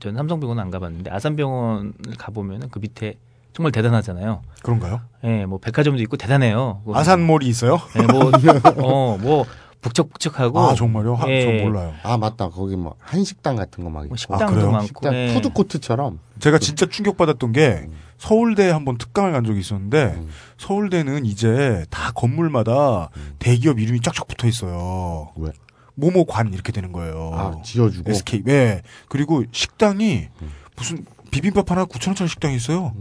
[0.00, 3.14] 전 삼성병원 안 가봤는데 아산병원을 가보면은 그 밑에
[3.52, 4.42] 정말 대단하잖아요.
[4.62, 5.00] 그런가요?
[5.24, 6.82] 예, 뭐 백화점도 있고 대단해요.
[6.84, 7.78] 그 아산몰이 있어요?
[7.96, 8.30] 예, 뭐,
[8.84, 9.44] 어, 뭐
[9.80, 10.58] 북적북적하고.
[10.58, 11.14] 아, 정말요?
[11.14, 11.58] 하- 예.
[11.58, 11.92] 저 몰라요.
[12.02, 12.48] 아 맞다.
[12.48, 14.16] 거기 뭐 한식당 같은 거 막 있고.
[14.16, 14.70] 식당도 아?
[14.72, 14.86] 많고.
[14.86, 15.32] 식당 예.
[15.34, 16.18] 푸드 코트처럼.
[16.40, 17.86] 제가 진짜 충격 받았던 게
[18.18, 20.20] 서울대에 한번 특강을 간 적이 있었는데
[20.56, 25.30] 서울대는 이제 다 건물마다 대기업 이름이 쫙쫙 붙어 있어요.
[25.36, 25.50] 왜?
[25.94, 27.30] 모모관 이렇게 되는 거예요.
[27.34, 28.10] 아 지어주고.
[28.10, 28.42] SK.
[28.44, 28.82] 네.
[29.08, 30.28] 그리고 식당이
[30.76, 32.94] 무슨 비빔밥 하나 9천 원짜리 식당이 있어요.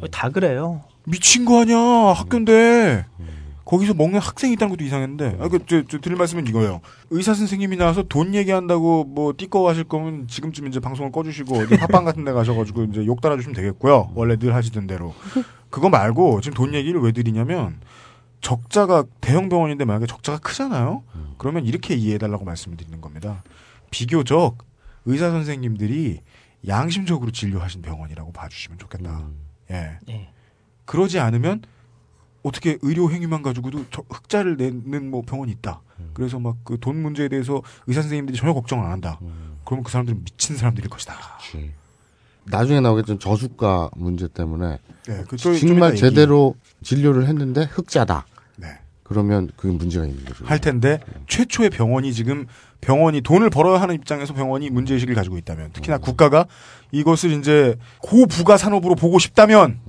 [0.00, 0.82] 어, 다 그래요.
[1.04, 1.78] 미친 거 아니야.
[1.78, 3.06] 학교인데.
[3.64, 5.36] 거기서 먹는 학생이 있다는 것도 이상했는데.
[5.40, 6.80] 아, 그, 저, 저 드릴 말씀은 이거예요.
[7.10, 12.06] 의사 선생님이 나와서 돈 얘기한다고 뭐 띠꺼 하실 거면 지금쯤 이제 방송을 꺼주시고 어디 팟빵
[12.06, 14.12] 같은 데 가셔가지고 이제 욕 달아주시면 되겠고요.
[14.14, 15.12] 원래 늘 하시던 대로.
[15.68, 17.76] 그거 말고 지금 돈 얘기를 왜 드리냐면
[18.40, 21.02] 적자가 대형 병원인데 만약에 적자가 크잖아요.
[21.38, 23.42] 그러면 이렇게 이해해달라고 말씀을 드리는 겁니다.
[23.90, 24.58] 비교적
[25.04, 26.20] 의사 선생님들이
[26.66, 29.28] 양심적으로 진료하신 병원이라고 봐주시면 좋겠다.
[29.70, 29.98] 예.
[30.08, 30.28] 예.
[30.84, 31.62] 그러지 않으면
[32.42, 35.80] 어떻게 의료 행위만 가지고도 저- 흑자를 내는 뭐 병원이 있다.
[36.14, 39.18] 그래서 막 그 돈 문제에 대해서 의사 선생님들이 전혀 걱정을 안 한다.
[39.64, 41.14] 그러면 그 사람들은 미친 사람들일 것이다.
[41.50, 41.72] 그렇지.
[42.50, 44.78] 나중에 나오겠지만 저주가 문제 때문에.
[45.06, 48.26] 네, 그 정말 제대로 진료를 했는데 흑자다.
[48.56, 48.68] 네.
[49.02, 50.44] 그러면 그게 문제가 있는 거죠.
[50.44, 52.46] 할 텐데 최초의 병원이 지금
[52.80, 56.46] 병원이 돈을 벌어야 하는 입장에서 병원이 문제 의식을 가지고 있다면 특히나 국가가
[56.92, 59.80] 이것을 이제 고부가 산업으로 보고 싶다면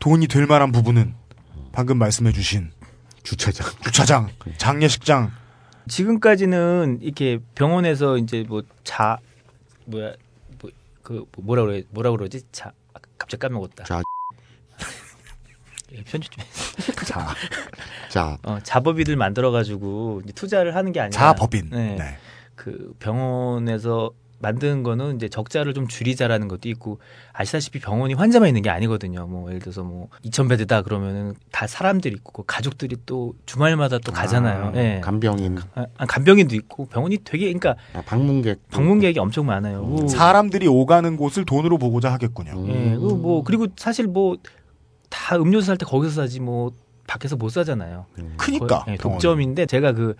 [0.00, 1.14] 돈이 될 만한 부분은
[1.72, 2.70] 방금 말씀해 주신
[3.22, 4.28] 주차장, 주차장,
[4.58, 5.30] 장례식장.
[5.88, 9.18] 지금까지는 이렇게 병원에서 이제 뭐 자
[9.86, 10.14] 뭐야 뭐
[11.08, 13.84] 그 뭐라 그래 뭐라 그러지 자 아, 갑자기 까먹었다.
[13.84, 14.02] 자.
[15.92, 16.44] 예, 편집 좀
[17.06, 17.34] 자,
[18.10, 21.70] 자, 어, 자법인을 만들어 가지고 투자를 하는 게 아니라 자법인.
[21.70, 21.96] 네.
[21.96, 22.18] 네.
[22.54, 24.10] 그 병원에서
[24.40, 26.98] 만드는 거는 이제 적자를 좀 줄이자라는 것도 있고
[27.32, 29.26] 아시다시피 병원이 환자만 있는 게 아니거든요.
[29.26, 34.66] 뭐 예를 들어서 뭐 2,000베드다 그러면은 다 사람들이 있고 그 가족들이 또 주말마다 또 가잖아요.
[34.66, 35.00] 아, 예.
[35.02, 39.82] 간병인, 아, 아, 간병인도 있고 병원이 되게 그러니까 아, 방문객, 방문객이 엄청 많아요.
[39.82, 42.52] 뭐, 사람들이 오가는 곳을 돈으로 보고자 하겠군요.
[42.52, 42.68] 음.
[42.68, 44.36] 예, 그뭐 그리고 사실 뭐
[45.10, 46.72] 다 음료수 살 때 거기서 사지 뭐
[47.06, 48.06] 밖에서 못 사잖아요.
[48.36, 48.98] 크니까, 거의, 예, 병원은.
[48.98, 50.14] 독점인데 제가 그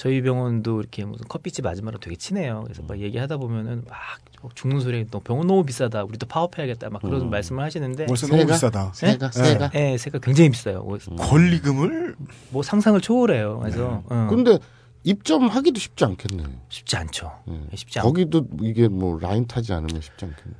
[0.00, 2.62] 저희 병원도 이렇게 무슨 커피집 아줌마랑 되게 친해요.
[2.64, 6.04] 그래서 막 얘기하다 보면은 막 죽는 소리, 너 병원 너무 비싸다.
[6.04, 6.88] 우리도 파업해야겠다.
[6.88, 7.28] 막 그런 음.
[7.28, 8.54] 말씀을 하시는데 월세 너무 세가?
[8.54, 8.92] 비싸다.
[8.94, 9.30] 세가, 예?
[9.30, 9.70] 세가.
[9.74, 10.86] 예, 세가 굉장히 비싸요.
[10.86, 12.16] 그래서 권리금을
[12.48, 13.58] 뭐 상상을 초월해요.
[13.58, 14.58] 그래서 어, 근데
[15.04, 16.44] 입점하기도 쉽지 않겠네.
[16.70, 17.32] 쉽지 않죠.
[17.48, 17.68] 음.
[17.70, 20.56] 예, 쉽지 않고 거기도 이게 뭐 라인 타지 않으면 쉽지 않겠네.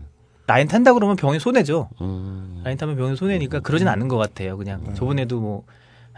[0.48, 1.88] 라인 탄다 그러면 병원이 손해죠.
[2.02, 2.60] 음.
[2.62, 4.58] 라인 타면 병원이 손해니까 그러진 않는 것 같아요.
[4.58, 5.64] 그냥 저번에도 뭐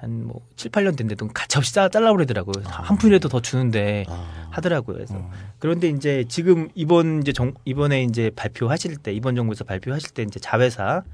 [0.03, 2.65] 한 뭐 7, 8년 된 데도 가차없이 짜- 잘라 버리더라고요.
[2.67, 4.97] 한 푼이라도 더 주는데 아, 하더라고요.
[4.97, 5.15] 그래서
[5.61, 10.41] 그런데 이제 지금 이번 이제 정, 이번에 이제 발표하실 때 이번 정부에서 발표하실 때 이제
[10.41, 11.05] 자회사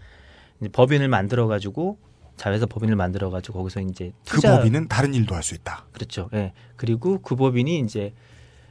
[0.60, 1.98] 이제 법인을 만들어 가지고
[2.38, 5.84] 자회사 법인을 만들어 가지고 거기서 이제 그 투자 법인은 다른 일도 할 수 있다.
[5.92, 6.30] 그렇죠.
[6.32, 6.52] 예.
[6.76, 8.14] 그리고 그 법인이 이제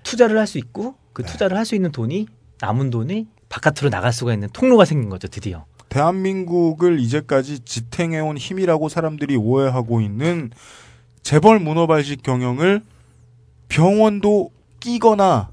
[0.04, 2.28] 투자를 할 수 있고 그 투자를 할 수 있는 돈이
[2.60, 5.66] 남은 돈이 바깥으로 나갈 수가 있는 통로가 생긴 거죠 드디어.
[5.90, 10.52] 대한민국을 이제까지 지탱해온 힘이라고 사람들이 오해하고 있는
[11.22, 12.82] 재벌 문어발식 경영을
[13.70, 15.50] 병원도 끼거나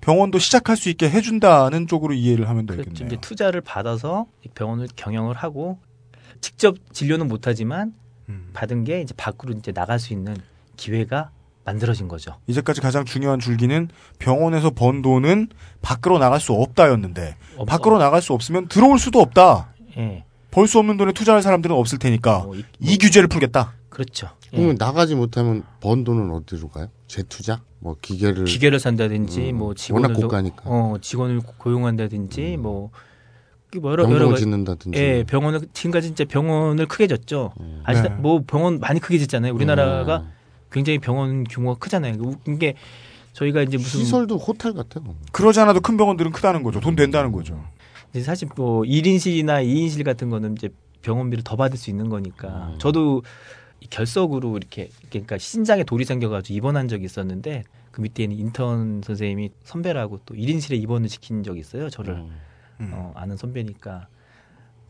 [0.00, 2.90] 병원도 시작할 수 있게 해준다는 쪽으로 이해를 하면 그렇죠.
[2.90, 3.06] 되겠네요.
[3.06, 5.78] 이제 투자를 받아서 이 병원을 경영을 하고
[6.40, 7.94] 직접 진료는 못하지만
[8.28, 8.50] 음.
[8.52, 10.36] 받은 게 이제 밖으로 이제 나갈 수 있는
[10.76, 11.30] 기회가
[11.64, 12.36] 만들어진 거죠.
[12.48, 15.48] 이제까지 가장 중요한 줄기는 병원에서 번 돈은
[15.80, 17.64] 밖으로 나갈 수 없다였는데 없어.
[17.64, 19.71] 밖으로 나갈 수 없으면 들어올 수도 없다.
[19.96, 20.24] 예.
[20.50, 23.72] 벌 수 없는 돈에 투자할 사람들은 없을 테니까 뭐 이- 이 규제를 풀겠다.
[23.88, 24.28] 그렇죠.
[24.52, 24.56] 예.
[24.56, 26.88] 그러면 나가지 못하면 번 돈은 어디로 가요?
[27.08, 27.60] 재투자?
[27.78, 30.62] 뭐 기계를 기계를 산다든지 음, 뭐 워낙 직원을 더- 고가니까.
[30.66, 32.90] 어 직원을 고용한다든지 뭐,
[33.80, 34.98] 뭐 여러 병동을 여러 가지- 짓는다든지.
[34.98, 37.52] 예 병원을 지금까지 진짜 병원을 크게 졌죠.
[37.60, 37.80] 음.
[37.84, 38.14] 아시다 네.
[38.16, 39.52] 뭐 병원 많이 크게 짓잖아요.
[39.54, 40.32] 우리나라가 음.
[40.70, 42.14] 굉장히 병원 규모가 크잖아요.
[42.18, 42.74] 웃긴 게
[43.32, 45.14] 저희가 이제 무슨 시설도 호텔 같아요.
[45.32, 46.80] 그러지 않아도 큰 병원들은 크다는 거죠.
[46.80, 47.62] 돈 된다는 거죠.
[48.12, 50.68] 이제 사실 뭐 1인실이나 2인실 같은 거는 이제
[51.02, 52.78] 병원비를 더 받을 수 있는 거니까 음.
[52.78, 53.22] 저도
[53.80, 59.50] 이 결석으로 이렇게 그러니까 신장에 돌이 생겨가지고 입원한 적이 있었는데 그 밑에 있는 인턴 선생님이
[59.64, 61.90] 선배라고 또 1인실에 입원을 시킨 적이 있어요.
[61.90, 62.14] 저를
[62.80, 62.90] 음.
[62.92, 64.08] 어, 아는 선배니까.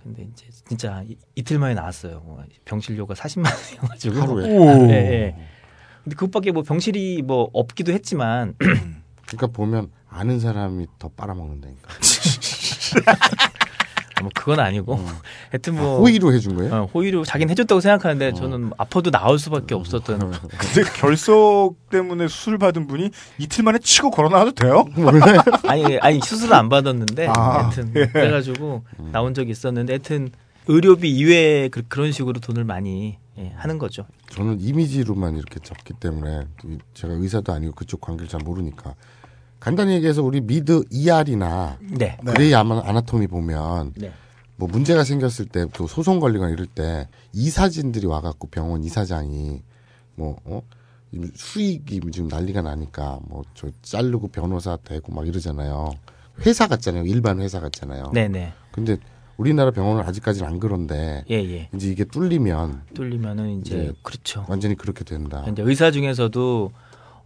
[0.02, 2.20] 근데 이제 진짜 이, 이틀 만에 나왔어요.
[2.24, 4.20] 뭐 병실료가 40만 원이어가지고.
[4.20, 4.58] 하루에?
[4.58, 4.90] 오.
[4.90, 5.36] 예, 예.
[6.02, 11.88] 근데 그것밖에 뭐 병실이 뭐 없기도 했지만 그러니까 보면 아는 사람이 더 빨아먹는다니까.
[14.22, 14.98] 뭐 그건 아니고.
[15.50, 15.96] 하여튼 뭐.
[15.96, 16.74] 아, 호의로 해준 거예요?
[16.74, 20.18] 어, 호의로 자기는 해줬다고 생각하는데 저는 아파도 나올 수밖에 없었던.
[20.58, 24.86] 근데 결석 때문에 수술 받은 분이 이틀 만에 치고 걸어 나와도 돼요?
[25.66, 28.06] 아니 아니 수술을 안 받았는데 아, 하여튼 예.
[28.06, 30.30] 그래가지고 나온 적이 있었는데 하여튼
[30.68, 34.06] 의료비 이외에 그, 런 식으로 돈을 많이 예, 하는 거죠.
[34.30, 36.46] 저는 이미지로만 이렇게 접기 때문에
[36.94, 38.94] 제가 의사도 아니고 그쪽 관계를 잘 모르니까
[39.62, 42.16] 간단히 얘기해서 우리 미드 ER이나 네.
[42.26, 44.12] Grey 아마 Anatomy 보면 네.
[44.56, 49.62] 뭐 문제가 생겼을 때 또 소송 걸리거나 이럴 때 이사진들이 와갖고 병원 이사장이
[50.16, 50.62] 뭐 어?
[51.36, 55.92] 수익이 지금 난리가 나니까 뭐 저 자르고 변호사 대고 막 이러잖아요.
[56.44, 57.04] 회사 같잖아요.
[57.04, 58.10] 일반 회사 같잖아요.
[58.12, 58.52] 네네.
[58.72, 58.96] 근데
[59.36, 61.68] 우리나라 병원은 아직까지는 안 그런데 예, 예.
[61.74, 63.92] 이제 이게 뚫리면 뚫리면은 이제 네.
[64.02, 64.44] 그렇죠.
[64.48, 65.44] 완전히 그렇게 된다.
[65.48, 66.72] 이제 의사 중에서도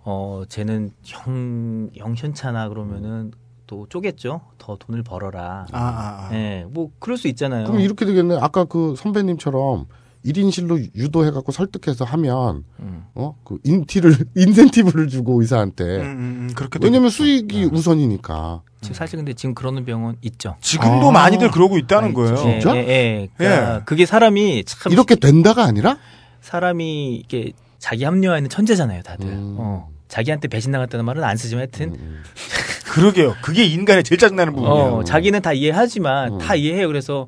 [0.09, 3.33] 어 쟤는 형 형편차나 그러면은
[3.67, 4.41] 또 쪼겠죠.
[4.57, 5.67] 더 돈을 벌어라.
[5.73, 6.31] 아, 아, 아.
[6.33, 7.67] 예, 뭐 그럴 수 있잖아요.
[7.67, 8.39] 그럼 이렇게 되겠네.
[8.41, 9.87] 아까 그 선배님처럼
[10.25, 13.05] 1인실로 유도해갖고 설득해서 하면, 음.
[13.15, 13.37] 어?
[13.45, 15.85] 그 인티를, 인센티브를 주고 의사한테.
[15.85, 17.17] 음, 음, 그렇게 왜냐면 되겠죠.
[17.25, 18.63] 수익이 우선이니까.
[18.83, 20.55] 지금 사실 근데 지금 그러는 병원 있죠.
[20.61, 21.13] 지금도 아.
[21.13, 22.35] 많이들 그러고 있다는 아, 거예요.
[22.35, 22.49] 있죠.
[22.49, 22.77] 예, 진짜?
[22.77, 23.29] 예, 예.
[23.37, 23.81] 그러니까 예.
[23.85, 25.99] 그게 사람이 참 이렇게 된다가 아니라?
[26.43, 29.29] 사람이 이게 자기 합리화에는 천재잖아요, 다들.
[29.29, 29.57] 음.
[29.59, 29.96] 어.
[30.09, 32.23] 자기한테 배신 당했다는 말은 안 쓰지만 하여튼 음,
[32.93, 33.35] 그러게요.
[33.43, 34.85] 그게 인간의 제일 짜증나는 부분이에요.
[34.97, 36.39] 어, 자기는 다 이해하지만 음.
[36.39, 36.87] 다 이해해요.
[36.87, 37.27] 그래서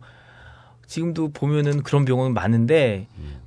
[0.87, 3.07] 지금도 보면은 그런 병원 많은데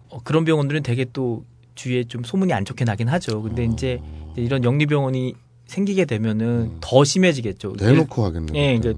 [0.10, 3.42] 어, 그런 병원들은 되게 또 주위에 좀 소문이 안 좋게 나긴 하죠.
[3.42, 4.00] 근데 이제
[4.34, 5.34] 이제 이런 영리병원이
[5.66, 7.74] 생기게 되면은 더 심해지겠죠.
[7.78, 8.52] 대놓고 하겠네.
[8.60, 8.74] 예.
[8.76, 8.94] 이제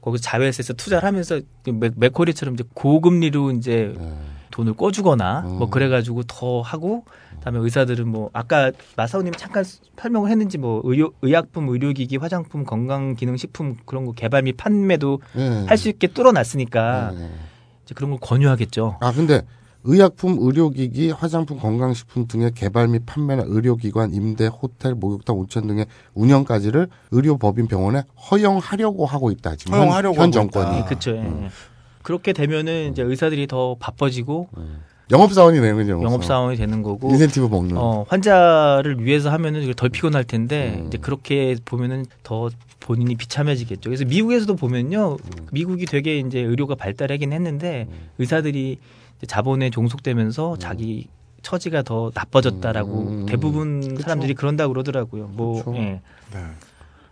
[0.00, 4.12] 거기서 자회사에서 투자를 하면서 그 맥- 맥코리처럼 이제 고금리로 이제 네.
[4.50, 5.58] 돈을 꿔주거나 음.
[5.58, 9.64] 뭐 그래가지고 더 하고 그 다음에 의사들은 뭐 아까 마사오님이 잠깐
[9.98, 15.64] 설명을 했는지 뭐 의료 의약품, 의료기기, 화장품, 건강기능식품 그런 거 개발 및 판매도 네.
[15.66, 17.30] 할수 있게 뚫어놨으니까 네.
[17.84, 18.98] 이제 그런 걸 권유하겠죠.
[19.00, 19.42] 아, 근데
[19.84, 26.86] 의약품, 의료기기, 화장품, 건강식품 등의 개발 및 판매나 의료기관, 임대, 호텔, 목욕탕, 온천 등의 운영까지를
[27.10, 29.56] 의료법인 병원에 허용하려고 하고 있다.
[29.56, 30.76] 지금 현- 허용하려고 현, 하고 정권이.
[30.78, 30.84] 있다.
[30.86, 31.10] 그렇죠.
[31.16, 31.48] 예.
[32.02, 34.48] 그렇게 되면은 이제 의사들이 더 바빠지고
[35.10, 36.02] 영업사원이 되는 거죠.
[36.02, 37.76] 영업 사원이 되는 거고 인센티브 먹는.
[37.76, 40.86] 어, 환자를 위해서 하면은 덜 피곤할 텐데 음.
[40.86, 42.50] 이제 그렇게 보면은 더
[42.80, 43.90] 본인이 비참해지겠죠.
[43.90, 45.46] 그래서 미국에서도 보면요, 음.
[45.52, 47.88] 미국이 되게 이제 의료가 발달하긴 했는데
[48.18, 48.78] 의사들이
[49.18, 51.08] 이제 자본에 종속되면서 자기
[51.42, 53.26] 처지가 더 나빠졌다라고 음.
[53.26, 54.02] 대부분 그쵸.
[54.02, 55.28] 사람들이 그런다 고 그러더라고요.
[55.32, 55.76] 뭐 그쵸.
[55.76, 56.00] 예.
[56.32, 56.40] 네.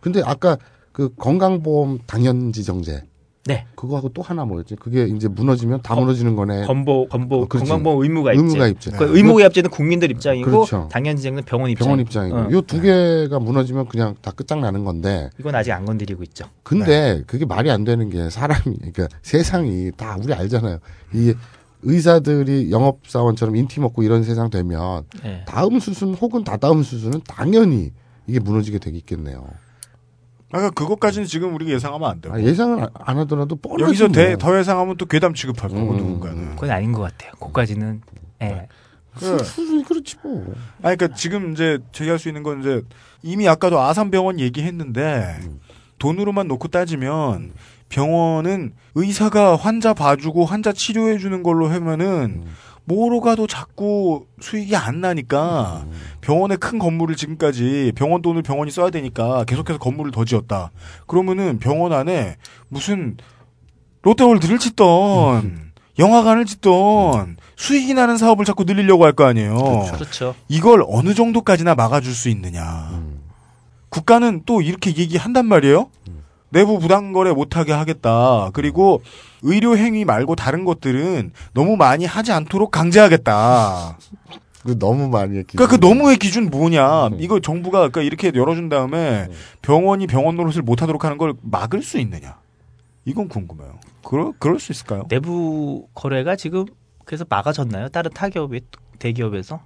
[0.00, 0.56] 근데 아까
[0.92, 3.04] 그 건강보험 당연지정제.
[3.50, 3.66] 네.
[3.74, 4.76] 그거하고 또 하나 뭐였지?
[4.76, 6.66] 그게 이제 무너지면 다 무너지는 거네.
[6.66, 7.48] 건보 건보 어.
[7.48, 8.42] 건강보험 의무가 입제.
[8.42, 8.90] 의무가 입제.
[8.92, 10.88] 그 의무가입제는 국민들 입장이고 그렇죠.
[10.90, 11.86] 당연지정은 병원 입장.
[11.86, 12.36] 병원 입장이고.
[12.36, 12.48] 어.
[12.50, 15.30] 요두 개가 무너지면 그냥 다 끝장 나는 건데.
[15.38, 16.46] 이건 아직 안 건드리고 있죠.
[16.62, 20.78] 근데 그게 말이 안 되는 게 사람이, 그러니까 세상이 다 우리 알잖아요.
[21.14, 21.34] 이
[21.82, 25.44] 의사들이 영업사원처럼 인티 먹고 이런 세상 되면 예.
[25.46, 27.92] 다음 수순 혹은 다다음 수순은 당연히
[28.26, 29.46] 이게 무너지게 되겠네요.
[30.50, 32.34] 그러니까 그것까지는 지금 우리가 예상하면 안 되고.
[32.34, 34.12] 아, 예상을 안- 안 하더라도 뻔하지 여기서 뭐.
[34.14, 35.96] 대, 더 예상하면 또 괴담 취급할 거고 음.
[35.96, 36.50] 누군가는.
[36.56, 37.32] 그건 아닌 것 같아요.
[37.40, 38.00] 그까지는
[38.42, 38.66] 예.
[39.14, 40.54] 그, 수준이 그렇지 뭐.
[40.82, 42.82] 아니, 그러니까 지금 이제 제기할 수 있는 건 이제
[43.22, 45.40] 이미 아까도 아산병원 얘기했는데
[45.98, 47.52] 돈으로만 놓고 따지면
[47.88, 52.44] 병원은 의사가 환자 봐주고 환자 치료해주는 걸로 하면은
[52.90, 55.86] 뭐로 가도 자꾸 수익이 안 나니까
[56.22, 60.72] 병원의 큰 건물을 지금까지 병원 돈을 병원이 써야 되니까 계속해서 건물을 더 지었다.
[61.06, 62.36] 그러면은 병원 안에
[62.68, 63.16] 무슨
[64.02, 65.70] 롯데월드를 짓던
[66.00, 69.86] 영화관을 짓던 수익이 나는 사업을 자꾸 늘리려고 할 거 아니에요.
[69.92, 70.34] 그렇죠.
[70.48, 73.00] 이걸 어느 정도까지나 막아줄 수 있느냐.
[73.88, 75.90] 국가는 또 이렇게 얘기한단 말이에요.
[76.50, 78.50] 내부 부당거래 못하게 하겠다.
[78.52, 79.02] 그리고
[79.42, 83.96] 의료 행위 말고 다른 것들은 너무 많이 하지 않도록 강제하겠다.
[84.62, 87.10] 그 너무 많이 했기 그러니까 그 너무의 기준 뭐냐?
[87.18, 89.28] 이거 정부가 그러니까 이렇게 열어준 다음에
[89.62, 92.36] 병원이 병원 노릇을 못하도록 하는 걸 막을 수 있느냐?
[93.06, 93.78] 이건 궁금해요.
[94.04, 95.04] 그럴 그럴 수 있을까요?
[95.08, 96.66] 내부 거래가 지금
[97.06, 97.88] 그래서 막아졌나요?
[97.88, 98.60] 다른 타기업의
[98.98, 99.60] 대기업에서?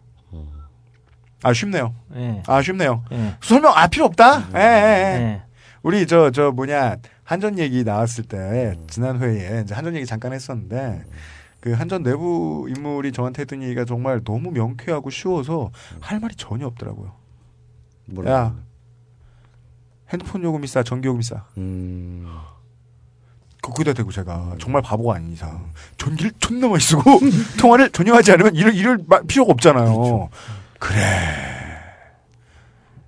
[1.42, 1.94] 아 쉽네요.
[2.16, 2.42] 예.
[2.46, 3.04] 아 쉽네요.
[3.12, 3.34] 예.
[3.42, 4.48] 설명 아 필요 없다.
[4.54, 5.22] 예, 예, 예.
[5.22, 5.42] 예.
[5.84, 11.04] 우리 저저 뭐냐 한전 얘기 나왔을 때 지난 회의에 이제 한전 얘기 잠깐 했었는데
[11.60, 15.70] 그 한전 내부 인물이 저한테 했던 얘기가 정말 너무 명쾌하고 쉬워서
[16.00, 17.12] 할 말이 전혀 없더라고요.
[18.06, 18.54] 뭐라 야
[20.10, 21.44] 핸드폰 요금이 싸, 전기 요금이 싸.
[21.58, 22.26] 음.
[23.62, 27.02] 그- 거기다 대고 제가 정말 바보가 아닌 이상 전기를 존나 많이 쓰고
[27.60, 30.28] 통화를 전혀 하지 않으면 이럴 이럴 마- 필요가 없잖아요.
[30.78, 30.98] 그래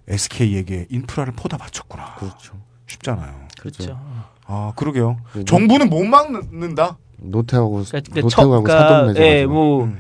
[0.09, 2.15] SK에게 인프라를 퍼다 바쳤구나.
[2.19, 2.55] 그렇죠.
[2.87, 3.35] 쉽잖아요.
[3.59, 3.99] 그렇죠.
[4.47, 5.17] 아 그러게요.
[5.35, 6.99] 네, 정부는 못 막는다.
[7.19, 9.21] 노태하고 그러니까 노태하고 첫- 사돈 맺어.
[9.23, 9.99] 예, 뭐 음.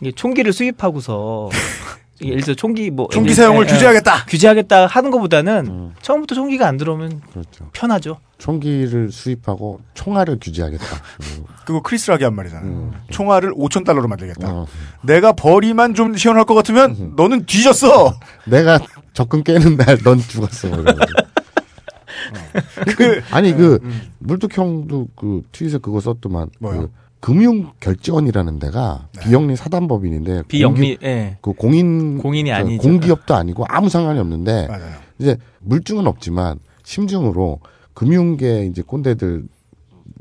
[0.00, 1.50] 이게 총기를 수입하고서
[2.22, 3.72] 예를 들어 총기 뭐 총기 사용을 예, 예.
[3.74, 4.26] 규제하겠다.
[4.26, 5.94] 규제하겠다 하는 것보다는 음.
[6.02, 7.68] 처음부터 총기가 안 들어오면 그렇죠.
[7.72, 8.18] 편하죠.
[8.38, 10.84] 총기를 수입하고 총알을 규제하겠다.
[10.84, 11.44] 음.
[11.66, 12.62] 그거 크리스락이 한 말이잖아.
[12.62, 12.92] 음.
[13.10, 14.48] 총알을 5천 달러로 만들겠다.
[14.52, 14.66] 어.
[15.02, 18.14] 내가 벌이만 좀 시원할 것 같으면 너는 뒤졌어.
[18.46, 18.78] 내가
[19.12, 20.68] 접근 깨는 날 넌 죽었어.
[20.68, 21.04] 뭐 이러면서.
[22.96, 24.00] 그 아니 그 음.
[24.20, 26.80] 물뚝형도 그 트윗에 그거 썼더만 뭐요?
[26.82, 26.90] 그
[27.20, 29.22] 금융결제원이라는 데가 네.
[29.24, 31.36] 비영리 사단법인인데 비영리 공기- 예.
[31.40, 32.82] 그 공인 공인이 저 아니죠.
[32.82, 34.92] 공기업도 아니고 아무 상관이 없는데 맞아요.
[35.18, 37.60] 이제 물증은 없지만 심증으로
[37.94, 39.44] 금융계 이제 꼰대들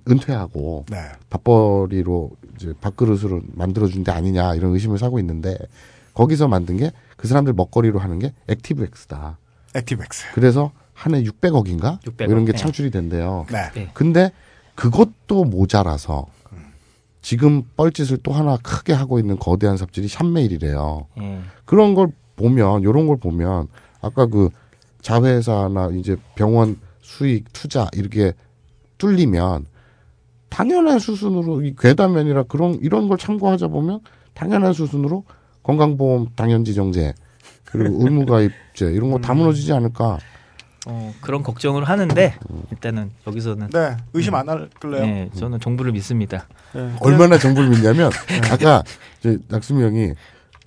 [0.09, 0.97] 은퇴하고 네.
[1.29, 5.57] 밥벌이로 이제 밥그릇으로 만들어준 데 아니냐 이런 의심을 사고 있는데
[6.13, 6.91] 거기서 만든 게
[7.21, 9.37] 그 사람들 먹거리로 하는 게 액티브엑스다.
[9.75, 10.31] 액티브엑스.
[10.33, 12.57] 그래서 한 해 600억인가 600억, 이런 게 네.
[12.57, 13.45] 창출이 된대요.
[13.51, 13.69] 네.
[13.75, 13.89] 네.
[13.93, 14.31] 근데
[14.73, 16.25] 그것도 모자라서
[17.21, 21.05] 지금 뻘짓을 또 하나 크게 하고 있는 거대한 삽질이 샵메일이래요.
[21.21, 21.41] 예.
[21.65, 23.67] 그런 걸 보면 요런 걸 보면
[24.01, 24.49] 아까 그
[25.01, 28.33] 자회사나 이제 병원 수익 투자 이렇게
[28.97, 29.67] 뚫리면
[30.49, 33.99] 당연한 수순으로 이 괴담면이라 그런 이런 걸 참고하자 보면
[34.33, 35.23] 당연한 수순으로
[35.63, 37.13] 건강보험 당연지정제
[37.65, 40.19] 그리고 의무가입제 이런 거다 무너지지 않을까
[40.87, 42.35] 어, 그런 걱정을 하는데
[42.71, 43.97] 일단은 여기서는 네.
[44.13, 44.69] 의심 안 할래요?
[45.05, 46.47] 예, 저는 정부를 믿습니다.
[46.73, 46.91] 네.
[47.01, 48.11] 얼마나 정부를 믿냐면
[48.51, 48.83] 아까
[49.19, 50.13] 이제 낙수미 형이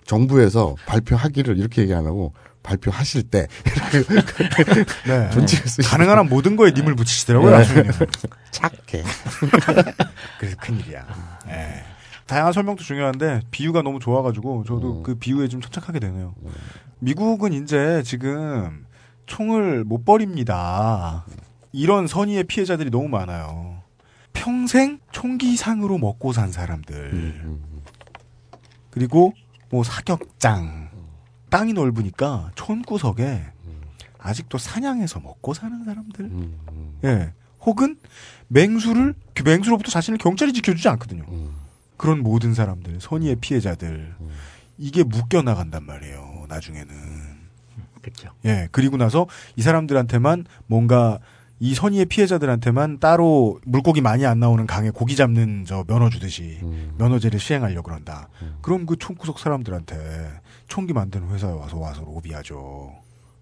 [0.04, 2.32] 정부에서 발표하기를 이렇게 얘기 안 하고
[2.62, 3.48] 발표하실 때
[5.06, 5.30] 네.
[5.84, 7.58] 가능한 한 모든 거에 님을 붙이시더라고요.
[7.58, 7.64] 네.
[8.52, 9.02] 착해.
[10.38, 11.06] 그래서 큰일이야.
[11.48, 11.93] 예.
[12.26, 15.02] 다양한 설명도 중요한데 비유가 너무 좋아가지고 저도 음.
[15.02, 16.34] 그 비유에 좀 천착하게 되네요.
[16.98, 18.86] 미국은 이제 지금
[19.26, 21.24] 총을 못 버립니다.
[21.72, 23.82] 이런 선의의 피해자들이 너무 많아요.
[24.32, 26.96] 평생 총기상으로 먹고 산 사람들.
[27.12, 27.62] 음,
[28.90, 29.32] 그리고
[29.70, 30.84] 뭐 사격장.
[31.50, 33.44] 땅이 넓으니까 촌구석에
[34.18, 36.24] 아직도 사냥해서 먹고 사는 사람들.
[36.24, 37.32] 음, 예.
[37.60, 37.96] 혹은
[38.48, 41.24] 맹수를 그 맹수로부터 자신을 경찰이 지켜주지 않거든요.
[41.28, 41.53] 음.
[42.04, 44.14] 그런 모든 사람들, 선의의 피해자들
[44.76, 46.44] 이게 묶여 나간단 말이에요.
[46.50, 46.94] 나중에는.
[48.02, 48.28] 그렇죠.
[48.44, 48.68] 예.
[48.72, 49.26] 그리고 나서
[49.56, 51.18] 이 사람들한테만 뭔가
[51.60, 56.92] 이 선의의 피해자들한테만 따로 물고기 많이 안 나오는 강에 고기 잡는 저 면허 주듯이 음.
[56.98, 58.28] 면허제를 시행하려고 그런다.
[58.60, 59.96] 그럼 그 총구석 사람들한테
[60.68, 62.92] 총기 만드는 회사에 와서 와서 로비하죠.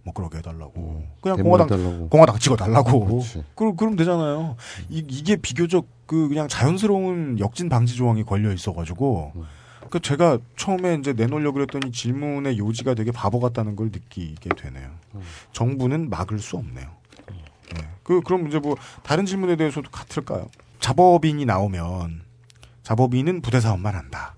[0.05, 1.05] 뭐 그러게 해달라고.
[1.21, 2.09] 그냥 공화당 대모해달라고.
[2.09, 3.07] 공화당 찍어달라고.
[3.07, 3.45] 그렇지.
[3.55, 4.57] 그럼 그럼 되잖아요.
[4.89, 9.33] 이, 이게 비교적 그 그냥 자연스러운 역진 방지 조항이 걸려 있어가지고.
[9.91, 14.91] 그 제가 처음에 이제 내놓으려고 그랬더니 질문의 요지가 되게 바보 같다는 걸 느끼게 되네요.
[15.53, 16.89] 정부는 막을 수 없네요.
[17.75, 17.83] 네.
[18.03, 20.49] 그 그럼 이제 뭐 다른 질문에 대해서도 같을까요?
[20.81, 22.23] 자법인이 나오면
[22.83, 24.35] 자법인은 부대 사업만 한다.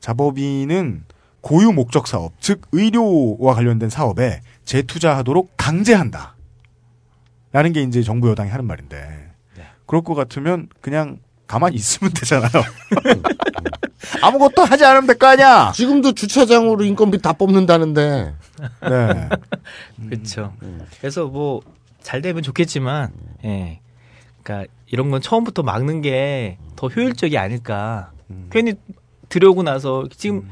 [0.00, 1.04] 자법인은
[1.44, 6.36] 고유 목적 사업, 즉 의료와 관련된 사업에 재투자하도록 강제한다.
[7.52, 9.30] 라는 게 이제 정부 여당이 하는 말인데.
[9.84, 12.50] 그럴 것 같으면 그냥 가만히 있으면 되잖아요.
[14.22, 15.72] 아무것도 하지 않으면 될 거 아니야.
[15.74, 18.34] 지금도 주차장으로 인건비 다 뽑는다는데.
[18.80, 19.28] 네.
[20.08, 20.54] 그렇죠.
[21.00, 21.60] 그래서 뭐
[22.02, 23.12] 잘 되면 좋겠지만,
[23.44, 23.80] 예.
[24.42, 28.10] 그러니까 이런 건 처음부터 막는 게 더 효율적이 아닐까.
[28.50, 28.74] 괜히
[29.30, 30.50] 들여오고 나서 지금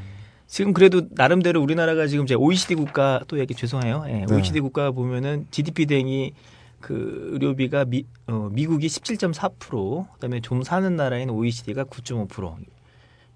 [0.53, 4.03] 지금 그래도 나름대로 우리나라가 지금 제 OECD 국가 또 얘기 죄송해요.
[4.07, 4.35] 예, 네.
[4.35, 6.33] OECD 국가 보면은 GDP 대행이
[6.79, 12.57] 그 의료비가 미, 어, 미국이 17.4%, 그다음에 좀 사는 나라인 OECD가 9.5%.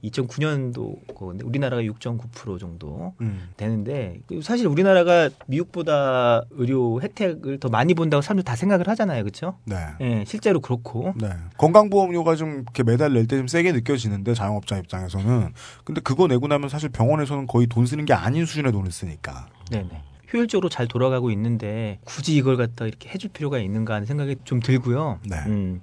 [0.03, 3.49] 2009년도 거인데 우리나라가 6.9% 정도 음.
[3.57, 9.57] 되는데 그 사실 우리나라가 미국보다 의료 혜택을 더 많이 본다고 사람들 다 생각을 하잖아요, 그렇죠?
[9.65, 9.75] 네.
[10.01, 11.13] 예, 실제로 그렇고.
[11.19, 11.29] 네.
[11.57, 16.69] 건강보험료가 좀 이렇게 매달 낼 때 좀 세게 느껴지는데 자영업자 입장에서는 근데 그거 내고 나면
[16.69, 19.47] 사실 병원에서는 거의 돈 쓰는 게 아닌 수준의 돈을 쓰니까.
[19.71, 20.01] 네 네.
[20.33, 25.19] 효율적으로 잘 돌아가고 있는데 굳이 이걸 갖다 이렇게 해줄 필요가 있는가 하는 생각이 좀 들고요.
[25.25, 25.37] 네.
[25.47, 25.81] 음.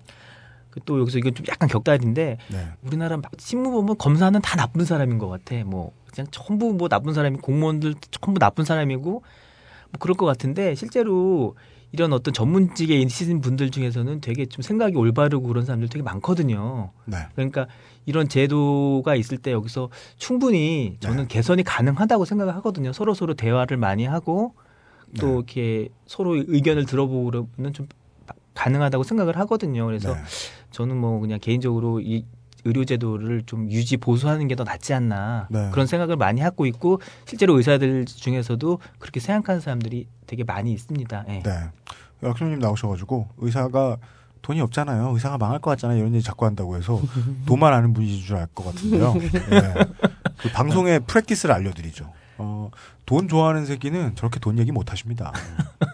[0.75, 2.69] 그또 여기서 이건 좀 약간 격달인데 네.
[2.83, 5.63] 우리나라 막 신문 보면 검사는 다 나쁜 사람인 것 같아.
[5.65, 9.23] 뭐 그냥 전부 뭐 나쁜 사람이 공무원들 전부 나쁜 사람이고 뭐
[10.01, 11.55] 그럴 것 같은데 실제로
[11.93, 16.91] 이런 어떤 전문직에 있으신 분들 중에서는 되게 좀 생각이 올바르고 그런 사람들 되게 많거든요.
[17.05, 17.19] 네.
[17.37, 17.69] 그러니까
[18.05, 22.93] 이런 제도가 있을 때 여기서 충분히 저는 개선이 가능하다고 생각을 하거든요.
[22.93, 24.55] 서로 서로 대화를 많이 하고
[25.21, 27.87] 또 이렇게 서로 의견을 들어보고 그러면 좀
[28.55, 29.85] 가능하다고 생각을 하거든요.
[29.87, 30.21] 그래서 네.
[30.75, 32.25] 저는 뭐 그냥 개인적으로 이
[32.65, 35.69] 의료제도를 좀 유지 보수하는 게 더 낫지 않나 네.
[35.71, 41.25] 그런 생각을 많이 하고 있고 실제로 의사들 중에서도 그렇게 생각하는 사람들이 되게 많이 있습니다.
[41.29, 41.43] 예.
[41.43, 41.51] 네.
[42.23, 43.99] 약수님 나오셔가지고 의사가
[44.43, 45.11] 돈이 없잖아요.
[45.13, 45.99] 의사가 망할 것 같잖아요.
[45.99, 47.01] 이런 얘기 자꾸 한다고 해서
[47.47, 49.15] 돈만 아는 분이신 줄 알 것 같은데요.
[49.17, 49.75] 예.
[50.39, 52.11] 그 방송의 프랙티스를 알려드리죠.
[52.39, 52.71] 어,
[53.07, 55.33] 돈 좋아하는 새끼는 저렇게 돈 얘기 못 하십니다.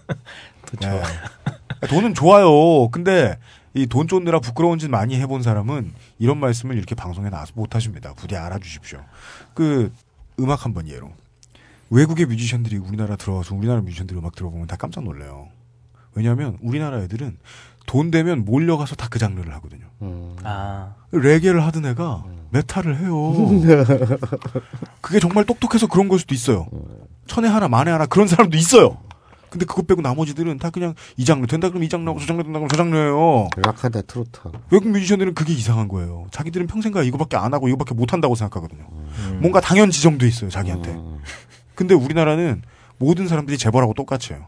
[0.80, 1.02] 네.
[1.88, 2.88] 돈은 좋아요.
[2.90, 3.36] 근데
[3.74, 8.12] 이 돈 쫓느라 부끄러운 짓 많이 해본 사람은 이런 말씀을 이렇게 방송에 나와서 못 하십니다.
[8.14, 9.00] 부디 알아주십시오.
[9.54, 9.92] 그
[10.40, 11.10] 음악 한 번 예로.
[11.90, 15.48] 외국의 뮤지션들이 우리나라 들어와서 우리나라 뮤지션들 음악 들어보면 다 깜짝 놀래요.
[16.14, 17.36] 왜냐하면 우리나라 애들은
[17.86, 19.86] 돈 되면 몰려가서 다 그 장르를 하거든요.
[20.44, 20.94] 아.
[21.12, 23.32] 레게를 하던 애가 메탈을 해요.
[25.00, 26.66] 그게 정말 똑똑해서 그런 걸 수도 있어요.
[27.26, 28.98] 천에 하나 만에 하나 그런 사람도 있어요.
[29.50, 32.60] 근데 그것 빼고 나머지들은 다 그냥 이 장르 된다 그러면 이 장르하고 저 장르 된다
[32.60, 33.48] 그러면 저 장르예요.
[33.56, 34.58] 락하다 트로트하고.
[34.70, 36.26] 외국 뮤지션들은 그게 이상한 거예요.
[36.30, 38.86] 자기들은 평생가 이거밖에 안 하고 이거밖에 못 한다고 생각하거든요.
[39.40, 40.96] 뭔가 당연 지정돼 있어요, 자기한테.
[41.74, 42.62] 근데 우리나라는
[42.98, 44.46] 모든 사람들이 재벌하고 똑같이 해요.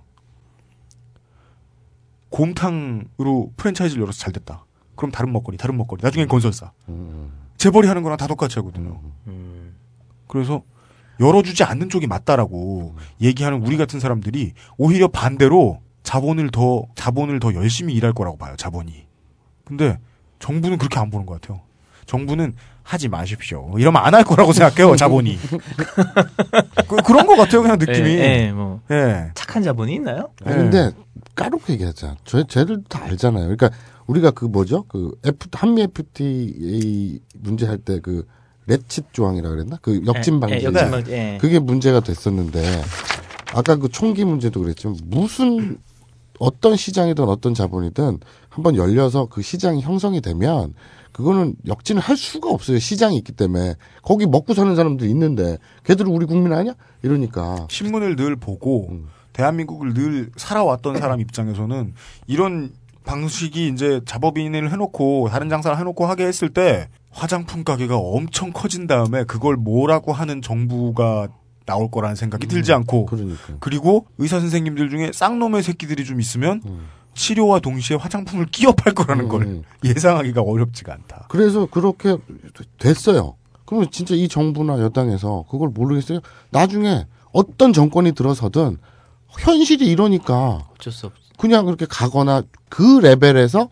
[2.31, 4.65] 곰탕으로 프랜차이즈를 열어서 잘 됐다.
[4.95, 6.01] 그럼 다른 먹거리, 다른 먹거리.
[6.03, 6.71] 나중엔 건설사.
[7.57, 9.01] 재벌이 하는 거랑 다 똑같이 하거든요.
[10.29, 10.63] 그래서
[11.21, 17.95] 열어주지 않는 쪽이 맞다라고 얘기하는 우리 같은 사람들이 오히려 반대로 자본을 더 자본을 더 열심히
[17.95, 18.55] 일할 거라고 봐요.
[18.57, 19.07] 자본이.
[19.65, 19.99] 근데
[20.41, 21.61] 정부는 그렇게 안 보는 것 같아요.
[22.07, 23.73] 정부는 하지 마십시오.
[23.79, 24.97] 이러면 안 할 거라고 생각해요.
[24.97, 25.39] 자본이.
[26.89, 27.63] 그, 그런 것 같아요.
[27.63, 28.09] 그냥 느낌이.
[28.11, 29.31] 예, 예, 뭐 예.
[29.35, 30.31] 착한 자본이 있나요?
[30.45, 30.91] 아니, 근데
[31.37, 32.17] 까놓고 얘기하자.
[32.25, 33.45] 저 쟤들 다 알잖아요.
[33.45, 33.71] 그러니까
[34.07, 34.83] 우리가 그 뭐죠?
[34.89, 38.27] 그 F 한미 FTA 문제 할 때 그
[38.67, 39.79] 렛칫 조항이라 그랬나?
[39.83, 40.57] 그 역진 예, 방지.
[40.57, 41.39] 예, 역진 방지, 예.
[41.41, 42.63] 그게 문제가 됐었는데
[43.55, 45.79] 아까 그 총기 문제도 그랬지만 무슨
[46.39, 50.75] 어떤 시장이든 어떤 자본이든 한번 열려서 그 시장이 형성이 되면
[51.13, 52.79] 그거는 역진을 할 수가 없어요.
[52.79, 56.75] 시장이 있기 때문에 거기 먹고 사는 사람들 있는데 걔들은 우리 국민 아니야?
[57.03, 58.91] 이러니까 신문을 늘 보고
[59.33, 61.95] 대한민국을 늘 살아왔던 사람 입장에서는
[62.27, 62.73] 이런
[63.05, 69.25] 방식이 이제 잡업인을 해놓고 다른 장사를 해놓고 하게 했을 때 화장품 가게가 엄청 커진 다음에
[69.25, 71.29] 그걸 뭐라고 하는 정부가
[71.67, 73.55] 나올 거라는 생각이 들지 않고 그러니까.
[73.61, 76.63] 그리고 의사 선생님들 중에 쌍놈의 새끼들이 좀 있으면
[77.15, 81.27] 치료와 동시에 화장품을 끼어 팔 거라는 걸 예상하기가 어렵지가 않다.
[81.29, 82.17] 그래서 그렇게
[82.79, 83.37] 됐어요.
[83.67, 86.21] 그러면 진짜 이 정부나 여당에서 그걸 모르겠어요.
[86.51, 88.79] 나중에 어떤 정권이 들어서든
[89.29, 91.13] 현실이 이러니까 어쩔 수 없.
[91.39, 93.69] 그냥 그렇게 가거나 그 레벨에서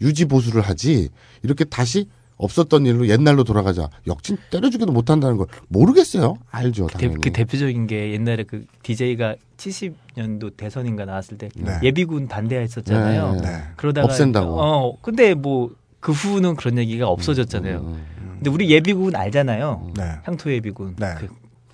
[0.00, 1.08] 유지 보수를 하지
[1.42, 2.08] 이렇게 다시
[2.38, 6.38] 없었던 일로 옛날로 돌아가자 역진 때려주기도 못한다는 걸 모르겠어요.
[6.50, 7.20] 알죠, 대, 당연히.
[7.20, 11.78] 그 대표적인 게 옛날에 그 DJ가 70년도 대선인가 나왔을 때 네.
[11.82, 13.32] 예비군 반대했었잖아요.
[13.32, 13.62] 네, 네.
[13.76, 14.60] 그러다가 없앤다고.
[14.60, 15.70] 어, 근데 뭐
[16.00, 17.96] 그 후는 그런 얘기가 없어졌잖아요.
[18.36, 19.92] 근데 우리 예비군 알잖아요.
[19.96, 20.04] 네.
[20.22, 20.96] 향토 예비군.
[20.96, 21.14] 네.
[21.18, 21.28] 그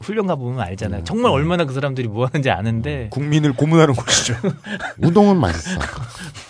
[0.05, 1.01] 훈련 가 보면 알잖아요.
[1.01, 1.05] 음.
[1.05, 3.09] 정말 얼마나 그 사람들이 뭐 하는지 아는데.
[3.11, 4.35] 국민을 고문하는 곳이죠.
[5.03, 5.79] 우동은 맛있어.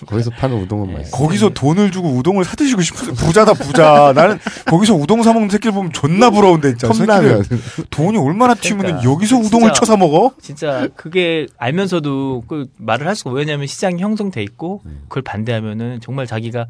[0.07, 1.17] 거기서 파는 우동은 맛있어.
[1.17, 4.13] 거기서 돈을 주고 우동을 사 드시고 싶어서 부자다 부자.
[4.15, 6.89] 나는 거기서 우동 사 먹는 새끼를 보면 존나 부러운데 진짜.
[6.89, 7.43] 컵라면.
[7.45, 9.05] 새끼들 돈이 얼마나 튀면 그러니까.
[9.11, 10.33] 여기서 우동을 진짜- 쳐사 먹어?
[10.43, 15.03] 진짜 그게 알면서도 그 말을 할 수가 없- 왜냐하면 시장이 형성돼 있고 음.
[15.09, 16.67] 그걸 반대하면은 정말 자기가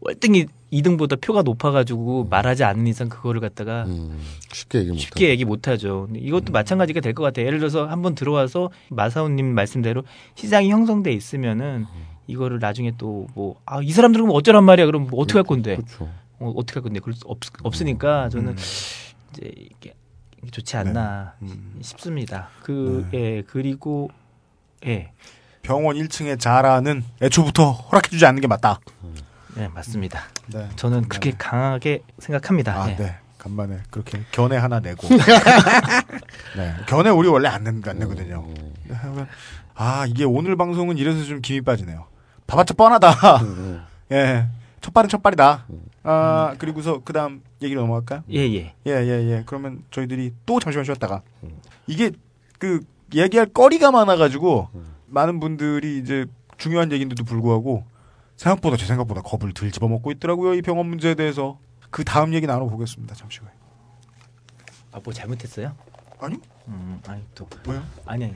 [0.00, 4.20] 월등히 2등보다 표가 높아가지고 말하지 않는 이상 그거를 갖다가 음,
[4.52, 6.08] 쉽게 얘기 못 쉽게 얘기 못하죠.
[6.14, 7.46] 이것도 마찬가지가 될 것 같아요.
[7.46, 10.02] 예를 들어서 한번 들어와서 마사오님 말씀대로
[10.34, 11.86] 시장이 형성돼 있으면은
[12.26, 14.86] 이거를 나중에 또 뭐 아 이 사람들은 어쩌란 말이야.
[14.86, 15.76] 그럼 뭐 어떻게 할 건데?
[15.76, 16.08] 그렇죠.
[16.40, 17.00] 어, 어떻게 할 건데?
[17.00, 18.56] 그럴 수 없, 없으니까 저는 음.
[19.32, 19.94] 이제 이게
[20.50, 21.34] 좋지 않나
[21.80, 22.48] 싶습니다.
[22.62, 24.08] 그 예, 그리고
[24.86, 25.12] 예.
[25.62, 28.78] 병원 1층에 자라는 애초부터 허락해주지 않는 게 맞다.
[29.56, 30.20] 네, 맞습니다.
[30.48, 30.68] 네.
[30.76, 32.82] 저는 그렇게 강하게 생각합니다.
[32.82, 32.96] 아, 예.
[32.96, 33.16] 네.
[33.38, 35.08] 간만에 그렇게 견해 하나 내고.
[36.56, 36.74] 네.
[36.86, 38.46] 견해 우리 원래 안, 내, 안 내거든요.
[38.84, 39.28] 네, 하여간,
[39.74, 42.06] 아, 이게 오늘 방송은 이래서 좀 김이 빠지네요.
[42.46, 43.14] 봐봤자 뻔하다.
[44.12, 44.46] 예.
[44.82, 45.66] 첫발은 첫발이다.
[46.04, 48.22] 아, 그리고서 그 다음 얘기로 넘어갈까요?
[48.30, 48.74] 예, 예.
[48.86, 49.42] 예, 예, 예.
[49.46, 51.22] 그러면 저희들이 또 잠시만 쉬었다가.
[51.86, 52.12] 이게
[52.58, 52.80] 그
[53.14, 54.68] 얘기할 거리가 많아가지고
[55.06, 56.26] 많은 분들이 이제
[56.58, 57.84] 중요한 얘기인데도 불구하고
[58.36, 60.54] 생각보다 제 생각보다 겁을 들 집어먹고 있더라고요.
[60.54, 61.58] 이 병원 문제에 대해서.
[61.90, 63.14] 그 다음 얘기 나눠보겠습니다.
[63.14, 63.48] 잠시 후에.
[64.92, 65.74] 아, 뭐 잘못했어요?
[66.18, 66.36] 아니?
[66.68, 67.82] 음, 아니 또 뭐요?
[68.04, 68.34] 아니 아니.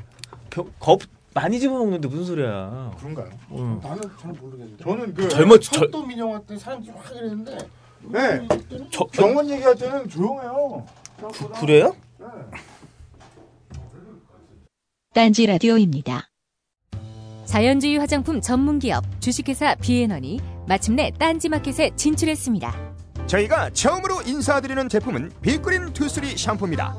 [0.50, 1.00] 벼- 겁
[1.34, 2.94] 많이 집어먹는데 무슨 소리야?
[2.98, 3.30] 그런가요?
[3.52, 3.80] 음.
[3.82, 4.82] 나는 잘 모르겠는데.
[4.82, 7.58] 저는 그절 철도 민영화 때 사람들이 확 이랬는데
[8.02, 8.48] 네.
[8.90, 10.86] 저, 병원 얘기할 때는 조용해요.
[11.60, 11.94] 그래요?
[15.12, 16.29] 딴지 라디오입니다.
[17.50, 20.38] 자연주의 화장품 전문기업 주식회사 비앤원이
[20.68, 22.72] 마침내 딴지마켓에 진출했습니다.
[23.26, 26.94] 저희가 처음으로 인사드리는 제품은 빅그린 투쓰리 샴푸입니다.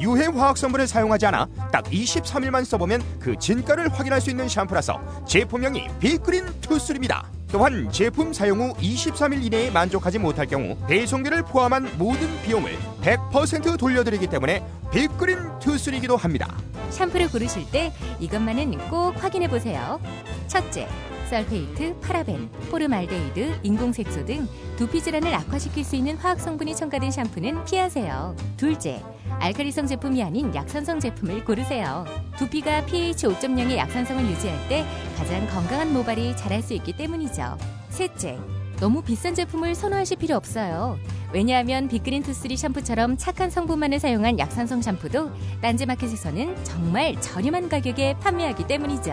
[0.00, 5.86] 유해 화학 성분을 사용하지 않아 딱 23일만 써보면 그 진가를 확인할 수 있는 샴푸라서 제품명이
[6.00, 7.30] 빅그린 two three입니다.
[7.52, 12.72] 또한 제품 사용 후 23일 이내에 만족하지 못할 경우 배송비를 포함한 모든 비용을
[13.02, 16.56] 100% 돌려드리기 때문에 빅그린 two three기도 합니다.
[16.88, 20.00] 샴푸를 고르실 때 이것만은 꼭 확인해 보세요.
[20.48, 20.88] 첫째,
[21.28, 28.34] 설페이트, 파라벤, 포르말데히드, 인공색소 등 두피 질환을 악화시킬 수 있는 화학 성분이 첨가된 샴푸는 피하세요.
[28.56, 29.02] 둘째,
[29.40, 32.04] 알카리성 제품이 아닌 약산성 제품을 고르세요.
[32.38, 34.84] 두피가 pH 5.0의 약산성을 유지할 때
[35.16, 37.56] 가장 건강한 모발이 자랄 수 있기 때문이죠.
[37.90, 38.38] 셋째,
[38.78, 40.98] 너무 비싼 제품을 선호하실 필요 없어요.
[41.32, 45.30] 왜냐하면 빅그린 two three 샴푸처럼 착한 성분만을 사용한 약산성 샴푸도
[45.60, 49.12] 딴지마켓에서는 정말 저렴한 가격에 판매하기 때문이죠.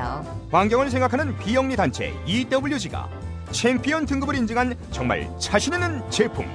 [0.51, 3.09] 환경을 생각하는 비영리 단체 EWG가
[3.51, 6.45] 챔피언 등급을 인증한 정말 자신 있는 제품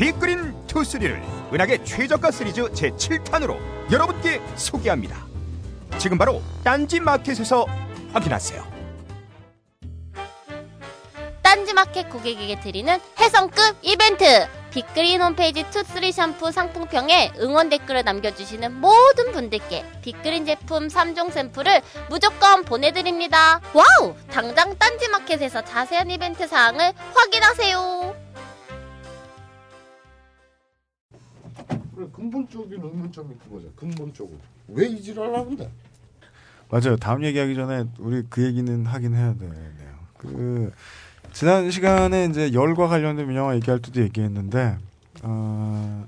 [0.00, 1.22] 빅그린 two three를
[1.52, 3.58] 은하계 최저가 시리즈 제7탄으로
[3.92, 5.26] 여러분께 소개합니다.
[5.98, 7.66] 지금 바로 딴지 마켓에서
[8.14, 8.66] 확인하세요.
[11.42, 14.24] 딴지 마켓 고객에게 드리는 혜성급 이벤트!
[14.70, 21.82] 빅그린 홈페이지 two three 샴푸 상품평에 응원 댓글을 남겨주시는 모든 분들께 빅그린 제품 3종 샘플을
[22.08, 23.60] 무조건 보내드립니다.
[23.74, 24.14] 와우!
[24.30, 28.19] 당장 딴지마켓에서 자세한 이벤트 사항을 확인하세요.
[32.08, 33.68] 근본적인 의문점이 그거죠.
[33.76, 34.36] 근본적으로
[34.68, 35.70] 왜이 지랄을 하는데?
[36.70, 36.96] 맞아요.
[36.96, 39.52] 다음 얘기하기 전에 우리 그 얘기는 하긴 해야 돼요.
[40.16, 40.72] 그
[41.32, 44.76] 지난 시간에 이제 열과 관련된 민영화 얘기할 때도 얘기했는데
[45.22, 46.06] 어,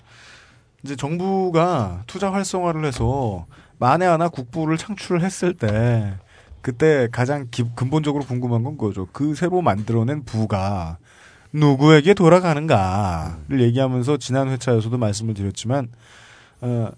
[0.84, 3.47] 이제 정부가 투자 활성화를 해서
[3.78, 6.14] 만에 하나 국부를 창출했을 때
[6.61, 9.09] 그때 가장 기- 근본적으로 궁금한 건 그거죠.
[9.12, 10.99] 그 새로 만들어낸 부가
[11.53, 15.88] 누구에게 돌아가는가를 얘기하면서 지난 회차에서도 말씀을 드렸지만
[16.61, 16.90] 어,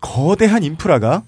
[0.00, 1.22] 거대한 인프라가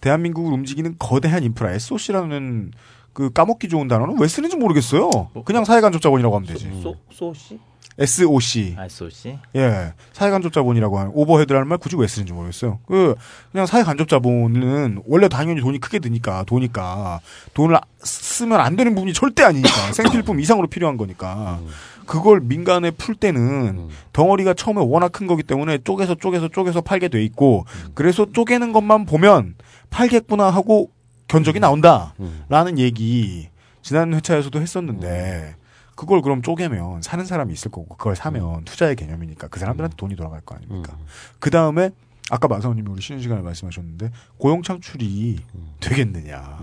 [0.00, 2.72] 대한민국을 움직이는 거대한 인프라 SOC라는
[3.12, 5.10] 그 까먹기 좋은 단어는 왜 쓰는지 모르겠어요.
[5.44, 6.70] 그냥 사회간접자본이라고 하면 되지.
[6.82, 7.58] 소 소시?
[7.98, 8.76] SOC.
[8.78, 9.36] 아, 소시?
[9.56, 9.92] 예.
[10.12, 12.78] 사회간접자본이라고 하는 오버헤드라는 말 굳이 왜 쓰는지 모르겠어요.
[12.86, 13.14] 그
[13.50, 17.20] 그냥 사회간접자본은 원래 당연히 돈이 크게 드니까 도니까
[17.54, 21.60] 돈을 아- 쓰면 안 되는 부분이 절대 아니니까 생필품 이상으로 필요한 거니까
[22.06, 27.22] 그걸 민간에 풀 때는 덩어리가 처음에 워낙 큰 거기 때문에 쪼개서 쪼개서 쪼개서 팔게 돼
[27.24, 29.56] 있고 그래서 쪼개는 것만 보면
[29.90, 30.90] 팔겠구나 하고
[31.26, 33.48] 견적이 나온다라는 얘기
[33.82, 35.56] 지난 회차에서도 했었는데
[35.98, 40.40] 그걸 그럼 쪼개면 사는 사람이 있을 거고 그걸 사면 투자의 개념이니까 그 사람들한테 돈이 돌아갈
[40.42, 40.96] 거 아닙니까?
[41.40, 41.90] 그 다음에
[42.30, 45.40] 아까 마사오님이 우리 쉬는 시간에 말씀하셨는데 고용 창출이
[45.80, 46.60] 되겠느냐?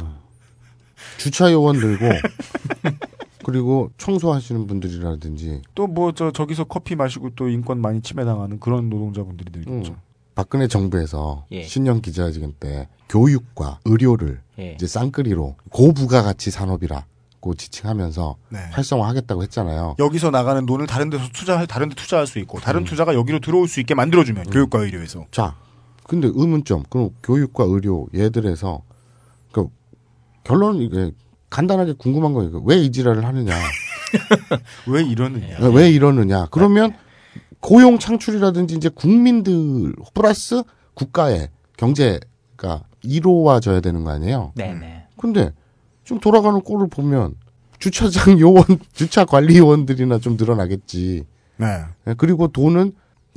[1.17, 2.05] 주차 요원 들고
[3.43, 9.51] 그리고 청소하시는 분들이라든지 또 뭐 저 저기서 커피 마시고 또 인권 많이 침해당하는 그런 노동자분들이
[9.53, 9.97] 늘겠죠.
[10.33, 11.63] 박근혜 정부에서 예.
[11.63, 14.71] 신년 기자회견 때 교육과 의료를 예.
[14.75, 17.05] 이제 쌍끌이로 고부가가치 산업이라
[17.45, 18.59] 고 지칭하면서 네.
[18.71, 19.97] 활성화하겠다고 했잖아요.
[19.99, 23.67] 여기서 나가는 돈을 다른 데서 투자할 다른 데 투자할 수 있고 다른 투자가 여기로 들어올
[23.67, 25.55] 수 있게 만들어주면 교육과 의료에서 자,
[26.07, 26.85] 근데 의문점.
[26.89, 28.81] 그럼 교육과 의료 얘들에서
[29.51, 29.67] 그
[30.43, 31.11] 결론은 이게
[31.51, 32.63] 간단하게 궁금한 거예요.
[32.65, 33.53] 왜 이 지랄을 하느냐.
[34.87, 35.57] 왜 이러느냐?
[35.59, 36.47] 어, 왜 이러느냐?
[36.49, 36.95] 그러면
[37.59, 40.63] 고용 창출이라든지 이제 국민들 플러스
[40.95, 44.51] 국가의 경제가 이루어져야 되는 거 아니에요?
[44.55, 45.09] 네네.
[45.19, 45.53] 근데
[46.05, 47.35] 좀 돌아가는 꼴을 보면
[47.79, 51.25] 주차장 요원, 주차 관리 요원들이나 좀 늘어나겠지.
[51.57, 51.83] 네.
[52.05, 52.93] 네, 그리고 돈은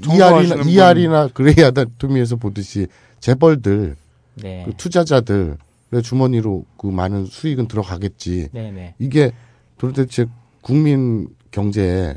[0.09, 0.69] ER이나, 분.
[0.69, 2.87] ER이나 그레이 아다토미에서 보듯이
[3.19, 3.97] 재벌들,
[4.37, 4.63] 네.
[4.65, 5.57] 그 투자자들의
[6.05, 8.51] 주머니로 그 많은 수익은 들어가겠지.
[8.53, 8.95] 네네.
[9.01, 9.33] 이게
[9.77, 10.27] 도대체
[10.61, 12.17] 국민 경제에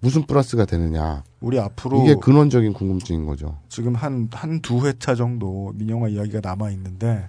[0.00, 1.24] 무슨 플러스가 되느냐.
[1.40, 3.58] 우리 앞으로 이게 근원적인 궁금증인 거죠.
[3.68, 7.28] 지금 한, 한 두 회차 정도 민영화 이야기가 남아 있는데,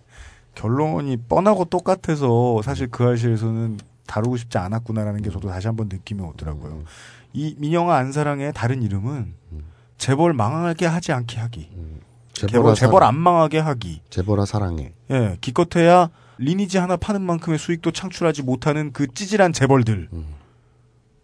[0.59, 6.83] 결론이 뻔하고 똑같아서 사실 그 아시에서는 다루고 싶지 않았구나라는 게 저도 다시 한번 느낌이 오더라고요.
[7.31, 9.33] 이 민영화 안사랑의 다른 이름은
[9.97, 11.69] 재벌 망하게 하지 않게 하기.
[12.33, 13.09] 재벌, 재벌아 재벌 사랑.
[13.09, 14.01] 안 망하게 하기.
[14.09, 14.91] 재벌아 사랑해.
[15.11, 20.09] 예, 기껏해야 리니지 하나 파는 만큼의 수익도 창출하지 못하는 그 찌질한 재벌들.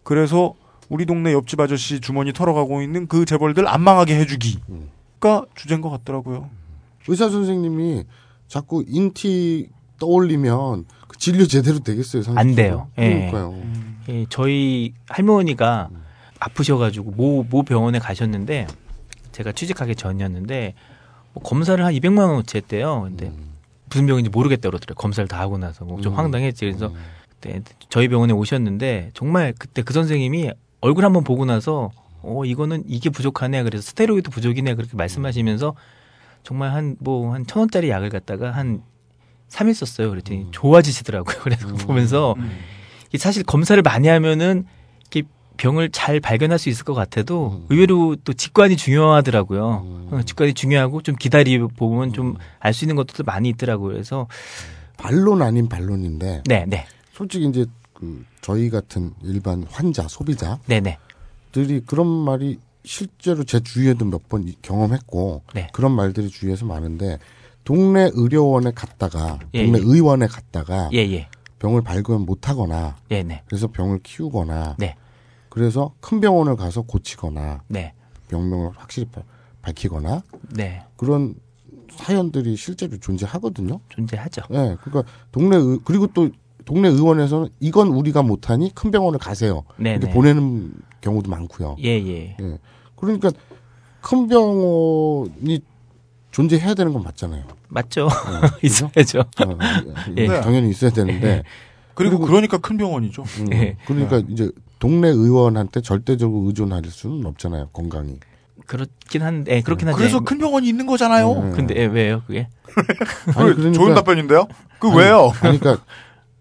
[0.02, 0.54] 그래서
[0.88, 6.48] 우리 동네 옆집 아저씨 주머니 털어가고 있는 그 재벌들 안 망하게 해주기가 주제인 것 같더라고요.
[7.08, 8.04] 의사 선생님이
[8.48, 9.68] 자꾸 인티
[9.98, 12.22] 떠올리면 그 진료 제대로 되겠어요?
[12.36, 12.88] 안 돼요.
[12.98, 13.30] 예.
[13.30, 13.62] 그러니까요.
[14.08, 15.90] 예, 저희 할머니가
[16.38, 18.66] 아프셔가지고 모, 모 병원에 가셨는데
[19.32, 20.74] 제가 취직하기 전이었는데
[21.32, 23.02] 뭐 검사를 한 200만 원어치 했대요.
[23.02, 23.32] 근데
[23.88, 25.00] 무슨 병인지 모르겠다 그러더라고요.
[25.00, 26.18] 검사를 다 하고 나서 뭐좀 음.
[26.18, 26.64] 황당했지.
[26.64, 26.92] 그래서
[27.28, 31.90] 그때 저희 병원에 오셨는데 정말 그때 그 선생님이 얼굴 한번 보고 나서
[32.22, 33.62] 어 이거는 이게 부족하네.
[33.62, 35.74] 그래서 스테로이드 부족이네 그렇게 말씀하시면서
[36.46, 38.82] 정말 한 뭐 한 천 원짜리 약을 갖다가 한
[39.48, 40.10] 3일 썼어요.
[40.10, 41.36] 그랬더니 좋아지시더라고요.
[41.42, 42.36] 그래서 보면서
[43.08, 44.64] 이게 사실 검사를 많이 하면은
[45.00, 50.08] 이렇게 병을 잘 발견할 수 있을 것 같아도 의외로 또 직관이 중요하더라고요.
[50.10, 53.92] 어, 직관이 중요하고 좀 기다리 보면 좀 알 수 있는 것들도 많이 있더라고요.
[53.92, 54.28] 그래서
[54.96, 56.42] 반론 아닌 반론인데.
[56.46, 56.86] 네, 네.
[57.12, 60.58] 솔직히 이제 그 저희 같은 일반 환자, 소비자.
[60.66, 60.98] 네, 네.
[61.52, 65.68] 들이 그런 말이 실제로 제 주위에도 몇 번 경험했고 네.
[65.72, 67.18] 그런 말들이 주위에서 많은데
[67.64, 69.82] 동네 의료원에 갔다가 예, 동네 예.
[69.84, 71.28] 의원에 갔다가 예, 예.
[71.58, 73.42] 병을 발견 못하거나 네, 네.
[73.46, 74.94] 그래서 병을 키우거나 네.
[75.48, 77.92] 그래서 큰 병원을 가서 고치거나 네.
[78.28, 79.22] 병명을 확실히 바-
[79.62, 80.82] 밝히거나 네.
[80.96, 81.34] 그런
[81.90, 83.80] 사연들이 실제로 존재하거든요.
[83.88, 84.42] 존재하죠.
[84.50, 86.28] 네, 그러니까 동네 의, 그리고 또
[86.64, 89.62] 동네 의원에서는 이건 우리가 못하니 큰 병원을 가세요.
[89.76, 90.12] 네, 이렇게 네.
[90.12, 91.76] 보내는 경우도 많고요.
[91.82, 92.36] 예, 예.
[92.40, 92.58] 예.
[92.96, 93.30] 그러니까
[94.00, 95.60] 큰 병원이
[96.30, 97.44] 존재해야 되는 건 맞잖아요.
[97.68, 98.08] 맞죠.
[98.62, 99.20] 있어야죠.
[99.20, 99.58] 어,
[100.16, 100.28] 예.
[100.28, 100.40] 네.
[100.40, 101.28] 당연히 있어야 되는데.
[101.28, 101.42] 예.
[101.94, 103.22] 그리고 그러니까 큰 병원이죠.
[103.22, 103.76] 음, 예.
[103.86, 107.70] 그러니까 이제 동네 의원한테 절대적으로 의존할 수는 없잖아요.
[107.72, 108.18] 건강이.
[108.66, 109.98] 그렇긴 한데 예, 그렇긴 한데.
[109.98, 111.42] 그래서 큰 병원이 있는 거잖아요.
[111.42, 111.50] 네.
[111.52, 112.48] 근데 예, 왜요, 그게?
[113.34, 114.46] 그 좋은 답변인데요?
[114.78, 115.32] 그 아니, 왜요?
[115.40, 115.84] 아니, 그러니까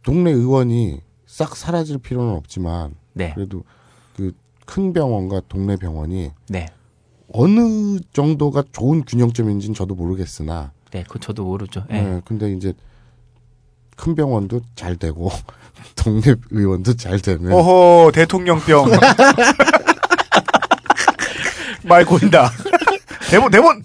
[0.03, 3.31] 동네 의원이 싹 사라질 필요는 없지만 네.
[3.33, 3.65] 그래도 그
[4.65, 6.67] 큰 병원과 동네 병원이 네.
[7.31, 11.85] 어느 정도가 좋은 균형점인지는 저도 모르겠으나 네, 그 저도 모르죠.
[11.91, 12.01] 예.
[12.01, 12.73] 네, 근데 이제
[13.95, 15.29] 큰 병원도 잘 되고
[15.95, 18.85] 동네 의원도 잘 되면 어허 대통령병
[21.83, 22.49] 말 고인다.
[23.29, 23.83] 대본 대본.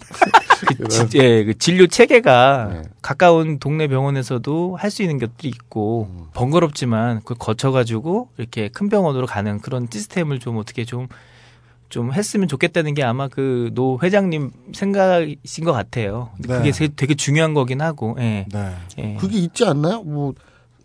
[0.66, 2.82] 그, 지- 예, 그 진료 체계가 네.
[3.02, 6.24] 가까운 동네 병원에서도 할 수 있는 것들이 있고 음.
[6.34, 13.02] 번거롭지만 그걸 거쳐가지고 이렇게 큰 병원으로 가는 그런 시스템을 좀 어떻게 좀좀 했으면 좋겠다는 게
[13.04, 16.30] 아마 그 노 회장님 생각이신 것 같아요.
[16.38, 16.56] 네.
[16.58, 18.16] 그게 되게, 중요한 거긴 하고.
[18.18, 18.46] 예.
[18.52, 18.74] 네.
[18.98, 19.16] 예.
[19.20, 20.02] 그게 있지 않나요?
[20.02, 20.34] 뭐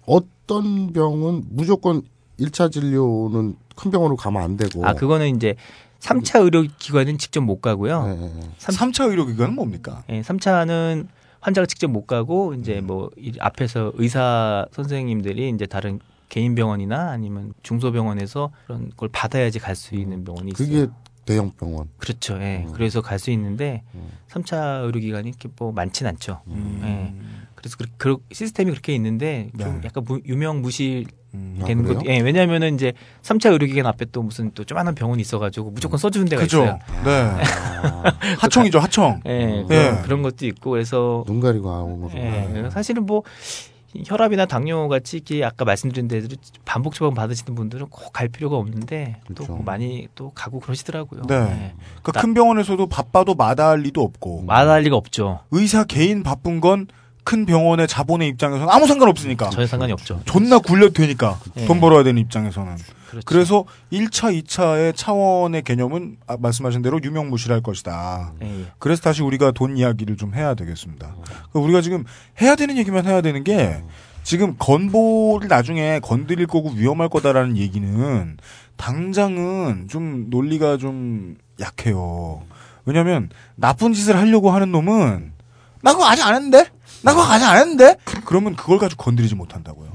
[0.05, 2.01] 어떤 병은 무조건
[2.39, 5.55] 1차 진료는 큰 병원으로 가면 안 되고 아 그거는 이제
[6.05, 8.05] 3차 의료기관은 직접 못 가고요.
[8.07, 10.03] 네, 3차 의료기관은 뭡니까?
[10.09, 11.07] 예, 3차는
[11.41, 15.99] 환자가 직접 못 가고 이제 뭐이 앞에서 의사 선생님들이 이제 다른
[16.29, 20.67] 개인 병원이나 아니면 중소병원에서 그런 걸 받아야지 갈 수 있는 병원이 있어요.
[20.67, 20.91] 그게
[21.25, 21.87] 대형 병원.
[21.97, 22.39] 그렇죠.
[22.41, 22.63] 예.
[22.67, 22.71] 음.
[22.73, 24.09] 그래서 갈 수 있는데 음.
[24.29, 26.41] 3차 의료기관이 이렇게 뭐 많진 않죠.
[26.47, 26.81] 음.
[26.83, 27.13] 예.
[27.55, 29.87] 그래서 그, 그 시스템이 그렇게 있는데 좀 네.
[29.87, 31.05] 약간 무- 유명 무실
[31.35, 31.59] 음.
[31.61, 31.99] 아, 되는 그래요?
[31.99, 32.05] 것.
[32.07, 32.19] 예.
[32.19, 32.93] 왜냐면은 이제
[33.23, 36.63] 3차 의료기관 앞에 또 무슨 또 조그마한 병원이 있어가지고 무조건 써주는 데가 그죠.
[36.63, 36.79] 있어요.
[37.03, 37.43] 네.
[38.39, 39.21] 하청이죠 하청.
[39.27, 39.59] 예.
[39.59, 39.63] 예.
[39.67, 42.11] 그런, 그런 것도 있고 그래서 눈 가리고 아웅으로.
[42.15, 43.23] 예, 그래서 사실은 뭐
[44.05, 46.35] 혈압이나 당뇨 같이 이렇게 아까 말씀드린 데들
[46.65, 49.63] 반복 처방 받으시는 분들은 꼭 갈 필요가 없는데 또 그렇죠.
[49.63, 51.21] 많이 또 가고 그러시더라고요.
[51.27, 51.35] 네.
[51.35, 51.73] 예.
[52.01, 55.39] 그러니까 큰 병원에서도 바빠도 마다할 리도 없고 마다할 리가 없죠.
[55.51, 56.87] 의사 개인 바쁜 건
[57.25, 59.49] 큰 병원의 자본의 입장에서는 아무 상관 없으니까.
[59.49, 60.21] 전혀 상관이 없죠.
[60.25, 61.65] 존나 굴려 되니까 예.
[61.65, 62.75] 돈 벌어야 되는 입장에서는.
[63.09, 63.25] 그렇죠.
[63.25, 68.33] 그래서 1차, 2차의 차원의 개념은 아, 말씀하신 대로 유명무실할 것이다.
[68.43, 68.65] 예, 예.
[68.77, 71.15] 그래서 다시 우리가 돈 이야기를 좀 해야 되겠습니다.
[71.25, 72.05] 그러니까 우리가 지금
[72.39, 73.81] 해야 되는 얘기만 해야 되는 게
[74.23, 78.37] 지금 건보를 나중에 건드릴 거고 위험할 거다라는 얘기는
[78.77, 82.43] 당장은 좀 논리가 좀 약해요.
[82.85, 85.31] 왜냐면 나쁜 짓을 하려고 하는 놈은
[85.81, 86.67] 나 그거 아직 안 했는데?
[87.05, 87.95] 나 그거 아직 안 했는데?
[88.25, 89.89] 그러면 그걸 가지고 건드리지 못한다고요.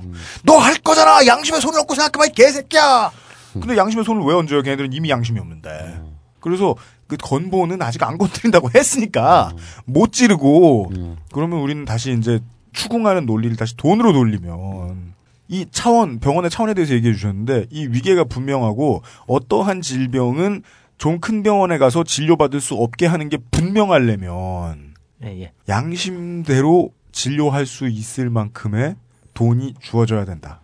[0.45, 1.27] 너할 거잖아!
[1.27, 3.11] 양심에 손을 얹고 생각해봐, 이 개새끼야!
[3.53, 4.63] 근데 양심에 손을 왜 얹어요?
[4.63, 6.01] 걔네들은 이미 양심이 없는데.
[6.39, 6.77] 그래서
[7.09, 9.51] 그 건보는 아직 안 건드린다고 했으니까
[9.85, 10.93] 못 지르고
[11.33, 12.39] 그러면 우리는 다시 이제
[12.73, 15.15] 추궁하는 논리를 다시 돈으로 돌리면
[15.49, 20.63] 이 차원 병원의 차원에 대해서 얘기해 주셨는데 이 위계가 분명하고 어떠한 질병은
[20.97, 25.53] 좀 큰 병원에 가서 진료받을 수 없게 하는 게 분명하려면 예, 예.
[25.69, 28.97] 양심대로 진료할 수 있을 만큼의
[29.35, 30.61] 돈이 주어져야 된다.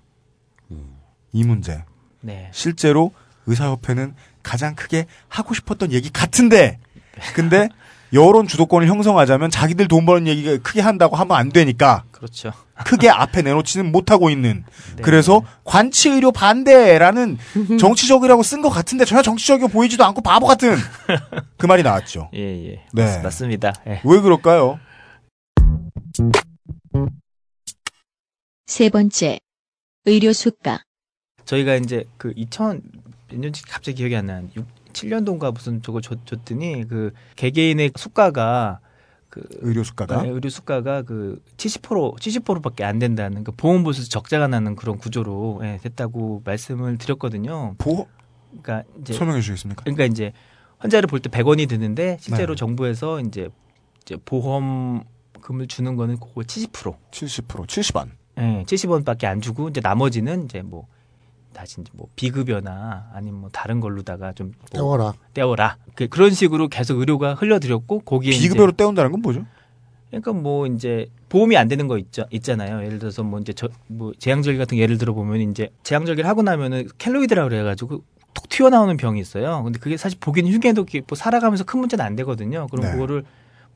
[1.32, 1.85] 이 문제.
[2.20, 2.48] 네.
[2.52, 3.12] 실제로
[3.47, 6.78] 의사협회는 가장 크게 하고 싶었던 얘기 같은데,
[7.35, 7.68] 근데
[8.12, 12.52] 여론 주도권을 형성하자면 자기들 돈 버는 얘기가 크게 한다고 하면 안 되니까 그렇죠.
[12.86, 14.64] 크게 앞에 내놓지는 못하고 있는.
[14.97, 15.02] 네.
[15.02, 17.36] 그래서 관치 의료 반대라는
[17.78, 20.77] 정치적이라고 쓴 것 같은데 전혀 정치적이어 보이지도 않고 바보 같은
[21.59, 22.31] 그 말이 나왔죠.
[22.35, 22.40] 예,
[22.70, 22.85] 예.
[22.93, 23.05] 네.
[23.16, 23.74] 맞- 맞습니다.
[23.86, 24.01] 예.
[24.05, 24.78] 왜 그럴까요?
[28.66, 29.38] 세 번째.
[30.05, 30.82] 의료 수가.
[31.44, 32.82] 저희가 이제 그 2000,
[33.28, 38.80] 몇 년지 갑자기 기억이 안 나는 6, 7년도인가 무슨 저걸 줬, 줬더니 그 개개인의 수가가
[39.28, 44.48] 그 의료 수가가 네, 의료 수가가 그 70% 70%밖에 안 된다는 그 보험 보수 적자가
[44.48, 47.74] 나는 그런 구조로 예, 됐다고 말씀을 드렸거든요.
[47.78, 48.06] 보험
[48.62, 49.82] 그러니까 이제 설명해 주시겠습니까?
[49.82, 50.32] 그러니까 이제
[50.78, 52.59] 환자를 볼 때 100원이 드는데 실제로 네.
[52.59, 53.48] 정부에서 이제,
[54.02, 55.05] 이제 보험
[55.47, 56.97] 금을 주는 거는 그거 70%.
[57.12, 58.09] 70% 70원.
[58.39, 60.89] 예, 70원밖에 안 주고 이제 나머지는 이제 뭐
[61.52, 65.14] 다시 이제 뭐 비급여나 아니면 뭐 다른 걸로다가 좀 뭐 떼워라.
[65.35, 65.77] 떼워라.
[65.94, 69.47] 그, 그런 식으로 계속 의료가 흘려들였고 거기에 비급여로 이제 떼운다는 건 뭐죠?
[70.10, 72.85] 그러니까 뭐 이제 보험이 안 되는 거 있죠, 있잖아요.
[72.85, 76.43] 예를 들어서 뭐 이제 저 뭐 제왕절개 같은 거 예를 들어 보면 이제 제왕절개를 하고
[76.43, 78.02] 나면은 켈로이드라 그래가지고
[78.35, 79.62] 툭 튀어나오는 병이 있어요.
[79.62, 82.66] 근데 그게 사실 보기는 흉해도 뭐 살아가면서 큰 문제는 안 되거든요.
[82.70, 82.93] 그럼 네.
[82.93, 83.24] 그거를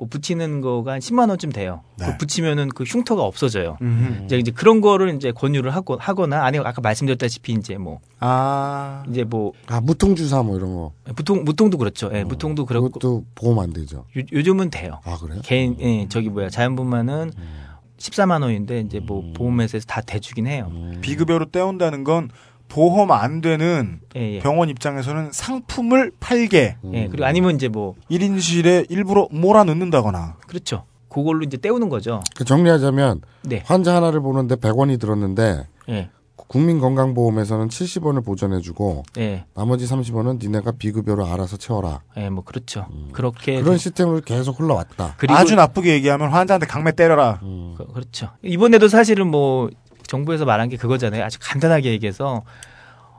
[0.00, 1.82] 뭐 붙이는 거가 한 10만 원쯤 돼요.
[1.98, 2.06] 네.
[2.06, 3.76] 그 붙이면은 그 흉터가 없어져요.
[3.82, 4.24] 음흠.
[4.24, 9.24] 이제 이제 그런 거를 이제 권유를 하고 하거나 아니 아까 말씀드렸다시피 이제 뭐 아 이제
[9.24, 10.92] 뭐 아 무통 주사 뭐 이런 거.
[11.14, 12.10] 무통 무통도 그렇죠.
[12.14, 14.06] 예, 무통도 그렇고 그것도 보험 안 되죠.
[14.16, 15.00] 요, 요즘은 돼요.
[15.04, 15.40] 아 그래요?
[15.44, 17.60] 개인 예, 저기 뭐야 자연분만은 음.
[17.98, 20.72] 14만 원인데 이제 뭐 보험회사에서 다 대주긴 해요.
[21.02, 22.30] 비급여로 떼운다는 건
[22.70, 24.38] 보험 안 되는 예, 예.
[24.38, 26.76] 병원 입장에서는 상품을 팔게.
[26.92, 30.36] 예, 그리고 아니면 이제 뭐 1인실에 일부러 몰아넣는다거나.
[30.46, 30.84] 그렇죠.
[31.08, 32.22] 그걸로 이제 때우는 거죠.
[32.36, 33.62] 그 정리하자면 네.
[33.66, 36.10] 환자 하나를 보는데 100원이 들었는데 예.
[36.36, 39.44] 국민건강보험에서는 70원을 보전해주고 예.
[39.54, 42.02] 나머지 30원은 니네가 비급여로 알아서 채워라.
[42.16, 42.86] 예, 뭐 그렇죠.
[43.12, 45.14] 그렇게 그런 시스템으로 계속 흘러왔다.
[45.16, 47.38] 그리고 아주 나쁘게 얘기하면 환자한테 강매 때려라.
[47.40, 48.30] 그, 그렇죠.
[48.42, 49.70] 이번에도 사실은 뭐
[50.10, 51.22] 정부에서 말한 게 그거잖아요.
[51.22, 52.42] 아주 간단하게 얘기해서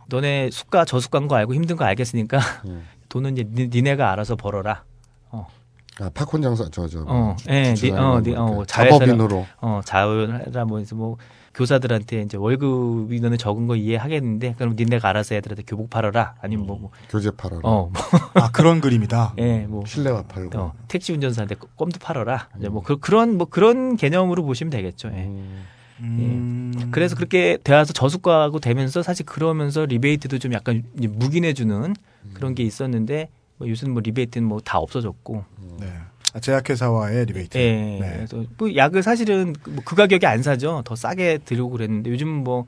[0.10, 2.40] 너네 수가 저수가인 거 알고 힘든 거 알겠으니까
[3.08, 4.84] 돈은 이제 니, 니네가 알아서 벌어라.
[5.30, 5.48] 어.
[6.02, 9.46] 아, 팝콘 장사 저저 어, 예, 니, 어, 니, 어, 자법인으로.
[9.62, 11.16] 어, 자원해라 뭐 해서 뭐
[11.54, 16.78] 교사들한테 이제 월급이 너는 적은 거 이해하겠는데 그럼 니네가 알아서 애들한테 교복 팔아라 아니면 뭐,
[16.78, 17.62] 뭐 교재 팔아라.
[17.64, 17.94] 어, 뭐.
[18.36, 19.36] 아 그런 그림이다.
[19.38, 20.60] 예, 뭐 실내화 팔고.
[20.60, 22.50] 어, 택시 운전사한테 껌도 팔아라.
[22.58, 25.10] 이제 뭐 그, 그런 뭐 그런 개념으로 보시면 되겠죠.
[25.14, 25.24] 예.
[25.24, 25.64] 음.
[26.04, 26.88] 예.
[26.92, 31.94] 그래서 그렇게 되어서 저수가하고 되면서 사실 그러면서 리베이트도 좀 약간 묵인해주는
[32.34, 35.44] 그런 게 있었는데 뭐 요새는 뭐 리베이트는 뭐 다 없어졌고.
[35.80, 35.88] 네.
[36.34, 37.58] 아, 제약회사와의 리베이트.
[37.58, 38.00] 예.
[38.00, 38.14] 네.
[38.16, 40.82] 그래서 뭐 약을 사실은 그, 뭐그 가격에 안 사죠.
[40.86, 42.66] 더 싸게 들고 그랬는데 요즘은 뭐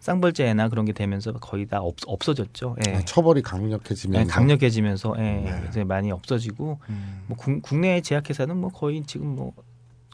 [0.00, 2.76] 쌍벌제나 그런 게 되면서 거의 다 없, 없어졌죠.
[2.86, 2.94] 예.
[2.94, 4.20] 아, 처벌이 강력해지면서.
[4.20, 5.56] 예, 강력해지면서 예, 네.
[5.60, 7.22] 그래서 많이 없어지고 음.
[7.26, 9.52] 뭐 국, 국내 제약회사는 뭐 거의 지금 뭐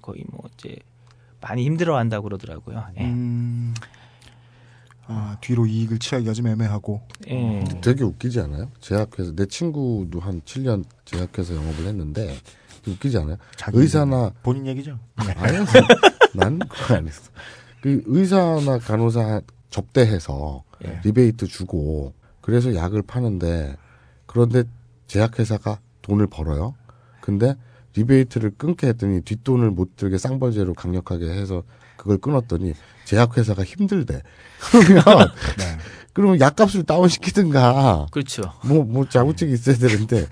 [0.02, 0.76] 거의 뭐 이제
[1.44, 2.84] 많이 힘들어한다고 그러더라고요.
[2.98, 3.04] 예.
[3.04, 3.74] 음.
[5.06, 7.02] 아, 뒤로 이익을 취하기가 좀 애매하고.
[7.28, 7.62] 예.
[7.82, 8.70] 되게 웃기지 않아요?
[8.80, 12.34] 제약회사 내 친구도 한 7년 제약회사 영업을 했는데
[12.88, 13.36] 웃기지 않아요?
[13.56, 14.98] 자기 의사나 본인 얘기죠.
[15.16, 15.64] 아니요,
[16.34, 17.30] 난 그거 안 했어.
[17.82, 21.00] 그 의사나 간호사 접대해서 예.
[21.04, 23.76] 리베이트 주고 그래서 약을 파는데
[24.24, 24.64] 그런데
[25.08, 26.74] 제약회사가 돈을 벌어요.
[27.20, 27.54] 근데
[27.96, 31.62] 리베이트를 끊게 했더니 뒷돈을 못 들게 쌍벌제로 강력하게 해서
[31.96, 34.22] 그걸 끊었더니 제약회사가 힘들대.
[34.60, 35.04] 그러면
[35.58, 35.78] 네.
[36.12, 38.42] 그러면 약값을 다운시키든가 그렇죠.
[38.64, 40.26] 뭐 뭐 자구책이 있어야 되는데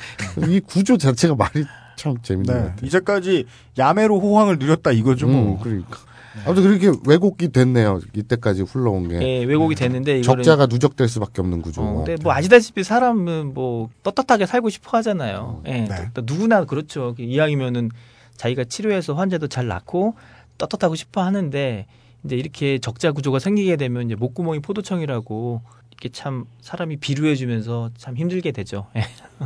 [0.49, 1.65] 이 구조 자체가 말이
[1.97, 2.69] 참 재밌는 것 네.
[2.69, 2.87] 같아요.
[2.87, 3.45] 이제까지
[3.79, 5.27] 야매로 호황을 누렸다 이거죠.
[5.29, 5.57] 뭐.
[5.57, 5.99] 음, 그러니까.
[6.45, 8.01] 아무튼 그렇게 왜곡이 됐네요.
[8.15, 9.21] 이때까지 흘러온 게.
[9.23, 11.83] 예, 왜곡이 됐는데 이거를 적자가 누적될 수밖에 없는 구조.
[11.83, 15.63] 어, 근데 뭐 아시다시피 사람은 뭐 떳떳하게 살고 싶어 하잖아요.
[15.67, 16.11] 예, 네.
[16.15, 17.15] 또 누구나 그렇죠.
[17.19, 17.91] 이왕이면은
[18.37, 20.15] 자기가 치료해서 환자도 잘 낫고
[20.59, 21.87] 떳떳하고 싶어 하는데
[22.25, 28.53] 이제 이렇게 적자 구조가 생기게 되면 이제 목구멍이 포도청이라고 이렇게 참 사람이 비루해지면서 참 힘들게
[28.53, 28.87] 되죠.
[28.97, 29.03] 예.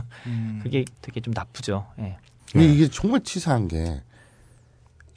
[0.62, 1.86] 그게 되게 좀 나쁘죠.
[1.98, 2.16] 예.
[2.50, 4.02] 근데 이게 정말 치사한 게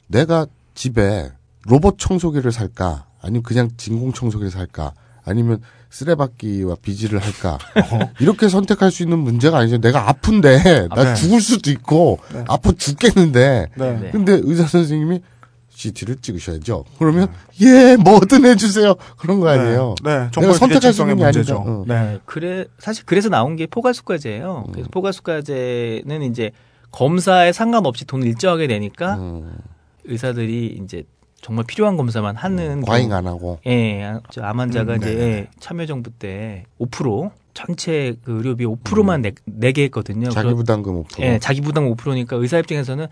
[0.08, 1.30] 내가 집에
[1.66, 4.92] 로봇 청소기를 살까 아니면 그냥 진공 청소기를 살까
[5.24, 5.60] 아니면
[5.90, 7.58] 쓰레받기와 비지를 할까
[8.20, 9.78] 이렇게 선택할 수 있는 문제가 아니죠.
[9.78, 11.14] 내가 아픈데 나 네.
[11.14, 12.44] 죽을 수도 있고 네.
[12.48, 14.08] 아파 죽겠는데 네.
[14.12, 15.20] 근데 의사 선생님이
[15.68, 16.84] CT를 찍으셔야죠.
[16.98, 17.28] 그러면
[17.60, 19.94] 예 뭐든 해주세요 그런 거 아니에요.
[20.04, 20.30] 네, 네.
[20.40, 21.24] 내가 선택할 수 있는 게.
[21.24, 21.56] 문제죠.
[21.56, 21.84] 어.
[21.86, 22.18] 네.
[22.26, 24.64] 그래 사실 그래서 나온 게 포괄수가제예요.
[24.68, 24.72] 음.
[24.72, 26.52] 그래서 포괄수가제는 이제
[26.92, 29.58] 검사에 상관없이 돈을 일정하게 내니까 음.
[30.04, 31.04] 의사들이 이제
[31.42, 33.12] 정말 필요한 검사만 하는 과잉.
[33.12, 33.58] 안 하고.
[33.66, 35.22] 예, 아, 저 암환자가 음, 이제 네네.
[35.24, 40.28] 예, 참여정부 때 5% 전체 그 의료비 5%만 내, 내게 했거든요.
[40.30, 41.20] 자기 부담금 5%.
[41.22, 43.06] 예, 자기 부담 5%니까 의사 입장에서는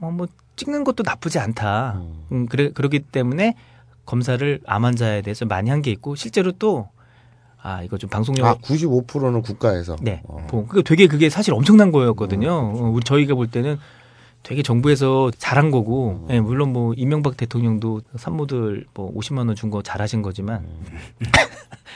[0.00, 0.26] 어, 뭐
[0.56, 2.00] 찍는 것도 나쁘지 않다.
[2.32, 3.54] 음, 그래 그렇기 때문에
[4.06, 6.88] 검사를 암 환자에 대해서 많이 한 게 있고 실제로 또
[7.60, 9.96] 아, 이거 좀 방송용 아 95%는 국가에서.
[10.02, 10.22] 네.
[10.52, 12.50] 뭐, 그게 되게 그게 사실 엄청난 거였거든요.
[12.52, 13.78] 어, 우리 저희가 볼 때는
[14.44, 19.82] 되게 정부에서 잘한 거고, 예, 물론 뭐 이명박 대통령도 산모들 뭐 50만 원 준 거
[19.82, 20.64] 잘하신 거지만,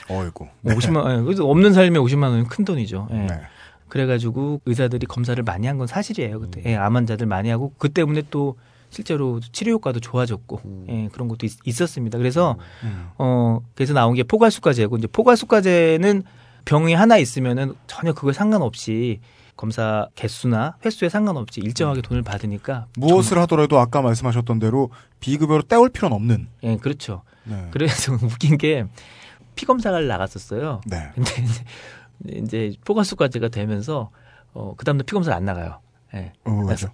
[0.09, 0.47] 어이구.
[0.61, 3.07] 뭐 50만, 예, 그래서 없는 삶에 50만 원은 큰 돈이죠.
[3.11, 3.15] 예.
[3.15, 3.27] 네.
[3.87, 6.39] 그래가지고 의사들이 검사를 많이 한 건 사실이에요.
[6.41, 8.55] 그때 예, 암 환자들 많이 하고 그 때문에 또
[8.91, 12.57] 실제로 치료 효과도 좋아졌고 예, 그런 것도 있, 었습니다 그래서
[13.19, 16.23] 어 그래서 나온 게 포괄수가제고 이제 포괄수가제는
[16.65, 19.19] 병이 하나 있으면은 전혀 그거 상관없이
[19.59, 26.15] 검사 개수나 횟수에 상관없이 일정하게 돈을 받으니까 무엇을 하더라도 아까 말씀하셨던 대로 비급여로 때울 필요는
[26.15, 26.47] 없는.
[26.63, 27.23] 예, 그렇죠.
[27.43, 27.67] 네.
[27.71, 28.85] 그래서 웃긴 게
[29.55, 30.79] 피 검사를 나갔었어요.
[30.85, 31.09] 네.
[31.15, 31.63] 근데 이제,
[32.69, 34.09] 이제 포괄수가제가 되면서
[34.53, 35.81] 어 그 다음날 피 검사를 안 나가요.
[36.13, 36.31] 예.
[36.45, 36.87] 어, 왜죠?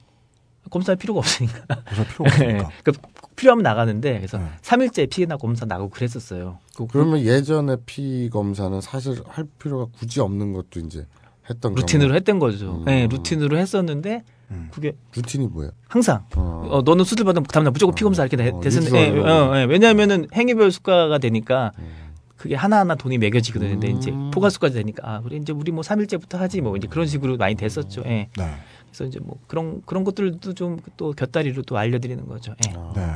[0.72, 1.60] 검사할 필요가 없으니까.
[1.86, 2.70] 검사 필요가 없으니까.
[2.84, 2.92] 그
[3.36, 6.58] 필요하면 나가는데 그래서 삼 3일째 피나 검사 나가고 그랬었어요.
[6.76, 11.06] 그- 그러면 예전에 피 검사는 사실 할 필요가 굳이 없는 것도 이제
[11.50, 12.16] 했던 루틴으로 경우.
[12.16, 12.78] 했던 거죠.
[12.80, 12.86] 음.
[12.86, 14.24] 네, 루틴으로 했었는데
[14.72, 15.72] 그게 루틴이 뭐예요?
[15.88, 16.68] 항상 어.
[16.70, 19.52] 어, 너는 수술 받으면 다음날 무조건 피 검사 이렇게 돼- 어, 됐었는데 예, 유주하려고.
[19.54, 21.72] 어, 예, 왜냐하면은 행위별 수가가 되니까
[22.38, 23.72] 그게 하나하나 돈이 매겨지거든요.
[23.72, 24.30] 근데 이제 음.
[24.32, 28.04] 포괄수까지 되니까 아, 우리 이제 우리 뭐 3일째부터 하지 뭐 이제 그런 식으로 많이 됐었죠.
[28.06, 28.28] 예.
[28.38, 28.56] 네.
[28.88, 32.54] 그래서 이제 뭐 그런 그런 것들도 좀 또 곁다리로 또 알려드리는 거죠.
[32.68, 32.72] 예.
[32.96, 33.12] 네.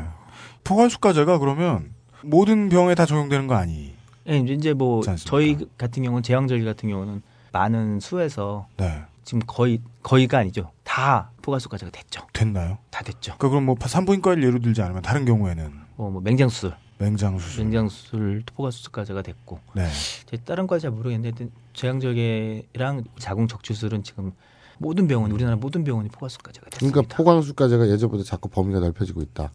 [0.64, 1.92] 포괄수가제가 그러면
[2.24, 3.94] 모든 병에 다 적용되는 거 아니?
[4.28, 5.02] 예, 이제 뭐?
[5.26, 9.04] 저희 같은 경우는 제왕절개 같은 경우는 많은 수에서 네.
[9.24, 10.72] 지금 거의 거의가 아니죠.
[10.84, 12.26] 다 포괄수까지가 됐죠.
[12.34, 12.78] 됐나요?
[12.90, 13.36] 다 됐죠.
[13.38, 17.64] 그러니까 그럼 뭐 산부인과를 예로 들지 않으면 다른 경우에는 어, 뭐 맹장 수술, 맹장 수술.
[17.64, 19.60] 맹장 수술 포괄 수술까지가 됐고.
[19.74, 19.88] 네.
[20.26, 24.32] 제 다른 과잘 모르겠는데 하여튼 제왕절개랑 자궁척추술은 지금
[24.80, 26.94] 모든 병원 우리나라 모든 병원이 포괄수까지가 됐습니다.
[26.94, 29.52] 그러니까 포광수가제가 예전보다 자꾸 범위가 넓혀지고 있다.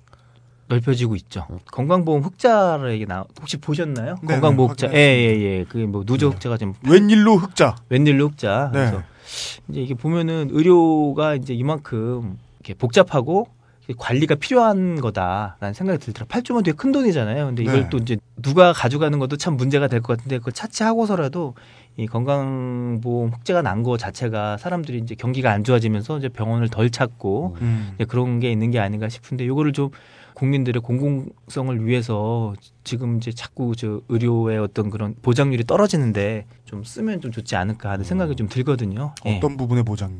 [0.68, 1.46] 넓혀지고 있죠.
[1.72, 4.16] 건강보험 흑자를 얘기 나 혹시 보셨나요?
[4.22, 4.92] 네, 건강보험 네, 흑자.
[4.96, 5.64] 예예 예.
[5.68, 7.76] 그게 뭐 누적 흑자가 지금 웬일로 흑자.
[7.90, 8.70] 웬일로 흑자.
[8.72, 8.78] 네.
[8.90, 9.02] 그래서
[9.68, 13.48] 이제 이게 보면은 의료가 이제 이만큼 이렇게 복잡하고
[13.98, 16.26] 관리가 필요한 거다라는 생각이 들더라.
[16.26, 17.44] 8조면 되게 큰 돈이잖아요.
[17.46, 17.88] 근데 이걸 네.
[17.90, 21.54] 또 이제 누가 가져가는 것도 참 문제가 될 것 같은데 그걸 차치하고서라도
[21.98, 27.56] 이 건강보험 흑자가 난 거 자체가 사람들이 이제 경기가 안 좋아지면서 이제 병원을 덜 찾고
[27.60, 27.90] 음.
[27.96, 29.90] 이제 그런 게 있는 게 아닌가 싶은데 요거를 좀
[30.34, 37.30] 국민들의 공공성을 위해서 지금 이제 자꾸 저 의료의 어떤 그런 보장률이 떨어지는데 좀 쓰면 좀
[37.30, 39.14] 좋지 않을까 하는 생각이 좀 들거든요.
[39.26, 39.36] 예.
[39.36, 40.18] 어떤 부분의 보장을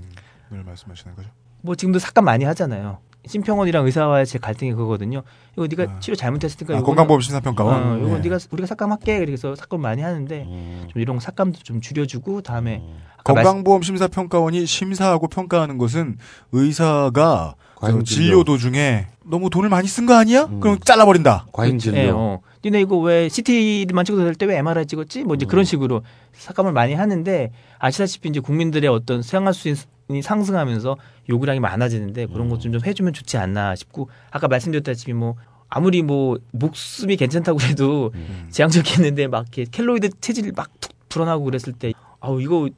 [0.50, 1.28] 말씀하시는 거죠?
[1.62, 2.98] 뭐 지금도 삭감 많이 하잖아요.
[3.26, 5.22] 심평원이랑 의사와의 제 갈등이 그거거든요.
[5.54, 7.82] 이거 네가 치료 잘못했으니까 아, 건강보험 심사평가원?
[7.82, 8.20] 어, 이거 네.
[8.20, 9.18] 네가 우리가 삭감할게.
[9.20, 10.44] 그래서 삭감 많이 하는데
[10.90, 12.82] 좀 이런 거 삭감도 좀 줄여주고 다음에
[13.16, 16.18] 아까 건강보험 심사평가원이 심사하고 평가하는 것은
[16.52, 17.54] 의사가
[17.84, 18.24] 과잉 그 진료.
[18.24, 20.46] 진료 도중에 너무 돈을 많이 쓴 거 아니야?
[20.60, 21.46] 그럼 잘라버린다.
[21.52, 21.98] 과잉 진료.
[21.98, 22.40] 예, 어.
[22.64, 25.24] 니네 이거 왜 CT만 찍어도 될 때 왜 MRI 찍었지?
[25.24, 26.02] 뭐 이제 그런 식으로
[26.32, 30.96] 삭감을 많이 하는데 아시다시피 이제 국민들의 어떤 생활 수준이 상승하면서
[31.28, 35.34] 요구량이 많아지는데 그런 것 좀좀 해주면 좋지 않나 싶고 아까 말씀드렸다시피 뭐
[35.68, 38.12] 아무리 뭐 목숨이 괜찮다고 해도
[38.50, 42.68] 제왕적이었는데 막 이렇게 켈로이드 체질이 막툭 불어나고 그랬을 때 아우 이거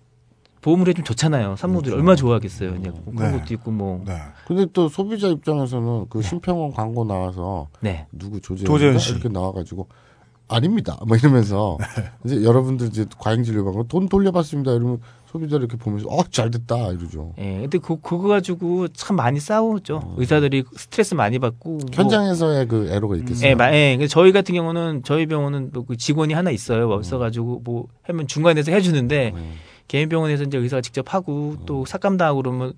[0.67, 1.55] 보험을 해주면 좋잖아요.
[1.55, 2.75] 산모들이 얼마나 좋아하겠어요.
[2.81, 3.39] 이제 뭐 그런 네.
[3.39, 4.05] 것도 있고 뭐
[4.49, 8.07] 근데 또 소비자 입장에서는 그 심평원 광고 나와서 네.
[8.11, 9.13] 누구 조재현 씨.
[9.13, 9.87] 이렇게 나와가지고
[10.49, 10.99] 아닙니다.
[11.07, 11.79] 뭐 이러면서
[12.27, 14.73] 이제 여러분들 이제 과잉 진료 방법 돈 돌려받습니다.
[14.73, 17.33] 이러면 소비자 이렇게 보면서 어 잘됐다 이러죠.
[17.39, 20.15] 예, 근데 그, 그거 가지고 참 많이 싸우죠.
[20.17, 21.71] 의사들이 스트레스 많이 받고.
[21.71, 23.51] 뭐- 현장에서의 그 애로가 있겠어요.
[23.51, 23.97] 예, 마, 예.
[23.97, 26.93] 그래서 저희 같은 경우는 저희 병원은 뭐 그 직원이 하나 있어요.
[26.93, 27.01] 음.
[27.01, 29.33] 있어가지고 뭐 하면 중간에서 해주는데
[29.89, 31.67] 개인 병원에서 이제 의사가 직접 하고 음.
[31.67, 32.73] 또 삭감당하고 그러면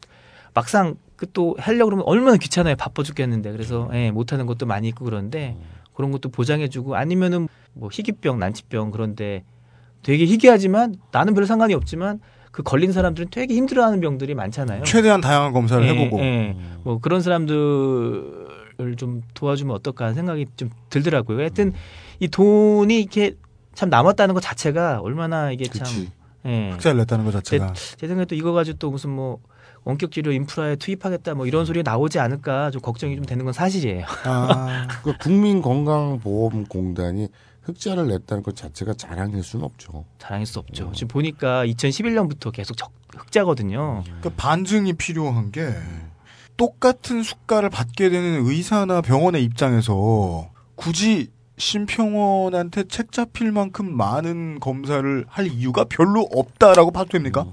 [0.55, 2.77] 막상 그또 하려고 그러면 얼마나 귀찮아요.
[2.77, 3.53] 바빠 죽겠는데.
[3.53, 5.57] 그래서 예, 못 하는 것도 많이 있고 그런데
[5.95, 9.45] 그런 것도 보장해 주고 아니면은 뭐 희귀병, 난치병 그런데
[10.03, 12.21] 되게 희귀하지만 나는 별 상관이 없지만
[12.53, 14.85] 그 걸린 사람들은 되게 힘들어하는 병들이 많잖아요.
[14.85, 16.21] 최대한 다양한 검사를 예, 해보고.
[16.21, 16.57] 예.
[16.85, 21.39] 뭐 그런 사람들을 좀 도와주면 어떨까 하는 생각이 좀 들더라고요.
[21.39, 21.73] 하여튼
[22.21, 23.35] 이 돈이 이렇게
[23.75, 26.09] 참 남았다는 것 자체가 얼마나 이게 참
[26.49, 26.71] 예.
[26.71, 27.73] 흑자를 냈다는 것 자체가.
[27.75, 29.39] 제, 제 생각에 또 이거 가지고 또 무슨 뭐
[29.85, 34.05] 원격 치료 인프라에 투입하겠다 뭐 이런 소리가 나오지 않을까 좀 걱정이 좀 되는 건 사실이에요.
[34.25, 34.89] 아.
[35.05, 37.29] 그 국민건강보험공단이
[37.63, 40.05] 흑자를 냈다는 것 자체가 자랑일 수는 없죠.
[40.19, 40.91] 자랑일 수 없죠.
[40.95, 44.05] 지금 보니까 2011년부터 계속 적, 흑자거든요.
[44.23, 45.75] 그 반증이 필요한 게
[46.57, 55.47] 똑같은 수가를 받게 되는 의사나 병원의 입장에서 굳이 심평원한테 책 잡힐 만큼 많은 검사를 할
[55.49, 57.47] 이유가 별로 없다라고 봐도 됩니까?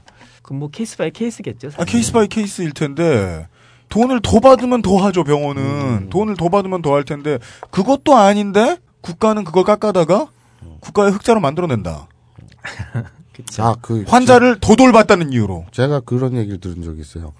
[0.43, 1.71] 그뭐 case by case겠죠.
[1.77, 3.47] 아, case by case일 텐데
[3.89, 7.39] 돈을 더 받으면 더 하죠 병원은 돈을 더 받으면 더 할 텐데
[7.71, 10.27] 그것도 아닌데 국가는 그걸 깎아다가
[10.81, 12.07] 국가의 흑자로 만들어낸다.
[13.59, 15.65] 아, 그 환자를 더 돌봤다는 이유로.
[15.71, 17.33] 제가 그런 얘기를 들은 적이 있어요.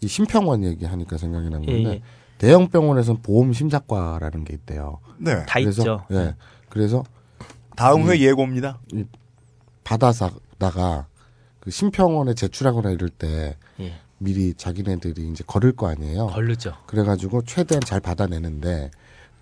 [0.00, 2.02] 이 심평원 얘기하니까 생각이 난 건데 예, 예.
[2.38, 4.98] 대형 병원에서는 보험 심사과라는 게 있대요.
[5.18, 5.44] 네.
[5.46, 6.04] 다 그래서, 있죠.
[6.12, 6.34] 예.
[6.68, 7.02] 그래서
[7.76, 8.78] 다음 회 이- 예고입니다.
[8.92, 9.04] 이
[9.84, 11.06] 받아다가
[11.60, 13.94] 그 심평원에 제출하거나 이럴 때 예.
[14.18, 16.26] 미리 자기네들이 이제 걸을 거 아니에요.
[16.28, 16.74] 걸르죠.
[16.86, 18.90] 그래가지고 최대한 잘 받아내는데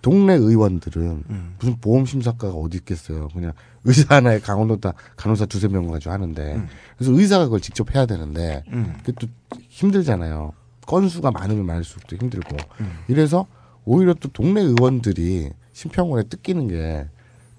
[0.01, 1.55] 동네 의원들은 음.
[1.59, 3.27] 무슨 보험 심사과가 어디 있겠어요.
[3.29, 3.53] 그냥
[3.85, 6.61] 의사 하나에 강원도다 간호사 두세 명 가지고 하는데
[6.97, 8.95] 그래서 의사가 그걸 직접 해야 되는데 음.
[9.03, 9.27] 그게 또
[9.69, 10.53] 힘들잖아요.
[10.85, 12.99] 건수가 많으면 많을수록 또 힘들고 음.
[13.07, 13.45] 이래서
[13.85, 17.07] 오히려 또 동네 의원들이 심평원에 뜯기는 게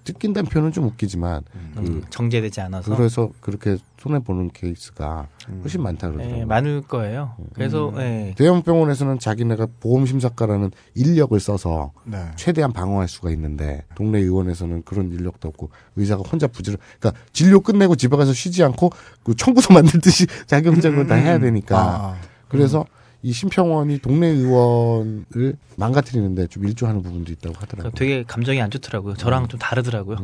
[0.06, 1.42] 뜯긴다는 표현은 좀 웃기지만
[1.74, 2.94] 그 음, 정제되지 않아서.
[2.94, 5.26] 그래서 그렇게 손해 보는 케이스가
[5.62, 6.40] 훨씬 많다 그러더라고요.
[6.40, 7.32] 예, 많을 거예요.
[7.54, 7.98] 그래서 음.
[7.98, 8.34] 예.
[8.38, 12.24] 대형 병원에서는 자기네가 보험 심사과라는 인력을 써서 네.
[12.36, 17.96] 최대한 방어할 수가 있는데 동네 의원에서는 그런 인력도 없고 의사가 혼자 부지런 그러니까 진료 끝내고
[17.96, 18.90] 집에 가서 쉬지 않고
[19.24, 22.16] 그 청구서 만들듯이 자기 혼자 그걸 다 해야 되니까 아.
[22.48, 22.86] 그래서
[23.26, 27.90] 이 심평원이 동네 의원을 망가뜨리는데 좀 일조하는 부분도 있다고 하더라고요.
[27.96, 29.14] 되게 감정이 안 좋더라고요.
[29.14, 29.48] 저랑 음.
[29.48, 30.16] 좀 다르더라고요.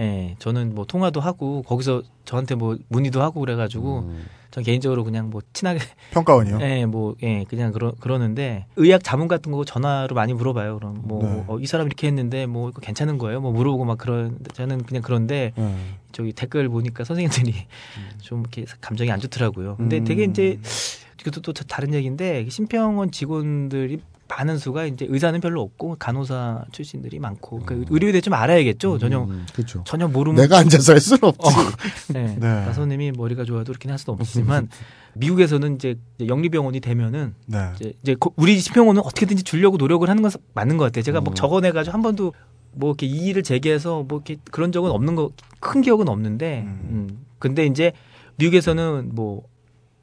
[0.00, 4.24] 예, 저는 뭐 통화도 하고 거기서 저한테 뭐 문의도 하고 그래가지고 음.
[4.50, 5.80] 전 개인적으로 그냥 뭐 친하게
[6.12, 6.60] 평가원이요?
[6.62, 10.78] 예, 뭐 예, 그냥 그러 그러는데 의학 자문 같은 거 전화로 많이 물어봐요.
[10.78, 11.44] 그럼 뭐 네.
[11.48, 13.42] 어, 이 사람 이렇게 했는데 뭐 이거 괜찮은 거예요?
[13.42, 15.76] 뭐 물어보고 막 그런 저는 그냥 그런데 네.
[16.12, 17.54] 저기 댓글 보니까 선생님들이
[18.22, 19.76] 좀 이렇게 감정이 안 좋더라고요.
[19.76, 20.30] 근데 되게 음.
[20.30, 20.58] 이제
[21.26, 27.60] 이것도 또 다른 얘기인데 심평원 직원들이 많은 수가 이제 의사는 별로 없고 간호사 출신들이 많고
[27.64, 28.98] 그 의료에 대해 좀 알아야겠죠.
[28.98, 29.82] 전혀 그렇죠.
[29.86, 31.54] 전혀 모르면 내가 앉아서 할 수는 없지.
[32.12, 32.36] 네.
[32.38, 32.46] 네.
[32.66, 34.68] 나선님이 머리가 좋아도 그렇게 할 수는 없지만
[35.14, 35.96] 미국에서는 이제
[36.26, 37.70] 영리병원이 되면은 네.
[37.76, 41.02] 이제, 이제 거- 우리 심평원은 어떻게든지 주려고 노력을 하는 건 맞는 것 같아요.
[41.02, 41.24] 제가 음.
[41.24, 42.32] 뭐 적어내가지고 한 번도
[42.72, 45.30] 뭐 이렇게 이의를 제기해서 뭐 이렇게 그런 적은 없는 거
[45.60, 47.24] 큰 기억은 없는데 음.
[47.38, 47.92] 근데 이제
[48.36, 49.42] 미국에서는 뭐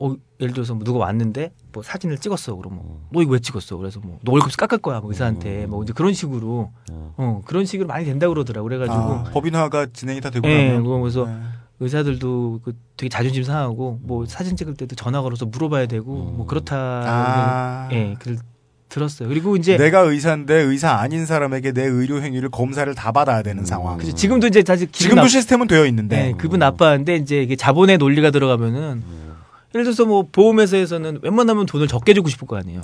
[0.06, 2.56] 어, 예를 들어서 뭐 누가 왔는데 뭐 사진을 찍었어.
[2.56, 2.82] 그러면
[3.12, 3.78] 너 이거 왜 찍었어?
[3.78, 5.00] 그래서 뭐 너 월급 깎을 거야.
[5.00, 5.66] 뭐 의사한테.
[5.68, 6.72] 뭐 이제 그런 식으로.
[6.92, 7.42] 어.
[7.46, 8.68] 그런 식으로 많이 된다 고 그러더라고.
[8.68, 10.84] 그래가지고 아, 법인화가 진행이 다 되고 예, 나면?
[10.84, 11.34] 그러면서 네.
[11.80, 16.76] 의사들도 그 되게 자존심 상하고 뭐 사진 찍을 때도 전화 걸어서 물어봐야 되고 뭐 그렇다.
[16.78, 17.90] 아.
[17.92, 18.38] 예글
[18.90, 19.28] 들었어요.
[19.28, 23.98] 그리고 이제 내가 의사인데 의사 아닌 사람에게 내 의료 행위를 검사를 다 받아야 되는 상황.
[23.98, 26.16] 그치, 지금도 이제 사실 지금도 나- 시스템은 되어 있는데.
[26.28, 29.02] 네, 기분 나빠하는데 이제 이게 자본의 논리가 들어가면은
[29.74, 32.82] 예를 들어서 뭐 보험회사에서는 웬만하면 돈을 적게 주고 싶을 거 아니에요.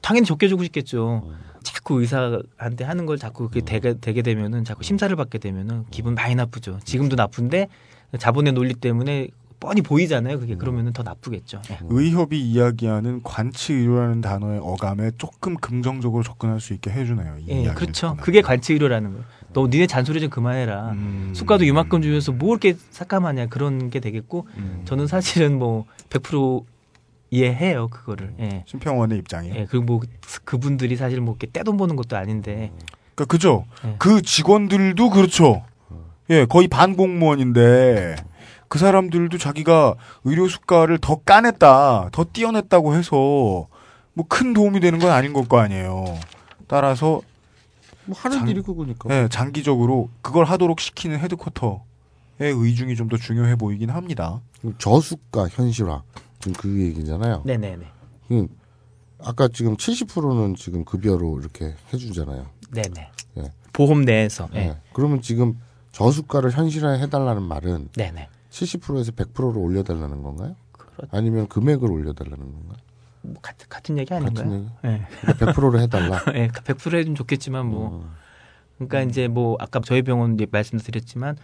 [0.00, 1.30] 당연히 적게 주고 싶겠죠.
[1.62, 6.34] 자꾸 의사한테 하는 걸 자꾸 그렇게 되게, 되게 되면은 자꾸 심사를 받게 되면은 기분 많이
[6.34, 6.80] 나쁘죠.
[6.84, 7.68] 지금도 나쁜데
[8.18, 9.28] 자본의 논리 때문에
[9.60, 10.40] 뻔히 보이잖아요.
[10.40, 11.60] 그게 그러면은 더 나쁘겠죠.
[11.70, 11.78] 예.
[11.82, 17.36] 의협이 이야기하는 관치 의료라는 단어의 어감에 조금 긍정적으로 접근할 수 있게 해주네요.
[17.40, 18.16] 이 예, 이야기를 그렇죠.
[18.22, 19.24] 그게 관치 의료라는 거예요.
[19.52, 20.90] 너 니네 잔소리 좀 그만해라.
[20.92, 21.32] 음.
[21.34, 24.82] 수가도 이만큼 주면서 뭐 이렇게 삭감하냐 그런 게 되겠고 음.
[24.84, 26.64] 저는 사실은 뭐 100%
[27.30, 28.34] 이해해요 그거를.
[28.40, 28.64] 예.
[28.66, 29.54] 심평원의 입장이요.
[29.54, 30.00] 예, 그리고 뭐
[30.44, 32.72] 그분들이 사실 뭐 이렇게 떼돈 버는 것도 아닌데.
[33.14, 33.64] 그러니까 그죠.
[33.84, 33.94] 예.
[33.98, 35.62] 그 직원들도 그렇죠.
[36.30, 38.16] 예, 거의 반 공무원인데
[38.68, 39.94] 그 사람들도 자기가
[40.24, 43.16] 의료 수가를 더 까냈다, 더 띄어냈다고 해서
[44.14, 46.04] 뭐 큰 도움이 되는 건 아닌 걸거 아니에요.
[46.66, 47.20] 따라서
[48.06, 49.08] 뭐 하는 장- 일이 그거니까.
[49.14, 51.80] 예, 장기적으로 그걸 하도록 시키는 헤드쿼터의
[52.40, 54.40] 의중이 좀 더 중요해 보이긴 합니다.
[54.78, 56.02] 저수가 현실화
[56.40, 57.42] 지금 그 얘기잖아요.
[57.44, 57.86] 네네네.
[58.32, 58.48] 음,
[59.22, 62.46] 아까 지금 70%는 지금 급여로 이렇게 해주잖아요.
[62.72, 63.10] 네네.
[63.38, 63.52] 예.
[63.72, 64.48] 보험 내에서.
[64.54, 64.58] 예.
[64.58, 64.76] 예.
[64.92, 65.58] 그러면 지금
[65.92, 68.28] 저수가를 현실화 해 달라는 말은 네네.
[68.50, 70.56] 70%에서 100%로 올려달라는 건가요?
[71.10, 72.78] 아니면 금액을 올려달라는 건가요?
[73.22, 74.34] 뭐 같은 같은 얘기 아닌가요?
[74.44, 74.68] 같은 얘기?
[74.84, 75.06] 예.
[75.20, 76.22] 그러니까 100%로 해달라.
[76.34, 78.08] 예, 100% 해주면 좋겠지만 뭐
[78.76, 81.36] 그러니까 이제 뭐 아까 저희 병원 이제 말씀드렸지만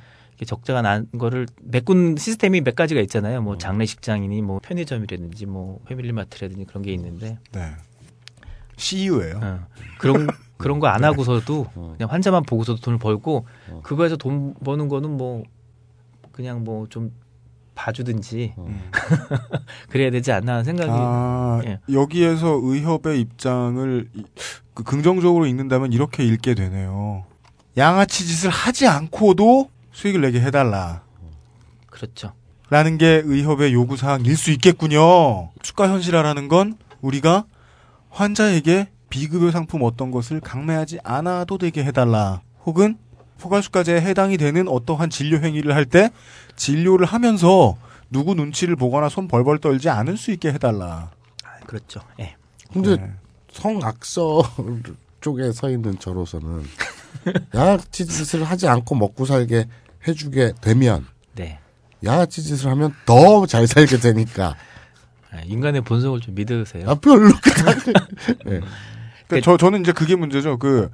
[0.44, 3.40] 적자가 난 거를 메꾼 시스템이 몇 가지가 있잖아요.
[3.42, 7.72] 뭐 장례식장이니 뭐 편의점이라든지 뭐 패밀리마트라든지 그런 게 있는데 네.
[8.76, 9.40] CU예요.
[9.42, 9.66] 어,
[9.98, 10.26] 그런
[10.58, 11.66] 그런 거 안 하고서도
[11.96, 13.46] 그냥 환자만 보고서도 돈을 벌고
[13.82, 15.42] 그거에서 돈 버는 거는 뭐
[16.32, 17.12] 그냥 뭐 좀
[17.76, 18.54] 봐주든지
[19.90, 21.78] 그래야 되지 않나 하는 생각이 아, 예.
[21.92, 24.24] 여기에서 의협의 입장을 이-
[24.74, 27.24] 그 긍정적으로 읽는다면 이렇게 읽게 되네요.
[27.76, 31.02] 양아치 짓을 하지 않고도 수익을 내게 해달라.
[31.88, 32.32] 그렇죠.
[32.68, 35.50] 라는 게 의협의 요구 사항일 수 있겠군요.
[35.62, 37.44] 추가 현실화라는 건 우리가
[38.10, 42.40] 환자에게 비급여 상품 어떤 것을 강매하지 않아도 되게 해달라.
[42.64, 42.98] 혹은
[43.38, 46.10] 포괄수가제에 해당이 되는 어떠한 진료 행위를 할 때
[46.56, 47.76] 진료를 하면서
[48.10, 51.10] 누구 눈치를 보거나 손 벌벌 떨지 않을 수 있게 해달라.
[51.66, 52.00] 그렇죠.
[52.20, 52.36] 예.
[52.72, 53.10] 근데 네.
[53.52, 54.42] 성악서
[55.20, 56.64] 쪽에 서 있는 저로서는
[57.54, 59.66] 양아치 짓을 하지 않고 먹고 살게
[60.06, 61.58] 해주게 되면 네.
[62.04, 64.54] 양아치 짓을 하면 더 잘 살게 되니까
[65.32, 66.88] 아, 인간의 본성을 좀 믿으세요.
[66.88, 67.28] 아 별로
[68.44, 68.60] 네.
[69.26, 70.58] 그러니까 저 저는 이제 그게 문제죠.
[70.58, 70.90] 그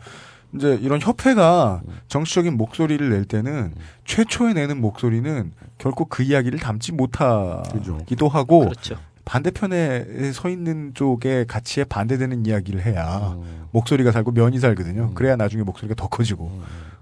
[0.55, 3.75] 이제 이런 협회가 정치적인 목소리를 낼 때는
[4.05, 8.97] 최초에 내는 목소리는 결코 그 이야기를 담지 못하기도 하고 그렇죠.
[9.25, 13.37] 반대편에 서 있는 쪽의 가치에 반대되는 이야기를 해야
[13.71, 15.15] 목소리가 살고 면이 살거든요.
[15.15, 16.61] 그래야 나중에 목소리가 더 커지고.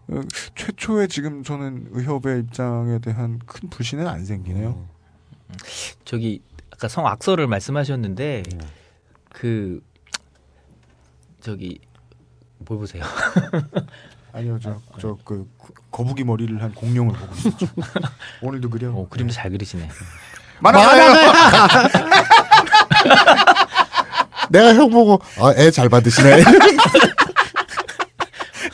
[0.08, 0.20] 어,
[0.54, 4.84] 최초에 지금 저는 의협의 입장에 대한 큰 불신은 안 생기네요.
[6.04, 8.42] 저기 아까 성악설을 말씀하셨는데
[9.30, 9.82] 그
[11.40, 11.80] 저기
[12.66, 13.02] 뭘 보세요?
[14.32, 15.48] 아니요, 저, 저, 그,
[15.90, 17.66] 거북이 머리를 한 공룡을 보고 있었죠.
[18.42, 18.90] 오늘도 그려.
[18.92, 19.88] 어, 그림도 잘 그리시네.
[20.60, 21.10] 만화가요!
[24.50, 26.42] 내가 형 보고 아, 애 잘 받으시네.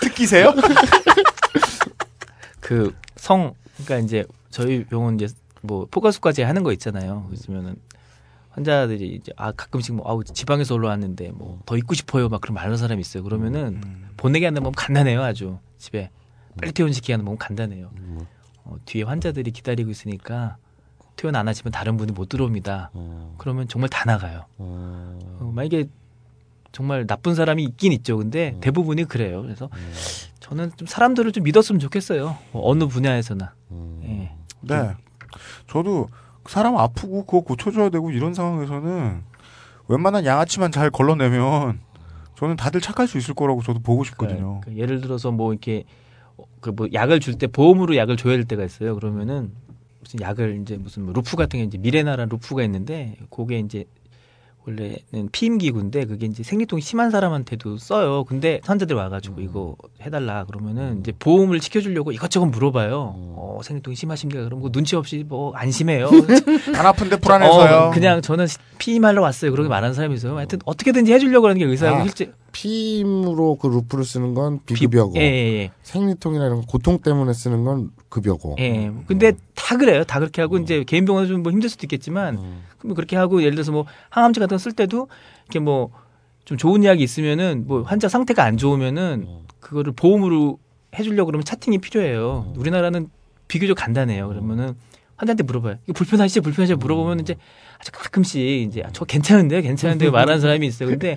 [0.00, 0.52] 특기세요?
[2.60, 3.54] 그 성
[3.84, 5.32] 그러니까 이제 저희 병원 이제
[5.62, 7.28] 뭐 포괄수까지 하는 거 있잖아요.
[7.46, 7.76] 그러면은
[8.57, 12.77] 환자들이 이제 아 가끔씩 뭐 아우 지방에서 올라왔는데 뭐 더 있고 싶어요 막 그런 말하는
[12.77, 13.23] 사람이 있어요.
[13.23, 13.81] 그러면은
[14.16, 16.11] 보내게 하는 건 간단해요 아주 집에
[16.59, 17.91] 빨리 퇴원시키게 하는 건 간단해요.
[18.65, 20.57] 어, 뒤에 환자들이 기다리고 있으니까
[21.16, 22.91] 퇴원 안 하시면 다른 분이 못 들어옵니다.
[23.39, 24.47] 그러면 정말 다 나가요.
[24.59, 25.85] 어, 만약에
[26.73, 28.16] 정말 나쁜 사람이 있긴 있죠.
[28.19, 29.43] 근데 대부분이 그래요.
[29.43, 29.69] 그래서
[30.41, 32.37] 저는 좀 사람들을 좀 믿었으면 좋겠어요.
[32.53, 33.55] 뭐 어느 분야에서나.
[34.05, 34.33] 예.
[34.62, 34.95] 네.
[35.69, 36.09] 저도
[36.51, 39.23] 사람 아프고 그거 고쳐줘야 되고 이런 상황에서는
[39.89, 41.81] 웬만한 양아치만 잘 걸러내면
[42.36, 44.60] 저는 다들 착할 수 있을 거라고 저도 보고 싶거든요.
[44.62, 45.85] 그러니까 예를 들어서 뭐 이렇게
[46.60, 48.94] 그 뭐 약을 줄 때 보험으로 약을 줘야 될 때가 있어요.
[48.97, 49.52] 그러면은
[50.01, 53.85] 무슨 약을 이제 무슨 뭐 루프 같은 게 이제 미레나라는 루프가 있는데 그게 이제
[54.66, 58.24] 원래는 피임 기구인데 그게 이제 생리통이 심한 사람한테도 써요.
[58.24, 63.14] 근데 환자들 와가지고 이거 해달라 그러면은 이제 보험을 시켜주려고 이것저것 물어봐요.
[63.16, 64.44] 어, 생리통이 심하십니까?
[64.44, 66.10] 그럼 그 눈치 없이 뭐 안 심해요.
[66.76, 67.76] 안 아픈데 불안해서요.
[67.76, 68.47] 어, 그냥 저는
[68.78, 69.51] 피임하러 왔어요.
[69.52, 70.36] 그렇게 말하는 사람이 있어요.
[70.36, 75.20] 하여튼 어떻게든지 해주려고 하는 게 의사하고 아, 실제 피임으로 그 루프를 쓰는 건 비급여고 예,
[75.20, 75.70] 예, 예.
[75.83, 78.57] 생리통이나 이런 거 고통 때문에 쓰는 건 급여고.
[78.59, 78.91] 예.
[79.07, 80.05] 근데 다 그래요.
[80.05, 82.39] 다 그렇게 하고 이제 개인 병원은 좀 뭐 힘들 수도 있겠지만
[82.78, 85.09] 그럼 그렇게 하고 예를 들어서 뭐 항암제 같은 거 쓸 때도
[85.45, 85.91] 이렇게 뭐
[86.47, 89.27] 좀 좋은 약이 있으면은 뭐 환자 상태가 안 좋으면은
[89.59, 90.61] 그거를 보험으로
[90.97, 92.53] 해주려고 그러면 차팅이 필요해요.
[92.57, 93.09] 우리나라는
[93.49, 94.28] 비교적 간단해요.
[94.28, 94.74] 그러면은
[95.16, 95.78] 환자한테 물어봐요.
[95.87, 96.43] 이거 불편하시죠?
[96.43, 96.77] 불편하시죠?
[96.77, 97.35] 물어보면 이제
[97.81, 99.61] 아주 가끔씩 이제 아, 저 괜찮은데요?
[99.61, 100.12] 괜찮은데요?
[100.12, 100.89] 말하는 사람이 있어요.
[100.91, 101.16] 근데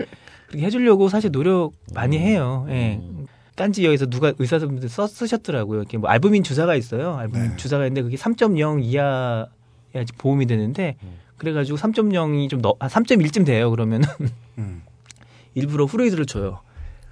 [0.49, 2.65] 그렇게 해주려고 사실 노력 많이 해요.
[2.69, 3.01] 예.
[3.55, 5.79] 딴지 여기서 누가 의사분들 써 쓰셨더라고요.
[5.79, 7.15] 이렇게 뭐 알부민 주사가 있어요.
[7.15, 10.95] 알부민 주사가 있는데 그게 3.0 이하야지 보험이 되는데
[11.37, 13.69] 그래가지고 3.0이 좀 너, 아, 3.1쯤 돼요.
[13.69, 14.07] 그러면은
[15.55, 16.61] 일부러 후레이드를 줘요.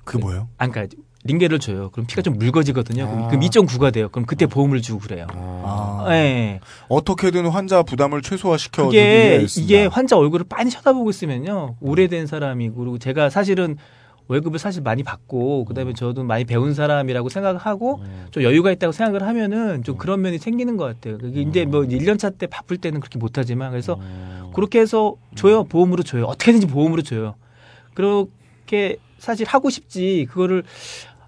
[0.04, 0.48] 그 뭐요?
[0.58, 1.90] 아, 그러니까 링게를 줘요.
[1.92, 3.08] 그럼 피가 좀 묽어지거든요.
[3.10, 4.08] 그럼- 그럼 2.9가 돼요.
[4.10, 5.28] 그럼 그때 보험을 주고 그래요.
[5.34, 6.06] 아.
[6.12, 6.60] 예.
[6.88, 8.90] 어떻게든 환자 부담을 최소화시켜
[9.38, 13.78] 위해서 이게 환자 얼굴을 빤히 쳐다보고 있으면요 오래된 사람이고 그리고 제가 사실은
[14.30, 19.24] 월급을 사실 많이 받고 그다음에 저도 많이 배운 사람이라고 생각을 하고 좀 여유가 있다고 생각을
[19.26, 21.18] 하면은 좀 그런 면이 생기는 것 같아요.
[21.18, 23.98] 그게 이제 뭐 1년 차 때 바쁠 때는 그렇게 못 하지만 그래서
[24.54, 27.36] 그렇게 해서 줘요 보험으로 줘요 어떻게든지 보험으로 줘요.
[27.94, 30.64] 그렇게 사실 하고 싶지 그거를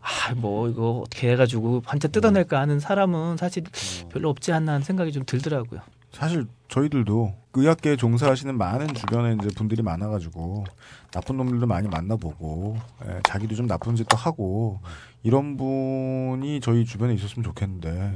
[0.02, 3.64] 아 뭐 이거 어떻게 해가지고 환자 뜯어낼까 하는 사람은 사실
[4.12, 5.82] 별로 없지 않나 하는 생각이 좀 들더라고요.
[6.12, 10.64] 사실 저희들도 의학계에 종사하시는 많은 주변에 이제 분들이 많아가지고
[11.12, 14.80] 나쁜 놈들도 많이 만나보고 예, 자기도 좀 나쁜 짓도 하고
[15.24, 18.14] 이런 분이 저희 주변에 있었으면 좋겠는데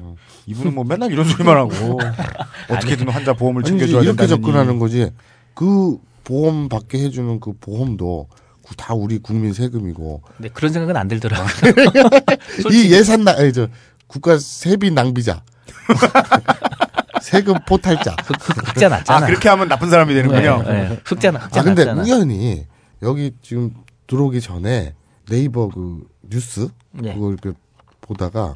[0.48, 2.00] 이분은 뭐 맨날 이런 소리만 하고
[2.72, 4.30] 어떻게든 환자 보험을 챙겨줘야 이렇게 된다느니.
[4.42, 5.12] 접근하는 거지.
[5.54, 8.43] 그 보험 받게 해주는 그 보험도 구-
[8.78, 11.50] 다 우리 국민 세금이고 네, 그런 생각은 안 들더라고요.
[12.72, 13.68] 이 예산 나, 아니, 저
[14.08, 15.44] 국가 세비 낭비자,
[17.22, 18.16] 세금 포탈자.
[18.26, 19.26] 흑 자 났잖아.
[19.26, 20.64] 아, 그렇게 하면 나쁜 사람이 되는군요.
[20.64, 21.00] 네, 네.
[21.06, 22.04] 흑자 나- 흑자 아 근데 났잖아.
[22.04, 22.66] 우연히
[23.02, 23.74] 여기 지금
[24.08, 24.96] 들어오기 전에
[25.30, 27.14] 네이버 그 뉴스 네.
[27.14, 27.58] 그걸 이렇게
[28.02, 28.56] 보다가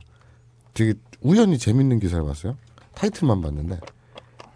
[0.73, 2.57] 되게 우연히 재밌는 기사를 봤어요.
[2.95, 3.79] 타이틀만 봤는데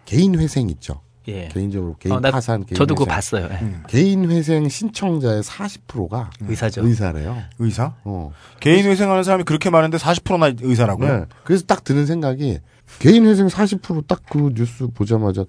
[0.04, 1.00] 개인 회생 있죠.
[1.28, 1.48] 예.
[1.48, 3.14] 개인적으로 개인 어, 나- 파산 개인 저도 그거 회생.
[3.14, 3.48] 봤어요.
[3.52, 3.64] 예.
[3.64, 3.82] 음.
[3.88, 6.86] 개인 회생 신청자의 40%가 의사죠.
[6.86, 7.36] 의사래요.
[7.58, 7.94] 의사?
[8.04, 8.32] 어.
[8.60, 11.18] 개인 회생하는 사람이 그렇게 많은데 40%나 의사라고요?
[11.20, 11.24] 네.
[11.44, 12.58] 그래서 딱 드는 생각이
[12.98, 15.44] 개인 회생 40%딱 그 뉴스 보자마자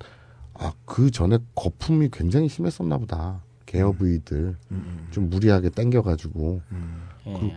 [0.55, 3.41] 아 그 전에 거품이 굉장히 심했었나 보다.
[3.65, 6.61] 개업의들 음, 좀 무리하게 땡겨 가지고
[7.25, 7.33] 예.
[7.33, 7.49] 그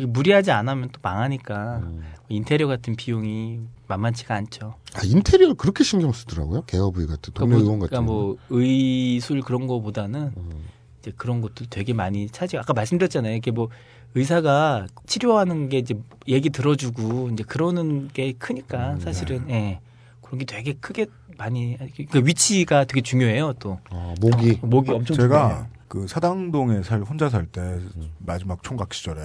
[0.00, 2.02] 게 무리하지 않으면 또 망하니까 음.
[2.28, 4.74] 인테리어 같은 비용이 만만치가 않죠.
[4.94, 6.62] 아 인테리어 그렇게 신경 쓰더라고요.
[6.62, 7.88] 개업의 같은 동네 그러니까 의원 뭐, 같은.
[7.88, 10.64] 그러니까 뭐 의술 그런 거보다는 음.
[11.00, 12.56] 이제 그런 것도 되게 많이 차지.
[12.56, 13.34] 아까 말씀드렸잖아요.
[13.34, 13.68] 이게 뭐
[14.14, 15.94] 의사가 치료하는 게 이제
[16.28, 19.80] 얘기 들어주고 이제 그러는 게 크니까 사실은 예.
[20.20, 21.06] 그런 게 되게 크게
[21.38, 21.76] 많이
[22.10, 23.78] 그 위치가 되게 중요해요 또.
[23.90, 25.66] 어, 목이 목이 엄청 제가 중요해요.
[25.88, 27.78] 그 사당동에 살 혼자 살 때
[28.18, 29.20] 마지막 총각 시절에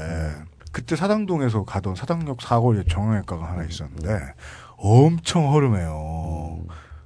[0.77, 4.19] 그때 사당동에서 가던 사당역 사거리에 정형외과가 하나 있었는데
[4.75, 6.59] 엄청 허름해요.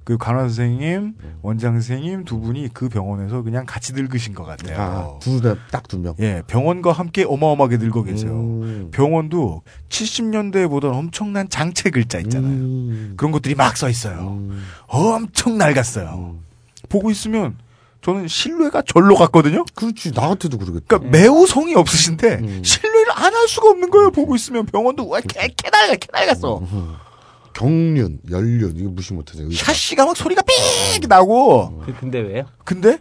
[0.03, 4.81] 그 간호 선생님, 원장 선생님 두 분이 그 병원에서 그냥 같이 늙으신 것 같아요.
[4.81, 6.15] 아, 두딱두 명.
[6.19, 8.33] 예, 병원과 함께 어마어마하게 늙어 계세요.
[8.33, 8.89] 음.
[8.91, 12.51] 병원도 70년대에 보던 엄청난 장체 글자 있잖아요.
[12.51, 13.13] 음.
[13.15, 14.37] 그런 것들이 막 써 있어요.
[14.87, 16.35] 엄청 낡았어요.
[16.89, 17.55] 보고 있으면
[18.01, 19.63] 저는 신뢰가 절로 갔거든요.
[19.75, 20.85] 그렇지 나 같아도 그러겠다.
[20.87, 24.11] 그러니까 매우 성이 없으신데 신뢰를 안 할 수가 없는 거예요.
[24.11, 26.61] 보고 있으면 병원도 와 개, 개 낡아 개 낡았어.
[27.53, 29.49] 경륜, 연륜 이거 무시 못하죠.
[29.51, 31.81] 샤시가 막 소리가 삑 나고.
[31.85, 32.45] 그- 근데 왜요?
[32.63, 32.99] 근데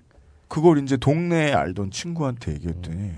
[0.49, 3.13] 그걸 이제 동네에 알던 친구한테 얘기했더니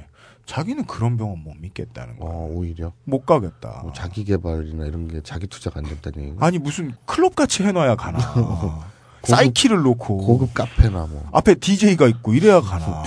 [0.47, 2.31] 자기는 그런 병원 못 믿겠다는 거야.
[2.31, 3.81] 어, 오히려 못 가겠다.
[3.83, 6.37] 뭐 자기 개발이나 이런 게 자기 투자가 안 얘기.
[6.41, 8.19] 아니 무슨 클럽 같이 해놔야 가나.
[9.25, 11.29] 사이키를 놓고 고급 카페나 뭐.
[11.33, 13.03] 앞에 DJ가 있고 이래야 가나.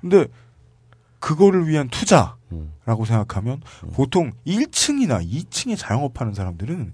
[0.00, 0.26] 근데
[1.18, 3.60] 그거를 위한 투자라고 생각하면
[3.94, 6.92] 보통 1층이나 2층에 자영업하는 사람들은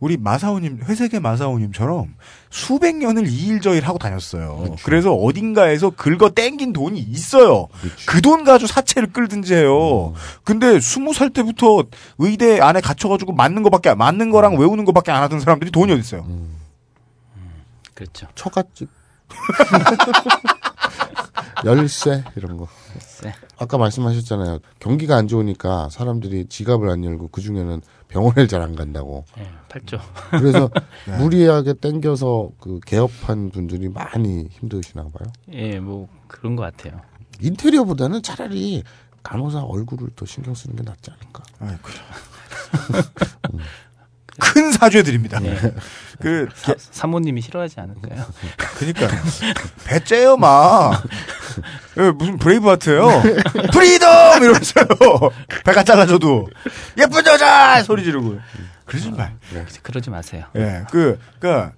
[0.00, 2.14] 우리 마사오님 회색의 마사오님처럼
[2.50, 4.76] 수백 년을 이일저일 하고 다녔어요.
[4.84, 7.66] 그래서 어딘가에서 긁어 땡긴 돈이 있어요.
[8.06, 10.14] 그 돈 가지고 사채를 끌든지 해요.
[10.44, 11.84] 근데 스무 살 때부터
[12.18, 16.24] 의대 안에 갇혀가지고 맞는 거밖에 맞는 거랑 외우는 거밖에 안 하던 사람들이 돈이 어디 있어요?
[17.98, 18.28] 그렇죠.
[18.36, 18.88] 처갓집.
[21.64, 22.68] 열쇠 이런 거.
[23.24, 23.34] 네.
[23.58, 24.60] 아까 말씀하셨잖아요.
[24.78, 29.24] 경기가 안 좋으니까 사람들이 지갑을 안 열고 그 중에는 병원을 잘 안 간다고.
[29.38, 29.98] 예, 팔죠.
[30.30, 30.70] 그래서
[31.08, 31.18] 네.
[31.18, 35.32] 무리하게 땡겨서 그 개업한 분들이 많이 힘드시나 봐요.
[35.52, 37.00] 예, 뭐 그런 것 같아요.
[37.40, 38.84] 인테리어보다는 차라리
[39.24, 41.42] 간호사 얼굴을 더 신경 쓰는 게 낫지 않을까.
[41.58, 41.88] 아이고.
[44.40, 45.40] 큰 사죄 드립니다.
[46.20, 48.24] 그 사, 사모님이 싫어하지 않을까요?
[48.78, 49.08] 그니까.
[49.86, 51.02] 배 째요 막
[51.98, 53.22] 예, 무슨 Braveheart예요?
[53.72, 54.42] Freedom!
[54.42, 54.86] 이러면서요.
[55.64, 56.48] 배가 작아져도.
[56.98, 57.82] 예쁜 여자!
[57.82, 58.38] 소리 지르고.
[58.84, 59.36] 그러지 말
[59.82, 60.46] 그러지 마세요.
[60.56, 61.72] 예, 그, 그니까,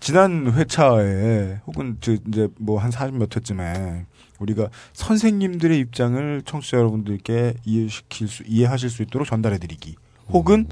[0.00, 4.06] 지난 회차에, 혹은, 저, 이제, 뭐, 한 40몇 회쯤에,
[4.38, 9.94] 우리가 선생님들의 입장을 청취자 여러분들께 이해시킬 수, 이해하실 수 있도록 전달해 드리기.
[10.30, 10.66] 혹은,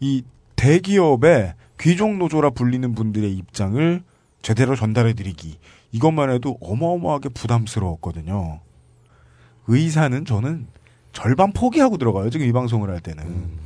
[0.00, 0.22] 이
[0.56, 4.02] 대기업의 귀족 노조라 불리는 분들의 입장을
[4.42, 5.58] 제대로 전달해드리기.
[5.92, 8.60] 이것만 해도 어마어마하게 부담스러웠거든요.
[9.66, 10.66] 의사는 저는
[11.12, 12.30] 절반 포기하고 들어가요.
[12.30, 13.58] 지금 이 방송을 할 때는.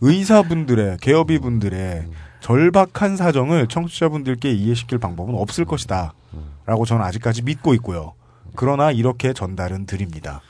[0.00, 2.08] 의사분들의, 개업이 분들의
[2.40, 6.14] 절박한 사정을 청취자분들께 이해시킬 방법은 없을 것이다.
[6.66, 8.14] 라고 저는 아직까지 믿고 있고요.
[8.54, 10.42] 그러나 이렇게 전달은 드립니다.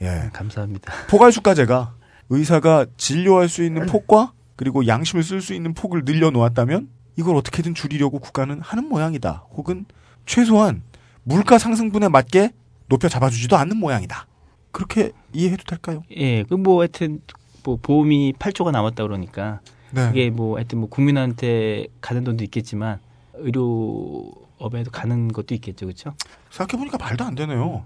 [0.00, 0.30] 예.
[0.32, 0.92] 감사합니다.
[1.08, 1.94] 포괄 수가제가
[2.30, 4.32] 의사가 진료할 수 있는 폭과
[4.62, 9.44] 그리고 양심을 쓸 수 있는 폭을 늘려놓았다면 이걸 어떻게든 줄이려고 국가는 하는 모양이다.
[9.50, 9.86] 혹은
[10.24, 10.84] 최소한
[11.24, 12.50] 물가 상승분에 맞게
[12.88, 14.28] 높여 잡아주지도 않는 모양이다.
[14.70, 16.04] 그렇게 이해해도 될까요?
[16.16, 17.20] 예, 그 뭐 하여튼
[17.64, 19.58] 뭐 보험이 8조가 남았다 그러니까
[19.90, 20.06] 네.
[20.06, 23.00] 그게 뭐 하여튼 뭐 국민한테 가는 돈도 있겠지만
[23.34, 26.14] 의료업에도 가는 것도 있겠죠, 그렇죠?
[26.50, 27.84] 생각해 보니까 말도 안 되네요.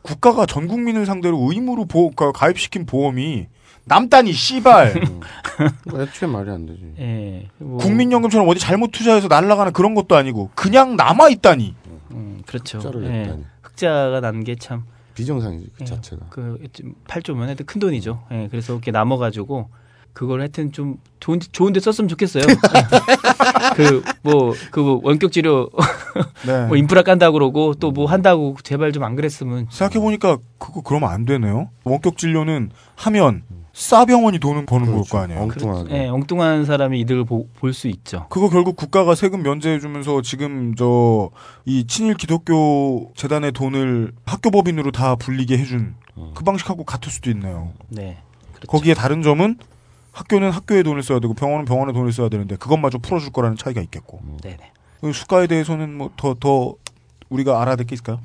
[0.00, 3.48] 국가가 전 국민을 상대로 의무로 보, 가- 가입시킨 보험이
[3.86, 4.94] 남다니 씨발
[5.86, 6.94] 뭐 애초에 말이 안 되지.
[6.98, 11.74] 예, 뭐, 국민연금처럼 어디 잘못 투자해서 날아가는 그런 것도 아니고 그냥 남아 있다니.
[12.12, 12.78] 음, 그렇죠.
[12.78, 13.44] 흑자를 예, 냈다니.
[13.62, 14.84] 흑자가 난 게 참
[15.14, 16.26] 비정상이지 그 예, 자체가.
[16.30, 16.58] 그
[17.06, 18.24] 8조면 해도 큰 돈이죠.
[18.32, 19.68] 예, 그래서 이렇게 남아 가지고
[20.12, 22.44] 그걸 하여튼 좀 좋은 좋은데 썼으면 좋겠어요.
[23.74, 25.70] 그뭐그 그 원격 치료
[26.46, 26.66] 네.
[26.66, 31.10] 뭐 인프라 깐다고 그러고 또 뭐 한다고 제발 좀 안 그랬으면 생각해 보니까 그거 그러면
[31.10, 31.70] 안 되네요.
[31.84, 33.42] 원격 진료는 하면
[33.74, 35.40] 싸병원이 돈을 버는 걸거 아니에요.
[35.90, 38.26] 예, 엉뚱한 사람이 이득을 볼 수 있죠.
[38.30, 41.30] 그거 결국 국가가 세금 면제해주면서 지금 저
[41.66, 45.96] 이 친일 기독교 재단의 돈을 학교법인으로 다 불리게 해준
[46.34, 47.72] 그 방식하고 같을 수도 있네요.
[47.88, 48.18] 네.
[48.68, 49.58] 거기에 다른 점은
[50.12, 54.20] 학교는 학교에 돈을 써야 되고 병원은 병원에 돈을 써야 되는데 그것마저 풀어줄 거라는 차이가 있겠고.
[54.42, 54.70] 네네.
[55.00, 56.74] 그 수가에 대해서는 뭐더더
[57.28, 58.20] 우리가 알아야 될 게 있을까요?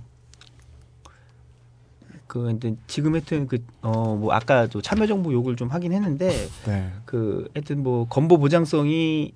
[2.29, 6.29] 그 근데 지금 하여튼 그어뭐 아까 저 참여정부 욕을 좀 하긴 했는데
[6.65, 6.93] 네.
[7.05, 9.33] 그 하여튼 뭐 건보 보장성이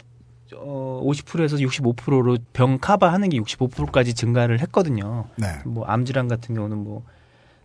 [0.55, 5.25] 어 50%에서 65%로 병 커버하는 게 65%까지 증가를 했거든요.
[5.37, 5.47] 네.
[5.65, 7.03] 뭐 암질환 같은 경우는 뭐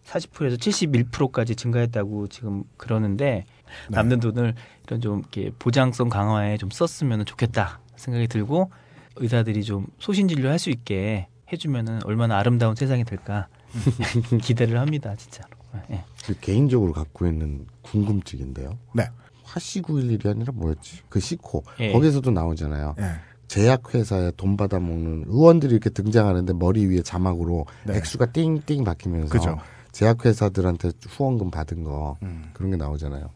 [0.07, 3.45] 40%에서 71%까지 증가했다고 지금 그러는데
[3.91, 3.97] 네.
[3.97, 4.55] 남는 돈을
[4.87, 8.71] 이런 좀 이렇게 보장성 강화에 좀 썼으면 좋겠다 생각이 들고
[9.17, 13.49] 의사들이 좀 소신 진료 할 수 있게 해주면은 얼마나 아름다운 세상이 될까
[14.43, 15.49] 기대를 합니다 진짜로.
[15.91, 16.05] 예.
[16.25, 18.79] 그 개인적으로 갖고 있는 궁금증인데요.
[18.95, 19.09] 네.
[19.45, 21.03] 화씨911이 아니라 뭐였지?
[21.09, 21.65] 그 시코.
[21.81, 21.93] 예.
[21.93, 22.95] 거기서도 나오잖아요.
[22.99, 23.05] 예.
[23.49, 27.97] 제약회사에 돈 받아먹는 의원들이 이렇게 등장하는데 머리 위에 자막으로 네.
[27.97, 29.59] 액수가 띵띵 박히면서 그죠.
[29.93, 32.51] 제약회사들한테 후원금 받은 거 음.
[32.53, 33.31] 그런 게 나오잖아요.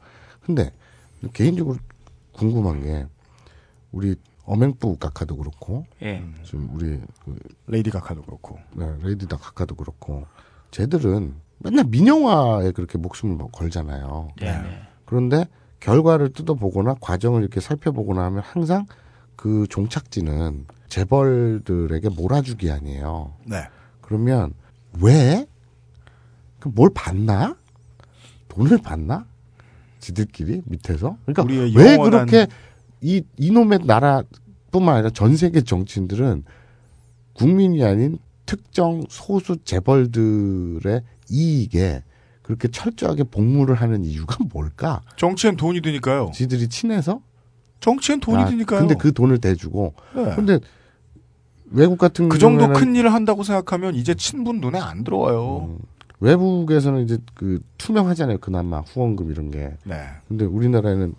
[0.44, 0.70] 근데
[1.32, 1.78] 개인적으로
[2.32, 3.06] 궁금한 게
[3.90, 6.24] 우리 어맹부 각하도 그렇고 예.
[6.43, 10.27] 지금 우리 그 레이디 각하도 그렇고 네, 레이디다 각하도 그렇고
[10.70, 14.31] 쟤들은 맨날 민영화에 그렇게 목숨을 막 걸잖아요.
[14.40, 14.82] 네.
[15.05, 15.47] 그런데
[15.81, 18.86] 결과를 뜯어보거나 과정을 이렇게 살펴보거나 하면 항상
[19.36, 23.35] 그 종착지는 재벌들에게 몰아주기 아니에요.
[23.44, 23.69] 네.
[24.01, 24.55] 그러면
[25.01, 25.47] 왜?
[26.60, 27.56] 그뭘 받나?
[28.48, 29.27] 돈을 받나?
[29.98, 31.16] 지들끼리 밑에서?
[31.24, 31.44] 그러니까
[31.77, 32.47] 왜 그렇게
[33.02, 36.44] 이 이놈의 나라뿐만 아니라 전 세계 정치인들은
[37.34, 42.04] 국민이 아닌 특정 소수 재벌들의 이익에
[42.42, 45.02] 그렇게 철저하게 복무를 하는 이유가 뭘까?
[45.16, 46.30] 정치엔 돈이 드니까요.
[46.34, 47.20] 지들이 친해서?
[47.80, 48.80] 정치엔 돈이 아, 드니까요.
[48.80, 49.94] 근데 그 돈을 대주고.
[50.14, 50.34] 네.
[50.36, 50.60] 근데
[51.70, 55.78] 외국 같은 그 정도 큰 일을 한다고 생각하면 이제 친분 눈에 안 들어와요.
[56.20, 58.38] 외국에서는 이제 그 투명하잖아요.
[58.38, 59.72] 그나마 후원금 이런 게.
[59.84, 60.04] 네.
[60.28, 61.14] 근데 우리나라에는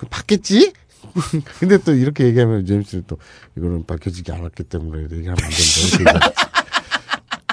[0.00, 0.72] 그, 그 받겠지?
[1.58, 3.18] 근데 또 이렇게 얘기하면 제임스는 또
[3.56, 6.32] 이거는 밝혀지지 않았기 때문에 얘기하면 안 된다.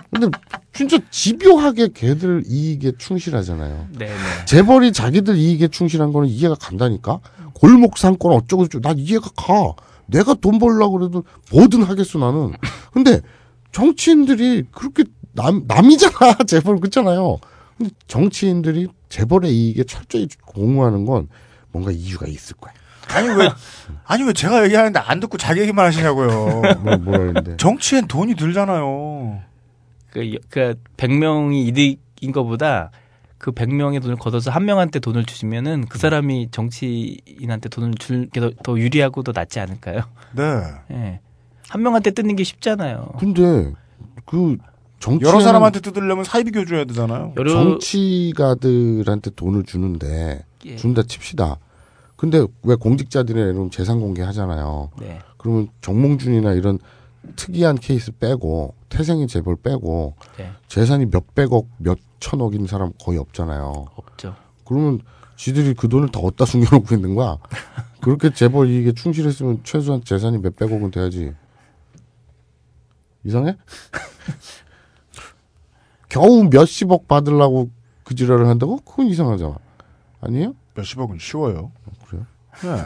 [0.09, 0.37] 근데
[0.73, 3.89] 진짜 집요하게 걔들 이익에 충실하잖아요.
[3.97, 4.15] 네, 네.
[4.45, 7.19] 재벌이 자기들 이익에 충실한 거는 이해가 간다니까.
[7.53, 9.73] 골목 상권 어쩌고 저쩌고 난 이해가 가.
[10.05, 12.53] 내가 돈 벌려고 그래도 뭐든 하겠어 나는.
[12.93, 13.21] 근데
[13.71, 15.03] 정치인들이 그렇게
[15.33, 17.37] 남 남이잖아 재벌 그렇잖아요.
[17.77, 21.27] 근데 정치인들이 재벌의 이익에 철저히 공유하는 건
[21.77, 22.73] 뭔가 이유가 있을 거야.
[23.09, 23.49] 아니 왜
[24.05, 26.61] 아니 왜 제가 얘기하는데 안 듣고 자기 얘기만 하시냐고요.
[26.83, 27.57] 뭐, 뭐라 했는데.
[27.57, 29.41] 정치엔 돈이 들잖아요.
[30.11, 32.91] 그, 여- 그 100명이 이득인 것보다
[33.37, 39.21] 그 100명의 돈을 걷어서 한 명한테 돈을 주시면은 그 사람이 정치인한테 돈을 주는 게더 유리하고
[39.23, 40.01] 더 낫지 않을까요?
[40.33, 40.43] 네.
[40.91, 41.19] 예.
[41.69, 43.13] 한 명한테 뜯는 게 쉽잖아요.
[43.19, 43.73] 근데
[44.25, 44.57] 그
[44.99, 47.33] 정치 여러 사람한테 뜯으려면 사이비 교주해야 되잖아요.
[47.37, 50.75] 여러- 정치가들한테 돈을 주는데 예.
[50.75, 51.57] 준다 칩시다.
[52.17, 54.89] 근데 왜 공직자들이 이런 재산 공개하잖아요.
[54.99, 55.19] 네.
[55.37, 56.79] 그러면 정몽준이나 이런
[57.35, 60.51] 특이한 케이스 빼고 태생이 재벌 빼고 네.
[60.67, 63.85] 재산이 몇백억 몇천억인 사람 거의 없잖아요.
[63.95, 64.35] 없죠.
[64.65, 64.99] 그러면
[65.35, 67.37] 지들이 그 돈을 다 어디다 숨겨놓고 있는 거야?
[68.01, 71.33] 그렇게 재벌 이익에 충실했으면 최소한 재산이 몇백억은 돼야지.
[73.23, 73.55] 이상해?
[76.09, 77.69] 겨우 몇십억 받으려고
[78.03, 78.77] 그 지랄을 한다고?
[78.77, 79.57] 그건 이상하잖아.
[80.21, 80.55] 아니에요?
[80.73, 81.71] 몇십억은 쉬워요.
[82.63, 82.83] 네.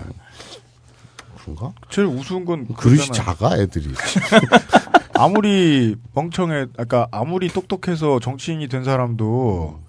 [1.41, 1.73] 그런가?
[1.89, 3.07] 제일 우스운 건 그릇이.
[3.07, 3.89] 작아 애들이.
[5.15, 9.79] 아무리 멍청해, 아까 아무리 똑똑해서 정치인이 된 사람도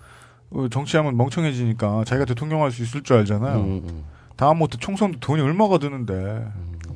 [0.51, 3.57] 어, 정치하면 멍청해지니까 자기가 대통령 할 수 있을 줄 알잖아요.
[3.61, 4.05] 음,
[4.37, 6.47] 다음부터 총선도 돈이 얼마가 드는데.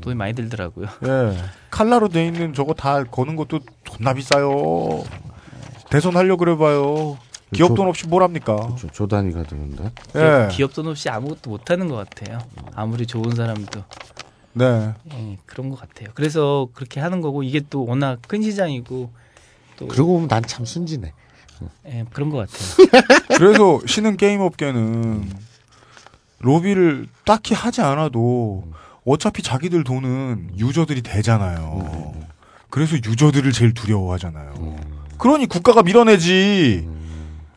[0.02, 0.86] 돈이 많이 들더라고요.
[1.06, 1.36] 예.
[1.70, 5.04] 칼라로 돼 있는 저거 다 거는 것도 존나 비싸요.
[5.90, 7.16] 대선 하려 그래봐요.
[7.52, 8.74] 기업 돈 없이 뭘 합니까?
[8.77, 9.93] 조, 조단위가 드는데.
[10.16, 10.48] 예.
[10.52, 12.39] 기업 돈 없이 아무것도 못 하는 것 같아요.
[12.74, 13.82] 아무리 좋은 사람도.
[14.55, 14.94] 네.
[15.12, 16.09] 예, 그런 것 같아요.
[16.14, 19.10] 그래서 그렇게 하는 거고 이게 또 워낙 큰 시장이고
[19.77, 21.12] 또 그러고 보면 난 참 순진해.
[21.86, 23.16] 예, 그런 것 같아요.
[23.39, 25.31] 그래서 신흥 게임 업계는
[26.40, 28.64] 로비를 딱히 하지 않아도
[29.05, 32.14] 어차피 자기들 돈은 유저들이 되잖아요.
[32.70, 34.77] 그래서 유저들을 제일 두려워하잖아요.
[35.18, 36.89] 그러니 국가가 밀어내지.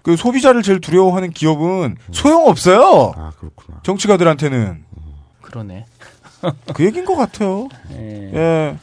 [0.01, 3.13] 그 소비자를 제일 두려워하는 기업은 소용없어요.
[3.15, 3.81] 아, 그렇구나.
[3.83, 4.85] 정치가들한테는.
[5.41, 5.85] 그러네.
[6.73, 7.67] 그 얘기인 것 같아요.
[7.91, 8.31] 예.
[8.33, 8.77] 예.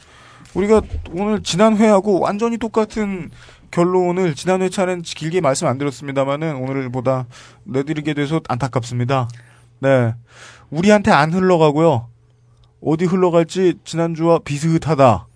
[0.53, 0.81] 우리가
[1.11, 3.29] 오늘 지난 회하고 완전히 똑같은
[3.71, 7.25] 결론을 지난 회차는 길게 말씀 안 드렸습니다만은 오늘보다
[7.65, 9.27] 내드리게 돼서 안타깝습니다.
[9.79, 10.13] 네.
[10.69, 12.07] 우리한테 안 흘러가고요.
[12.81, 15.27] 어디 흘러갈지 지난주와 비슷하다.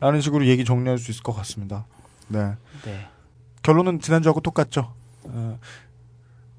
[0.00, 1.86] 라는 식으로 얘기 정리할 수 있을 것 같습니다.
[2.28, 2.54] 네.
[2.84, 3.06] 네.
[3.62, 4.92] 결론은 지난주하고 똑같죠.
[5.24, 5.58] 어,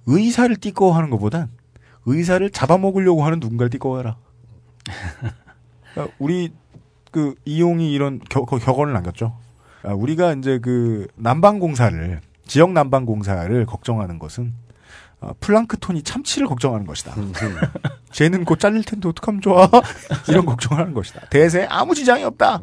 [0.05, 1.49] 의사를 띠꺼워하는 것보단
[2.05, 4.17] 의사를 잡아먹으려고 하는 누군가를 띠꺼워해라.
[5.93, 6.53] 그러니까 우리
[7.11, 9.35] 그 이용이 이런 겨, 거- 격언을 남겼죠.
[9.83, 14.53] 아, 우리가 이제 그 난방공사를 지역 난방공사를 걱정하는 것은
[15.21, 17.13] 아, 플랑크톤이 참치를 걱정하는 것이다.
[18.11, 19.69] 쟤는 곧 잘릴 텐데 어떡하면 좋아?
[20.29, 21.27] 이런 걱정을 하는 것이다.
[21.29, 22.61] 대세에 아무 지장이 없다.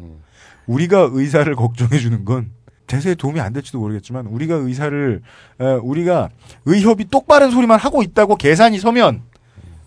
[0.65, 2.51] 우리가 의사를 걱정해 주는 건
[2.87, 5.21] 대세에 도움이 안 될지도 모르겠지만 우리가 의사를
[5.59, 6.29] 에, 우리가
[6.65, 9.21] 의협이 똑바른 소리만 하고 있다고 계산이 서면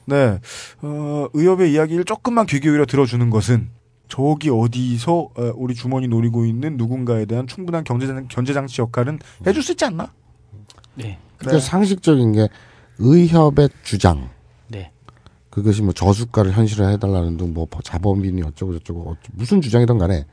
[0.06, 0.38] 네
[0.82, 3.70] 어, 의협의 이야기를 조금만 귀 기울여 들어주는 것은
[4.08, 9.62] 저기 어디서 에, 우리 주머니 노리고 있는 누군가에 대한 충분한 경제 견제 장치 역할은 해줄
[9.62, 10.12] 수 있지 않나?
[10.94, 11.18] 네.
[11.38, 12.48] 그러니까 상식적인 게
[12.98, 14.28] 의협의 주장.
[14.68, 14.90] 네.
[15.48, 20.24] 그것이 뭐 저수가를 현실화해달라는 등 뭐 자범인이 어쩌고 저쩌고 어쩌- 무슨 주장이든 간에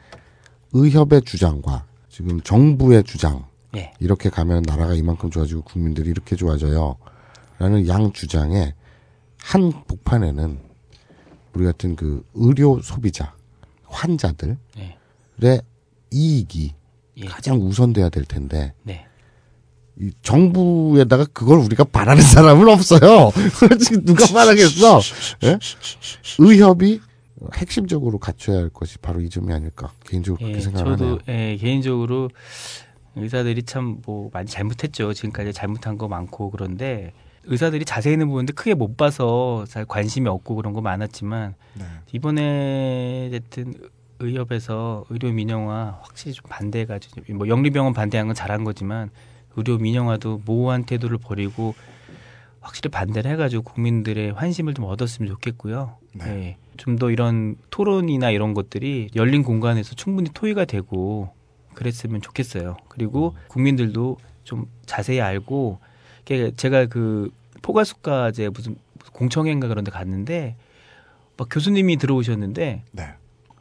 [0.74, 1.86] 의협의 주장과
[2.18, 3.46] 지금 정부의 주장
[3.76, 3.94] 예.
[4.00, 6.96] 이렇게 가면 나라가 이만큼 좋아지고 국민들이 이렇게 좋아져요.
[7.60, 8.74] 라는 양 주장의
[9.38, 10.58] 한 복판에는
[11.54, 13.36] 우리 같은 그 의료 소비자,
[13.84, 14.58] 환자들의
[15.44, 15.62] 예.
[16.10, 16.74] 이익이
[17.28, 19.06] 가장 우선돼야 될 텐데 네.
[20.00, 23.32] 이 정부에다가 그걸 우리가 바라는 사람은 없어요.
[23.80, 25.02] 지금 누가 바라겠어?
[25.44, 25.60] 예?
[26.40, 27.00] 의협이
[27.56, 30.98] 핵심적으로 갖춰야 할 것이 바로 이 점이 아닐까 개인적으로 그렇게 예, 생각하네요.
[30.98, 32.30] 저도 예, 개인적으로
[33.16, 35.14] 의사들이 참 뭐 많이 잘못했죠.
[35.14, 37.14] 지금까지 잘못한 거 많고 그런데
[37.46, 41.56] 의사들이 자세히 있는 부분들 크게 못 봐서 잘 관심이 없고 그런 거 많았지만
[42.12, 43.74] 이번에 어쨌든
[44.20, 49.12] 의협에서 의료 민영화 확실히 좀 반대해가지고 뭐 영리병원 반대한 건 잘한 거지만
[49.56, 51.76] 의료 민영화도 모호한 태도를 버리고
[52.68, 55.96] 확실히 반대를 해가지고 국민들의 환심을 좀 얻었으면 좋겠고요.
[56.14, 56.58] 네.
[56.76, 61.30] 좀더 이런 토론이나 이런 것들이 열린 공간에서 충분히 토의가 되고
[61.74, 62.76] 그랬으면 좋겠어요.
[62.90, 65.80] 그리고 국민들도 좀 자세히 알고
[66.58, 67.32] 제가 그
[67.62, 68.76] 포괄숙가제 무슨
[69.14, 70.58] 공청회인가 그런 데 갔는데
[71.38, 72.84] 막 교수님이 들어오셨는데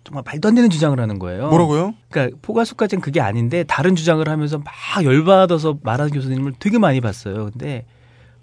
[0.03, 1.49] 정말 말도 안 되는 주장을 하는 거예요.
[1.49, 1.95] 뭐라고요?
[2.11, 4.75] 그러니까 포괄숙가제는 그게 아닌데 다른 주장을 하면서 막
[5.05, 7.51] 열받아서 말하는 교수님을 되게 많이 봤어요.
[7.53, 7.87] 근데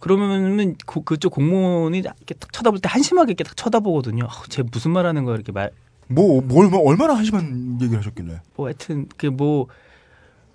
[0.03, 4.25] 그러면은 그- 그쪽 공무원이 이렇게 딱 쳐다볼 때 한심하게 이렇게 딱 쳐다보거든요.
[4.25, 5.71] 아, 쟤 무슨 말 하는 거야 이렇게 말.
[6.09, 8.41] 뭐, 뭘, 뭐 얼마나 한심한 얘기를 하셨길래.
[8.57, 9.67] 뭐 하여튼 그뭐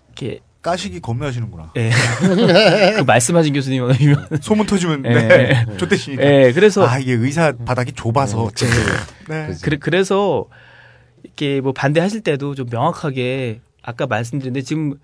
[0.08, 1.72] 이렇게 까시기 겁나시는구나.
[1.78, 1.88] 예.
[2.98, 5.14] 그 말씀하신 교수님 유명 소문 터지면 예.
[5.14, 5.66] 네.
[5.78, 6.22] 좆대시니까.
[6.22, 6.52] 예.
[6.52, 8.50] 그래서 아 이게 의사 바닥이 좁아서.
[9.30, 9.54] 네.
[9.62, 10.44] 그래, 그래서
[11.22, 14.96] 이렇게 뭐 반대하실 때도 좀 명확하게 아까 말씀드렸는데 지금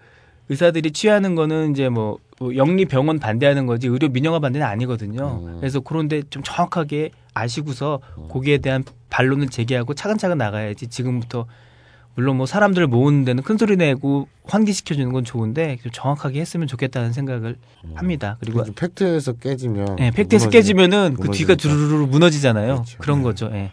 [0.48, 5.58] 의사들이 취하는 거는 이제 뭐, 뭐 영리 병원 반대하는 거지 의료 민영화 반대는 아니거든요.
[5.60, 8.00] 그래서 그런데 좀 정확하게 아시고서
[8.30, 11.46] 거기에 대한 반론을 제기하고 차근차근 나가야지 지금부터
[12.16, 16.68] 물론 뭐 사람들을 모으는 데는 큰 소리 내고 환기시켜 주는 건 좋은데 좀 정확하게 했으면
[16.68, 17.56] 좋겠다는 생각을
[17.94, 18.36] 합니다.
[18.38, 21.54] 그리고 팩트에서 깨지면 예, 팩트에서 무너지는- 깨지면은 그 뒤가 무너지니까.
[21.56, 22.84] 두루루루 무너지잖아요.
[22.98, 23.50] 그런 거죠.
[23.52, 23.72] 예.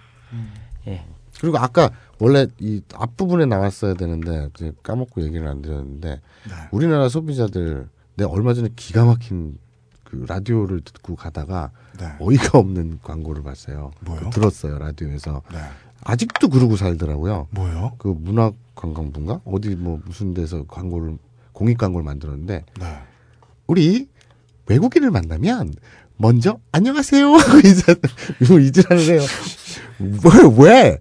[0.88, 1.04] 예.
[1.40, 1.92] 그리고 아까
[2.22, 4.48] 원래 이 앞부분에 나왔어야 되는데
[4.84, 6.10] 까먹고 얘기를 안 드렸는데
[6.48, 6.56] 네.
[6.72, 9.58] 우리나라 소비자들 내가 얼마 전에 기가 막힌
[10.04, 12.14] 그 라디오를 듣고 가다가 네.
[12.20, 13.92] 어이가 없는 광고를 봤어요.
[14.02, 14.30] 뭐요?
[14.30, 15.42] 들었어요 라디오에서.
[15.52, 15.58] 네.
[16.04, 17.48] 아직도 그러고 살더라고요.
[17.50, 17.94] 뭐요?
[17.98, 21.18] 그 문화관광부인가 어디 뭐 무슨 데서 광고를
[21.54, 23.00] 공익 광고를 만들었는데 네.
[23.66, 24.08] 우리
[24.68, 25.74] 외국인을 만나면
[26.22, 27.94] 먼저 안녕하세요 하고 인사
[28.40, 29.22] 이질하는 해요.
[30.00, 30.98] 왜 왜?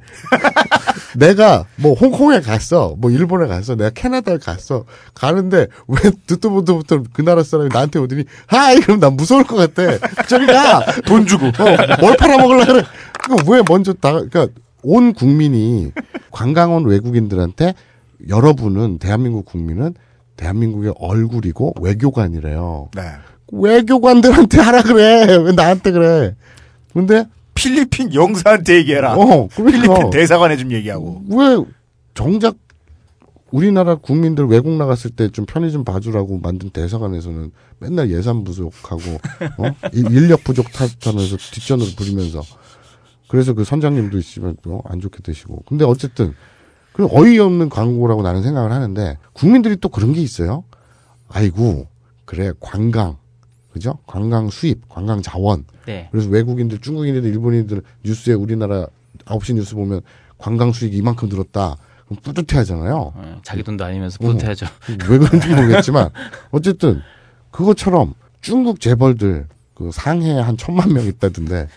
[1.16, 4.84] 내가 뭐 홍콩에 갔어, 뭐 일본에 갔어, 내가 캐나다에 갔어.
[5.14, 9.56] 가는데 왜 듣도 보도 부터 그 나라 사람이 나한테 오더니 하이 그럼 난 무서울 것
[9.56, 9.98] 같아.
[10.28, 10.84] 저리 가.
[11.06, 11.46] 돈 주고.
[11.46, 12.82] 어, 뭘 팔아 먹을라 그래.
[13.22, 14.48] 그러니까 왜 먼저 다 그러니까
[14.82, 15.92] 온 국민이
[16.30, 17.74] 관광 온 외국인들한테
[18.28, 19.94] 여러분은 대한민국 국민은
[20.36, 22.90] 대한민국의 얼굴이고 외교관이래요.
[22.94, 23.02] 네.
[23.52, 25.36] 외교관들한테 하라 그래.
[25.36, 26.36] 왜 나한테 그래?
[26.92, 27.24] 근데
[27.54, 29.14] 필리핀 영사한테 얘기해라.
[29.14, 29.82] 어, 그러니까.
[29.94, 31.22] 필리핀 대사관에 좀 얘기하고.
[31.28, 31.56] 왜
[32.14, 32.56] 정작
[33.50, 37.50] 우리나라 국민들 외국 나갔을 때 좀 편의 좀 봐주라고 만든 대사관에서는
[37.80, 39.00] 맨날 예산 부족하고
[39.58, 39.64] 어?
[39.92, 42.42] 이- 인력 부족 탓하면서 뒷전으로 부리면서
[43.28, 44.80] 그래서 그 선장님도 있으면 어?
[44.84, 46.32] 안 좋게 되시고 근데 어쨌든
[46.92, 50.62] 그 어이없는 광고라고 나는 생각을 하는데 국민들이 또 그런 게 있어요.
[51.28, 51.88] 아이고
[52.24, 53.16] 그래 관광
[53.72, 53.98] 그죠?
[54.06, 55.64] 관광 수입, 관광 자원.
[55.86, 56.08] 네.
[56.10, 58.86] 그래서 외국인들, 중국인들, 일본인들 뉴스에 우리나라
[59.24, 60.00] 9시 뉴스 보면
[60.38, 61.76] 관광 수익이 이만큼 늘었다.
[62.06, 63.12] 그럼 뿌듯해 하잖아요.
[63.16, 64.66] 네, 자기 돈도 아니면서 뿌듯해 하죠.
[65.08, 66.10] 왜 그런지 모르겠지만
[66.50, 67.00] 어쨌든
[67.52, 71.68] 그것처럼 중국 재벌들 그 상해에 한 천만 명 있다던데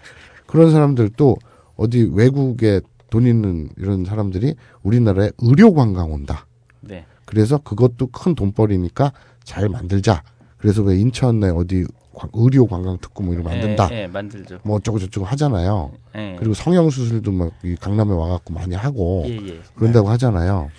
[0.48, 1.38] 그런 사람들 또
[1.76, 6.48] 어디 외국에 돈 있는 이런 사람들이 우리나라에 의료 관광 온다.
[6.82, 7.06] 네.
[7.26, 9.14] 그래서 그것도 큰 돈벌이니까
[9.44, 10.24] 잘 만들자.
[10.64, 11.84] 그래서 왜 인천에 어디
[12.14, 13.90] 관- 의료 관광 특구 뭐 이런 거 만든다.
[13.92, 14.60] 예, 예, 만들죠.
[14.64, 15.92] 뭐 어쩌고 저쩌고 하잖아요.
[16.16, 16.38] 예.
[16.40, 19.62] 그리고 성형 수술도 막 이 강남에 와갖고 많이 하고 예, 예.
[19.76, 20.70] 그런다고 하잖아요.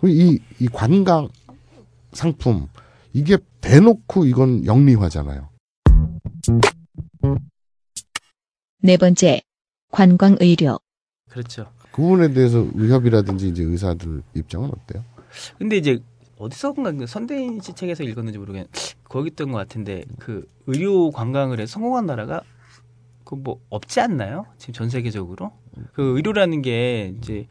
[0.00, 1.28] 그리고 이, 이 관광
[2.12, 2.66] 상품
[3.12, 5.50] 이게 대놓고 이건 영리화잖아요.
[8.82, 9.42] 네 번째,
[9.90, 10.78] 관광 의료.
[11.28, 11.70] 그렇죠.
[11.92, 15.04] 그 부분에 대해서 의협이라든지 이제 의사들 입장은 어때요?
[15.58, 16.02] 근데 이제
[16.40, 18.72] 어디서인가 그 선대인 씨 책에서 읽었는지 모르겠는데
[19.04, 22.42] 거기 있던 것 같은데 그 의료 관광을 해서 성공한 나라가
[23.24, 24.44] 그 뭐 없지 않나요?
[24.58, 25.52] 지금 전 세계적으로
[25.92, 27.46] 그 의료라는 게 이제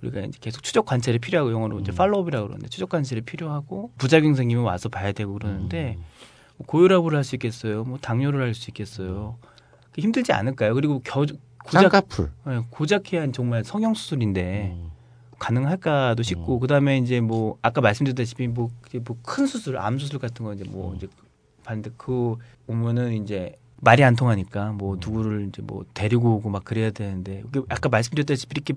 [0.00, 4.62] 우리가 이제 계속 추적 관찰이 필요하고 영어로 이제 팔로업이라고 그러는데 추적 관찰이 필요하고 부작용 생기면
[4.62, 5.98] 와서 봐야 되고 그러는데
[6.58, 7.82] 뭐 고혈압을 할 수 있겠어요?
[7.82, 9.38] 뭐 당뇨를 할 수 있겠어요?
[9.98, 10.74] 힘들지 않을까요?
[10.74, 11.26] 그리고 겨
[11.64, 12.30] 고작 쌍꺼풀.
[12.48, 14.76] 예, 고작해야 정말 성형 수술인데
[15.38, 20.94] 가능할까도 싶고 그다음에 이제 뭐 아까 말씀드렸다시피 뭐뭐큰 수술 암 수술 같은 거 이제 뭐
[20.96, 21.06] 이제
[21.64, 22.36] 봤는데 그
[22.66, 27.88] 오면은 이제 말이 안 통하니까 뭐 누구를 이제 뭐 데리고 오고 막 그래야 되는데 아까
[27.88, 28.74] 말씀드렸다시피 이렇게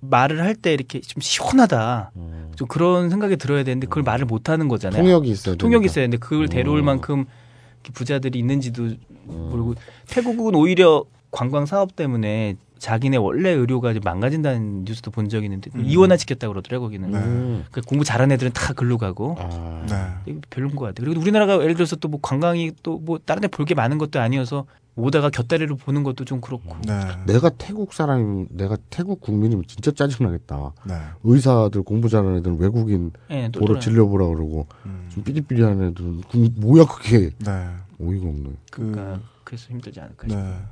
[0.00, 2.12] 말을 할 때 이렇게 좀 시원하다.
[2.54, 5.02] 좀 그런 생각이 들어야 되는데 그걸 말을 못 하는 거잖아요.
[5.02, 5.90] 통역이 있어야 통역이 되니까.
[5.90, 6.84] 있어야 되는데 그걸 데려올 음.
[6.84, 7.24] 만큼
[7.92, 8.90] 부자들이 있는지도
[9.24, 9.74] 모르고
[10.08, 15.84] 태국은 오히려 관광 사업 때문에 자기네 원래 의료가 망가진다는 뉴스도 본 적이 있는데 음.
[15.84, 17.64] 이원화 시켰다고 그러더라고요 거기는 네.
[17.70, 19.84] 그 공부 잘하는 애들은 다 글로 가고 아.
[20.26, 20.36] 네.
[20.50, 23.64] 별로인 것 같아요 그리고 우리나라가 예를 들어서 또 뭐 관광이 또 뭐 다른 데 볼
[23.66, 24.66] 게 많은 것도 아니어서
[24.98, 26.98] 오다가 곁다리로 보는 것도 좀 그렇고 네.
[27.26, 30.72] 내가 태국 사람이면 내가 태국 국민이면 진짜 짜증나겠다.
[30.86, 30.94] 네.
[31.24, 33.78] 의사들 공부 잘하는 애들은 외국인 예, 또 보러.
[33.78, 35.06] 진료보라 그러고 음.
[35.12, 37.68] 좀 삐리삐리한 애들은 그 뭐야 그게 네.
[38.00, 38.50] 어이가 없네.
[38.70, 39.20] 그러니까 그
[39.52, 40.34] 래서 힘들지 않을까 네.
[40.34, 40.68] 싶어요.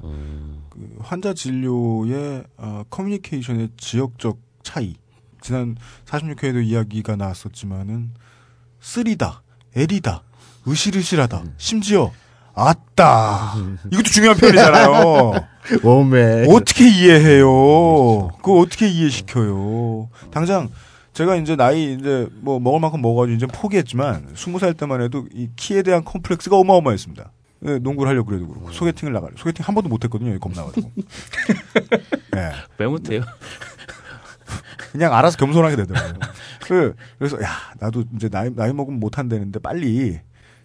[0.70, 4.96] 그 환자 진료의 어, 커뮤니케이션의 지역적 차이.
[5.40, 5.76] 지난
[6.06, 8.14] 46회에도 이야기가 나왔었지만은
[8.80, 9.42] 쓰리다,
[9.76, 10.22] 에리다,
[10.66, 12.12] 으실으실하다, 심지어
[12.54, 13.54] 아따.
[13.92, 15.32] 이것도 중요한 표현이잖아요.
[15.82, 18.28] 웜에 어떻게 이해해요?
[18.38, 20.08] 그거 어떻게 이해시켜요?
[20.30, 20.70] 당장
[21.12, 25.48] 제가 이제 나이 이제 뭐 먹을 만큼 먹어가지고 이제 포기했지만 스무 살 때만 해도 이
[25.56, 27.30] 키에 대한 컴플렉스가 어마어마했습니다.
[27.66, 30.38] 예, 농구를 하려고 그래도 그렇고 소개팅을 나가려 소개팅 한 번도 못했거든요.
[30.38, 30.92] 겁나가지고.
[32.36, 32.52] 예.
[32.78, 33.22] 왜 못해요?
[34.92, 36.14] 그냥 알아서 겸손하게 되더라고요.
[36.62, 40.20] 그, 그래서 야 나도 이제 나이 나이 먹으면 못 한다는데 빨리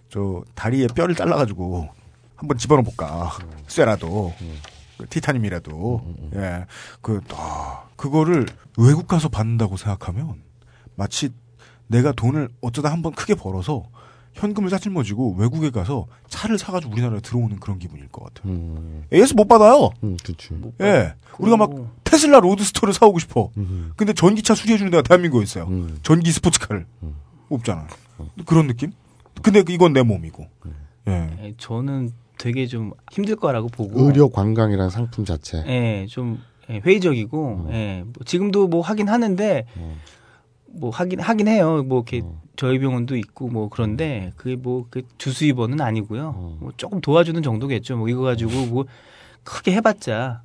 [0.10, 1.90] 저 다리에 뼈를 잘라가지고
[2.36, 3.32] 한번 집어넣어 볼까
[3.68, 4.34] 쇠라도
[4.98, 8.46] 그 티타늄이라도 예그 아, 그거를
[8.78, 10.42] 외국 가서 받는다고 생각하면
[10.96, 11.30] 마치
[11.88, 13.84] 내가 돈을 어쩌다 한번 크게 벌어서
[14.40, 18.54] 현금을 싸 짊어지고 외국에 가서 차를 사가지고 우리나라에 들어오는 그런 기분일 것 같아요.
[19.14, 19.90] AS 못 받아요.
[20.04, 20.50] 음, 그렇지.
[20.82, 21.14] 예.
[21.40, 21.70] 우리가 막
[22.04, 23.52] 테슬라 로드스터를 사오고 싶어.
[23.98, 25.70] 근데 전기차 수리해주는 데가 대한민국에 있어요.
[26.04, 26.86] 전기 스포츠카를.
[27.50, 27.88] 없잖아요.
[28.46, 28.92] 그런 느낌?
[29.42, 30.48] 근데 이건 내 몸이고.
[31.08, 31.30] 예.
[31.42, 35.64] 예, 저는 되게 좀 힘들 거라고 보고 의료 관광이라는 상품 자체.
[35.68, 36.40] 예, 좀
[36.70, 39.66] 예, 회의적이고 예, 뭐 지금도 뭐 하긴 하는데
[40.74, 41.84] 뭐 하긴 하긴 해요.
[41.84, 42.22] 뭐 이렇게
[42.56, 46.58] 저희 병원도 있고 뭐 그런데 그게 뭐 그 주수 입원은 아니고요.
[46.60, 47.98] 뭐 조금 도와주는 정도겠죠.
[47.98, 48.86] 뭐 이거 가지고 뭐
[49.44, 50.42] 크게 해봤자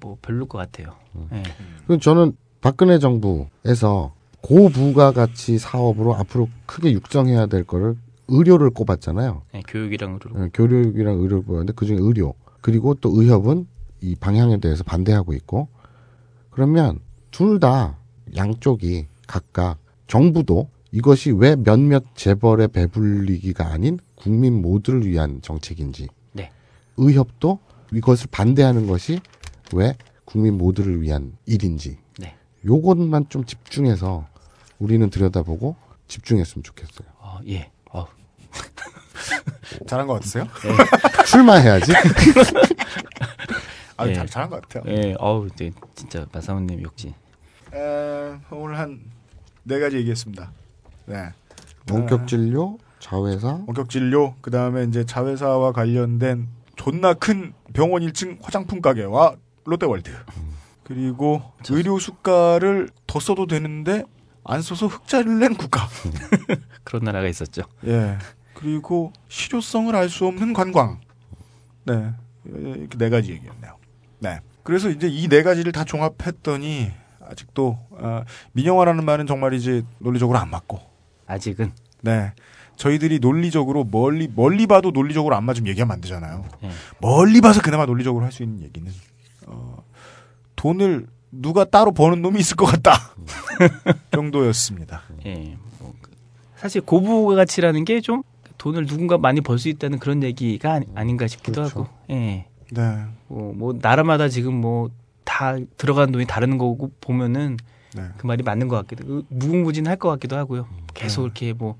[0.00, 0.94] 뭐 별로일 것 같아요.
[1.32, 1.42] 예.
[1.86, 4.12] 그 저는 박근혜 정부에서
[4.42, 7.96] 고부가 가치 사업으로 앞으로 크게 육성해야 될 거를
[8.28, 9.42] 의료를 꼽았잖아요.
[9.54, 10.44] 예, 교육이랑 의료.
[10.44, 13.66] 예, 교육이랑 의료를 뽑았는데 그중에 의료 그리고 또 의협은
[14.00, 15.68] 이 방향에 대해서 반대하고 있고
[16.50, 17.00] 그러면
[17.30, 17.98] 둘 다
[18.36, 26.50] 양쪽이 각각 정부도 이것이 왜 몇몇 재벌의 배불리기가 아닌 국민 모두를 위한 정책인지 네.
[26.96, 27.58] 의협도
[27.92, 29.20] 이것을 반대하는 것이
[29.72, 32.34] 왜 국민 모두를 위한 일인지 네.
[32.64, 34.26] 요것만 좀 집중해서
[34.78, 35.76] 우리는 들여다보고
[36.08, 37.08] 집중했으면 좋겠어요.
[37.18, 37.70] 어, 예.
[37.92, 38.06] 어.
[39.86, 40.46] 잘한 것 같으세요?
[41.26, 41.92] 출마해야지.
[43.96, 44.14] 아, 예.
[44.14, 44.84] 잘, 잘한 것 같아요.
[44.94, 47.14] 예, 어우, 네, 진짜 마사오님 역시.
[47.72, 49.00] 에, 오늘 한
[49.68, 50.52] 네 가지 얘기했습니다.
[51.06, 51.30] 네.
[51.90, 58.80] 원격 진료, 자회사, 원격 진료, 그 다음에 이제 자회사와 관련된 존나 큰 병원 1층 화장품
[58.80, 59.34] 가게와
[59.64, 60.10] 롯데월드.
[60.84, 64.04] 그리고 의료 수가를 더 써도 되는데
[64.44, 65.88] 안 써서 흑자를 낸 국가.
[66.84, 67.62] 그런 나라가 있었죠.
[67.86, 68.18] 예.
[68.54, 71.00] 그리고 실효성을 알 수 없는 관광.
[71.84, 72.12] 네.
[72.44, 73.76] 이렇게 네 가지 얘기였네요.
[74.20, 74.40] 네.
[74.62, 76.90] 그래서 이제 이 네 가지를 다 종합했더니
[77.28, 80.80] 아직도 아, 민영화라는 말은 정말 이제 논리적으로 안 맞고
[81.26, 81.72] 아직은
[82.02, 82.32] 네.
[82.76, 86.44] 저희들이 논리적으로 멀리 멀리 봐도 논리적으로 안 맞으면 얘기하면 안 되잖아요.
[86.62, 86.70] 예.
[87.00, 88.90] 멀리 봐서 그나마 논리적으로 할 수 있는 얘기는
[89.46, 89.82] 어,
[90.56, 92.92] 돈을 누가 따로 버는 놈이 있을 것 같다
[94.12, 95.02] 정도였습니다.
[95.26, 95.56] 예.
[95.78, 96.10] 뭐 그-
[96.56, 98.22] 사실 고부 가치라는 게 좀
[98.58, 101.86] 돈을 누군가 많이 벌 수 있다는 그런 얘기가 아니- 아닌가 싶기도 하고.
[102.10, 102.46] 예.
[102.72, 103.04] 네.
[103.28, 104.90] 뭐, 뭐 나라마다 지금 뭐
[105.26, 107.58] 다 들어간 돈이 다른 거고 보면은
[107.94, 108.04] 네.
[108.16, 110.66] 그 말이 맞는 것 같기도 하고 무궁무진할 것 같기도 하고요.
[110.94, 111.76] 계속 이렇게 뭐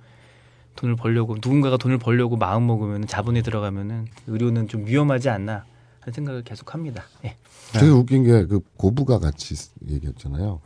[0.74, 5.64] 돈을 벌려고 누군가가 돈을 벌려고 마음 먹으면 자본에 들어가면은 의료는 좀 위험하지 않나
[6.01, 7.05] 하는 생각을 계속 합니다.
[7.24, 7.36] 예.
[7.73, 9.55] 되게 웃긴 게 그 고부가 가치
[9.89, 10.60] 얘기했잖아요.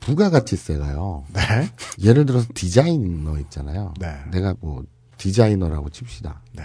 [0.00, 1.24] 부가가치세가요.
[1.32, 1.40] 네.
[2.02, 3.94] 예를 들어서 디자이너 있잖아요.
[4.00, 4.14] 네.
[4.30, 4.84] 내가 뭐
[5.16, 6.42] 디자이너라고 칩시다.
[6.52, 6.64] 네.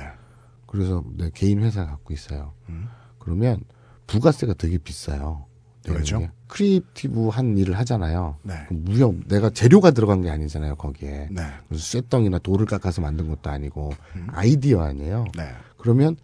[0.66, 2.54] 그래서 내 개인 회사 갖고 있어요.
[2.70, 2.88] 음.
[3.20, 3.62] 그러면
[4.08, 5.46] 부가세가 되게 비싸요.
[5.94, 6.16] 왜죠?
[6.18, 6.34] 내는 게.
[6.48, 8.38] creative한 일을 하잖아요.
[8.44, 8.54] 네.
[8.70, 11.28] 무형 내가 재료가 들어간 게 아니잖아요 거기에.
[11.32, 11.42] 네.
[11.68, 13.94] 그래서 쇠덩이나 돌을 깎아서 만든 것도 아니고
[14.30, 15.26] 아이디어 아니에요.
[15.36, 15.50] 네.
[15.78, 16.16] 그러면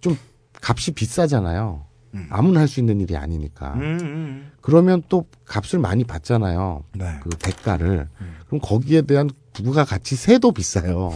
[0.00, 0.16] 좀
[0.62, 1.84] 값이 비싸잖아요.
[2.30, 3.74] 아무나 할 수 있는 일이 아니니까.
[3.74, 4.50] 음, 음.
[4.60, 6.82] 그러면 또 값을 많이 받잖아요.
[6.96, 7.18] 네.
[7.22, 8.08] 그 대가를.
[8.46, 11.12] 그럼 거기에 대한 부가 가치 세도 비싸요.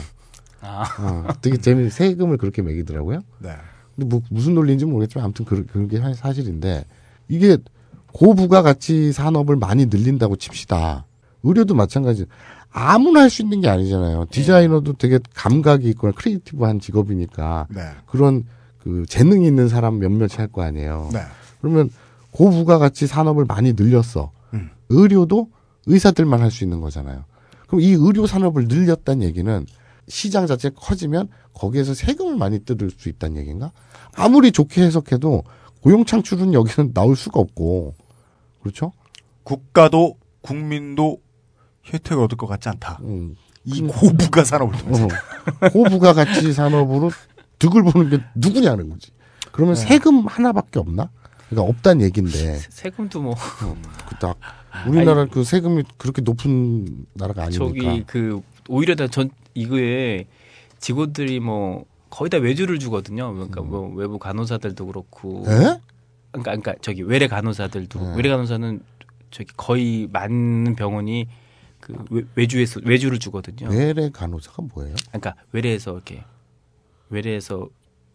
[0.61, 0.85] 아.
[1.01, 3.21] 어, 되게 재미 세금을 그렇게 매기더라고요.
[3.41, 3.57] 네.
[3.97, 6.85] 근데 뭐 무슨 논리인지 모르겠지만 아무튼 그, 그게 사- 사실인데
[7.29, 7.59] 이게
[8.13, 11.07] 고부가 가치 산업을 많이 늘린다고 칩시다.
[11.43, 12.27] 의료도 마찬가지.
[12.71, 14.27] 아무나 할 수 있는 게 아니잖아요.
[14.31, 17.83] 디자이너도 되게 감각이 있거나 creative한 직업이니까 네.
[18.07, 18.45] 그런
[18.81, 21.11] 그 재능이 있는 사람 몇몇이 할 거 아니에요.
[21.13, 21.21] 네.
[21.61, 21.91] 그러면
[22.31, 24.31] 고부가 가치 산업을 많이 늘렸어.
[24.55, 24.71] 음.
[24.89, 25.49] 의료도
[25.87, 27.25] 의사들만 할 수 있는 거잖아요.
[27.67, 29.67] 그럼 이 의료 산업을 늘렸다는 얘기는
[30.09, 33.73] 시장 자체가 커지면 거기에서 세금을 많이 뜯을 수 있다는 얘기인가?
[34.15, 35.45] 아무리 좋게 해석해도
[35.83, 37.95] 고용 창출은 여기는 나올 수가 없고
[38.63, 38.93] 그렇죠?
[39.43, 41.19] 국가도 국민도
[41.93, 42.99] 혜택을 얻을 것 같지 않다.
[43.03, 43.35] 음.
[43.65, 45.05] 이 고부가 산업을 통해서.
[45.05, 45.69] 어.
[45.73, 47.11] 고부가 가치 산업으로
[47.59, 49.11] 득을 보는 게 누구냐는 거지.
[49.53, 49.81] 그러면 네.
[49.81, 51.11] 세금 하나밖에 없나?
[51.49, 52.55] 그러니까 없다는 얘기인데.
[52.57, 53.35] 세금도 뭐
[54.09, 54.39] 그딱
[54.89, 57.65] 우리나라 그 세금이 그렇게 높은 나라가 아니니까.
[57.67, 60.27] 저기 그 오히려 다 전 이거에
[60.79, 63.33] 직원들이 뭐 거의 다 외주를 주거든요.
[63.33, 65.45] 그러니까 뭐 외부 간호사들도 그렇고.
[65.47, 65.51] 음.
[65.51, 65.55] 에?
[65.55, 65.81] 그러니까
[66.43, 68.17] 그러니까 저기 외래 간호사들도 네.
[68.17, 68.83] 외래 간호사는
[69.31, 71.27] 저기 거의 많은 병원이
[71.81, 73.69] 그 외- 외주에서 외주를 주거든요.
[73.71, 74.95] 외래 간호사가 뭐예요?
[75.09, 76.23] 그러니까 외래에서 이렇게
[77.09, 77.67] 외래에서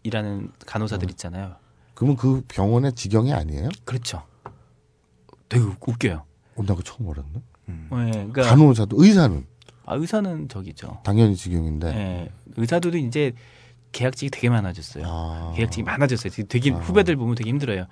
[0.04, 0.52] 일하는 음.
[0.68, 1.56] 간호사들 있잖아요.
[1.96, 3.70] 그러면 그 병원의 직영이 아니에요?
[3.84, 4.22] 그렇죠.
[5.50, 6.24] 되게 웃겨요.
[6.56, 7.42] 어, 나 그거 처음 알았네.
[7.66, 9.44] 네, 그러니까 간호사도 의사는
[9.86, 11.00] 아, 의사는 저기죠.
[11.04, 11.88] 당연히 직영인데.
[11.88, 13.34] 예, 의사들도 이제
[13.92, 15.04] 계약직이 되게 많아졌어요.
[15.08, 15.54] 아.
[15.56, 16.46] 계약직이 많아졌어요.
[16.48, 17.86] 되게 후배들 보면 되게 힘들어요.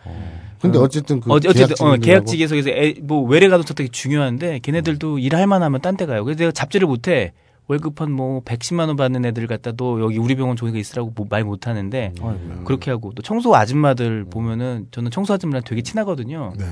[0.60, 1.96] 근데 어쨌든 그 어, 어쨌든 어?
[1.96, 6.24] 계약직에서 그래서 애, 뭐 외래 간호사 되게 중요한데 걔네들도 일할 만하면 딴 데 가요.
[6.26, 7.34] 그래서 내가 잡지를 못 해.
[7.68, 11.66] 월급 한뭐 110만 원 받는 애들 갖다 도 여기 우리 병원 종이가 있으라고 뭐 말못
[11.68, 12.14] 하는데
[12.64, 16.54] 그렇게 하고 또 청소 아줌마들 보면은 저는 청소 아줌마랑 되게 친하거든요.
[16.58, 16.66] 네.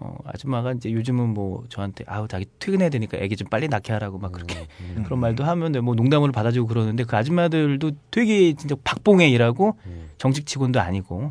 [0.00, 4.18] 어, 아줌마가 이제 요즘은 뭐 저한테 아우 자기 퇴근해야 되니까 애기 좀 빨리 낳게 하라고
[4.18, 4.66] 막 그렇게
[5.04, 9.76] 그런 말도 하면 뭐 농담으로 받아주고 그러는데 그 아줌마들도 되게 진짜 박봉에 일하고
[10.18, 11.30] 정식 직원도 아니고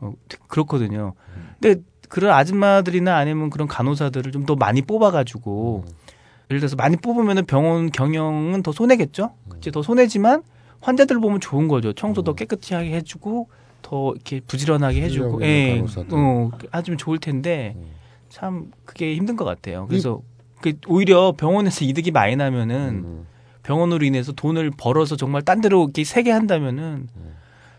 [0.00, 0.12] 어,
[0.48, 1.14] 그렇거든요.
[1.60, 5.84] 근데 그런 아줌마들이나 아니면 그런 간호사들을 좀 더 많이 뽑아가지고
[6.50, 9.32] 예를 들어서 많이 뽑으면은 병원 경영은 더 손해겠죠.
[9.48, 10.42] 그치 더 손해지만
[10.82, 11.92] 환자들 보면 좋은 거죠.
[11.94, 13.48] 청소 더 깨끗이 하게 해주고
[13.82, 15.78] 더 이렇게 부지런하게 해주고, 예.
[16.12, 17.74] 어, 아주면 좋을 텐데
[18.34, 19.86] 참 그게 힘든 것 같아요.
[19.86, 20.20] 그래서
[20.60, 23.24] 그 오히려 병원에서 이득이 많이 나면은
[23.62, 27.08] 병원으로 인해서 돈을 벌어서 정말 딴 데로 이렇게 세게 한다면은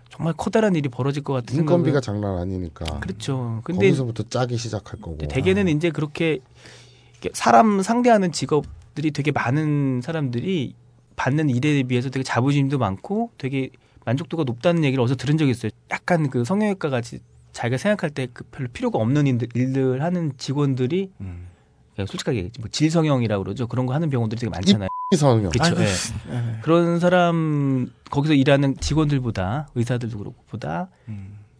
[0.09, 3.01] 정말 커다란 일이 벌어질 것 같은 인건비가 생각을 장난 아니니까.
[3.01, 3.59] 그렇죠.
[3.65, 5.17] 근데 거기서부터 짜기 시작할 거고.
[5.17, 6.39] 대개는 이제 그렇게
[7.33, 10.73] 사람 상대하는 직업들이 되게 많은 사람들이
[11.17, 13.71] 받는 일에 비해서 되게 자부심도 많고 되게
[14.05, 15.71] 만족도가 높다는 얘기를 어디서 들은 적이 있어요.
[15.91, 17.19] 약간 그 성형외과 같이
[17.55, 23.43] 자기가 생각할 때 그 별로 필요가 없는 일들, 일들 하는 직원들이 그냥 솔직하게 뭐 질성형이라고
[23.43, 23.67] 그러죠.
[23.67, 24.89] 그런 거 하는 병원들이 되게 많잖아요.
[25.15, 25.51] 성형.
[25.51, 25.75] 그렇죠.
[25.79, 25.85] 예.
[25.85, 26.59] 예.
[26.61, 30.89] 그런 사람 거기서 일하는 직원들보다 의사들도 그렇고 보다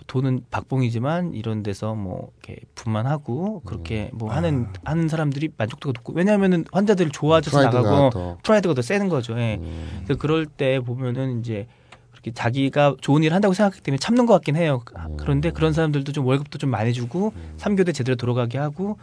[0.08, 6.66] 돈은 박봉이지만 이런 데서 뭐 이렇게 분만하고 그렇게 뭐 하는 하는 사람들이 만족도가 높고 왜냐하면은
[6.74, 8.38] 환자들이 좋아져서 프라이드가 나가고 더.
[8.44, 9.40] 프라이드가 더 세는 거죠.
[9.40, 9.62] 예.
[10.04, 11.68] 그래서 그럴 때 보면은 이제
[12.34, 14.82] 자기가 좋은 일 한다고 생각하기 때문에 참는 것 같긴 해요.
[14.96, 18.98] 아, 그런데 그런 사람들도 좀 월급도 좀 많이 주고 삼교대 제대로 돌아가게 하고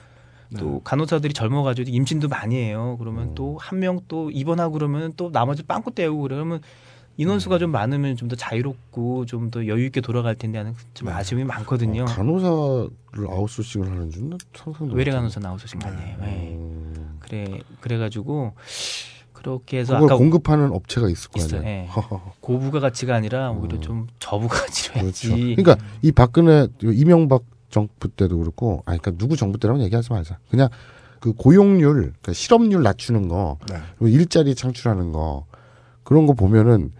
[0.59, 2.97] 또 간호사들이 젊어가지고 임신도 많이 해요.
[2.99, 6.61] 그러면 또 한 명 또 입원하고 그러면 또 나머지 빵꾸 떼우고 그러면
[7.17, 11.45] 인원수가 좀 많으면 좀 더 자유롭고 좀 더 여유 있게 돌아갈 텐데 하는 좀 아쉬움이
[11.45, 12.05] 많거든요.
[12.05, 12.91] 간호사를
[13.29, 15.11] 아웃소싱을 하는 줄은 상상도 외래.
[15.11, 16.17] 간호사 아웃소싱 많이 해요.
[16.23, 16.59] 예.
[17.21, 18.53] 그래 그래가지고
[19.43, 21.61] 그렇게 해서 그걸 아까 공급하는 업체가 있을 거 있어요.
[21.61, 21.83] 아니에요.
[21.83, 21.89] 예.
[22.41, 25.29] 고부가 가치가 아니라 오히려 좀 저부가 가치로 해야지.
[25.29, 25.45] 그렇죠.
[25.63, 30.39] 그러니까 이 박근혜 이명박 정부 때도 그렇고, 아, 그러니까 누구 정부 때라고 얘기하지 말자.
[30.51, 30.69] 그냥
[31.21, 33.77] 그 고용률, 그러니까 실업률 낮추는 거, 네.
[33.99, 35.47] 그리고 일자리 창출하는 거
[36.03, 36.93] 그런 거 보면은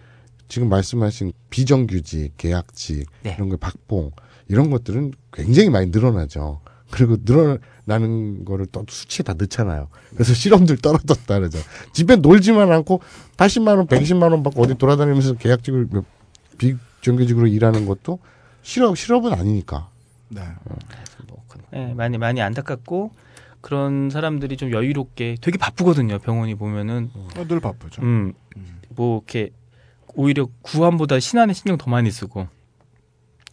[0.49, 3.35] 지금 말씀하신 비정규직, 계약직 네.
[3.37, 4.13] 이런 거 박봉
[4.49, 6.61] 이런 것들은 굉장히 많이 늘어나죠.
[6.91, 9.89] 그리고 늘어 나는 거를 또 수치에 다 넣잖아요.
[10.15, 11.59] 그래서 실업률 떨어졌다 그러죠.
[11.93, 13.01] 집에 놀지만 않고
[13.37, 16.05] 80만 원, 120만 원 받고 어디 돌아다니면서 계약직을 몇-
[16.59, 18.19] 비정규직으로 일하는 것도
[18.63, 19.89] 실업 실업은 아니니까.
[20.29, 20.43] 네.
[21.75, 23.11] 예, 많이 많이 안타깝고
[23.61, 26.19] 그런 사람들이 좀 여유롭게 되게 바쁘거든요.
[26.19, 28.03] 병원이 보면은 어, 늘 바쁘죠.
[28.03, 28.33] 음,
[28.91, 29.51] 뭐 이렇게
[30.15, 32.47] 오히려 구안보다 신안에 신경 더 많이 쓰고.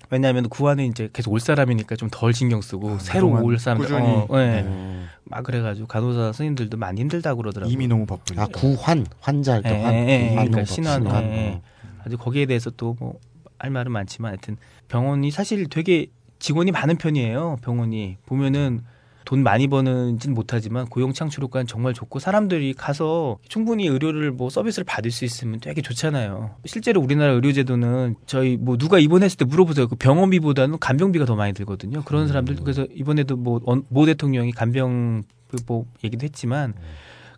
[0.10, 4.08] 왜냐하면 구안은 이제 계속 올 사람이니까 좀 덜 신경 쓰고 새로 그동안 올 사람들 꾸준히.
[4.08, 4.62] 어, 예.
[4.64, 5.06] 네.
[5.26, 7.72] 막 그래가지고 간호사 선생님들도 많이 힘들다고 그러더라고요.
[7.72, 8.44] 이미 너무 바쁘니까.
[8.44, 9.94] 아 구환 환자할 때 예, 환.
[9.94, 11.06] 예, 그러니까 신환.
[11.06, 11.62] 예, 예.
[12.06, 13.14] 아주 거기에 대해서 또 뭐
[13.62, 14.56] 할 말은 많지만 하여튼
[14.88, 16.08] 병원이 사실 되게
[16.40, 17.58] 직원이 많은 편이에요.
[17.62, 18.84] 병원이 보면은
[19.30, 24.86] 돈 많이 버는지는 못하지만 고용 창출 효과는 정말 좋고 사람들이 가서 충분히 의료를 뭐 서비스를
[24.86, 26.56] 받을 수 있으면 되게 좋잖아요.
[26.66, 29.88] 실제로 우리나라 의료제도는 저희 뭐 누가 입원했을 때 물어보세요.
[29.88, 32.02] 그 병원비보다는 간병비가 더 많이 들거든요.
[32.06, 35.22] 그런 사람들 그래서 이번에도 뭐 모 대통령이 간병
[35.68, 36.74] 뭐 얘기도 했지만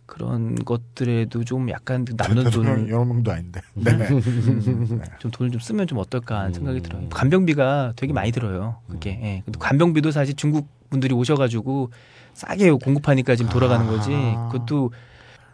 [0.06, 3.60] 그런 것들에도 좀 약간 남는 돈을 여러 명도 아닌데.
[3.74, 3.90] 네.
[4.08, 7.06] 음, 좀 돈을 좀 쓰면 좀 어떨까 하는 생각이 들어요.
[7.10, 8.78] 간병비가 되게 많이 들어요.
[8.88, 9.10] 그게.
[9.22, 9.42] 예.
[9.58, 11.90] 간병비도 사실 중국 분들이 오셔가지고
[12.34, 14.10] 싸게 공급하니까 지금 돌아가는 거지.
[14.52, 14.92] 그것도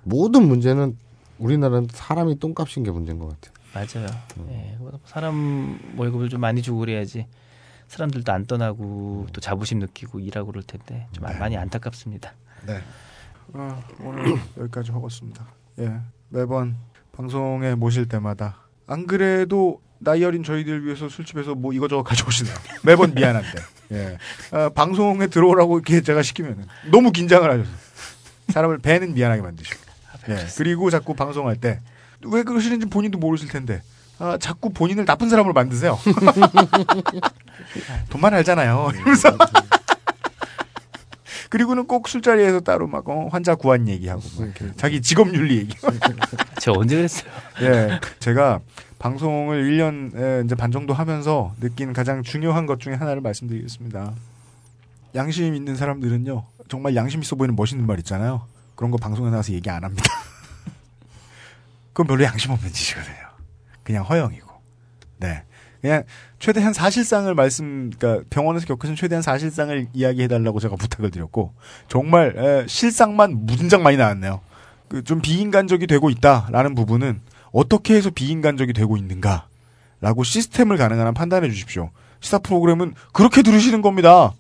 [0.03, 0.97] 모든 문제는
[1.39, 3.55] 우리나라는 사람이 똥값인 게 문제인 것 같아요.
[3.73, 4.09] 맞아요.
[4.51, 4.75] 예.
[4.79, 7.27] 그거도 사람 월급을 좀 많이 주고 그래야지
[7.87, 12.33] 사람들도 안 떠나고 또 자부심 느끼고 일하고 그럴 텐데 좀 많이 안타깝습니다.
[12.67, 12.81] 네.
[13.55, 15.47] 어, 오늘 여기까지 하겠습니다.
[15.79, 16.01] 예.
[16.31, 16.77] 매번
[17.13, 18.57] 방송에 모실 때마다
[18.89, 22.55] 안 그래도 나이 어린 저희들 위해서 술집에서 뭐 이거저거 가져오시네요.
[22.85, 23.78] 매번 미안한데.
[23.93, 24.19] 예.
[24.51, 27.71] 아, 방송에 들어오라고 이렇게 제가 시키면은 너무 긴장을 하셔서
[28.49, 29.79] 사람을 배는 미안하게 만드시고.
[30.31, 30.47] 예.
[30.57, 31.81] 그리고 자꾸 방송할 때
[32.25, 33.83] 왜 그러시는지 본인도 모르실 텐데
[34.19, 35.97] 아, 자꾸 본인을 나쁜 사람으로 만드세요.
[38.11, 38.91] 돈만 알잖아요.
[38.95, 39.37] 이러면서.
[41.51, 45.77] 그리고는 꼭 술자리에서 따로 막 어, 환자 구한 얘기하고 막 이렇게 자기 직업 윤리 얘기.
[46.61, 47.31] 제가 언제 그랬어요?
[47.63, 48.61] 예, 제가
[48.99, 54.13] 방송을 1년 이제 반 정도 하면서 느낀 가장 중요한 것 중에 하나를 말씀드리겠습니다.
[55.15, 58.47] 양심 있는 사람들은요, 정말 양심 있어 보이는 멋있는 말 있잖아요.
[58.75, 60.05] 그런 거 방송에 나와서 얘기 안 합니다.
[61.93, 63.17] 그건 별로 양심 없는 짓이거든요.
[63.83, 64.49] 그냥 허영이고.
[65.19, 65.45] 네.
[65.81, 66.03] 그냥
[66.41, 71.55] 최대한 사실상을 말씀, 그러니까 병원에서 겪으신 최대한 사실상을 이야기해달라고 제가 부탁을 드렸고,
[71.87, 74.41] 정말 에, 실상만 무진장 많이 나왔네요.
[74.89, 77.21] 그 좀 비인간적이 되고 있다라는 부분은
[77.53, 81.91] 어떻게 해서 비인간적이 되고 있는가라고 시스템을 가능한 한 판단해 주십시오.
[82.21, 84.33] 시사 프로그램은 그렇게 들으시는 겁니다.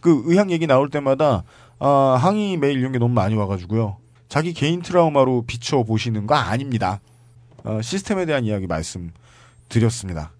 [0.00, 1.44] 그 의학 얘기 나올 때마다
[1.78, 3.96] 아, 항의 메일 이런 게 너무 많이 와가지고요.
[4.28, 7.00] 자기 개인 트라우마로 비춰 보시는 거 아닙니다.
[7.64, 9.12] 어, 시스템에 대한 이야기 말씀
[9.68, 10.32] 드렸습니다.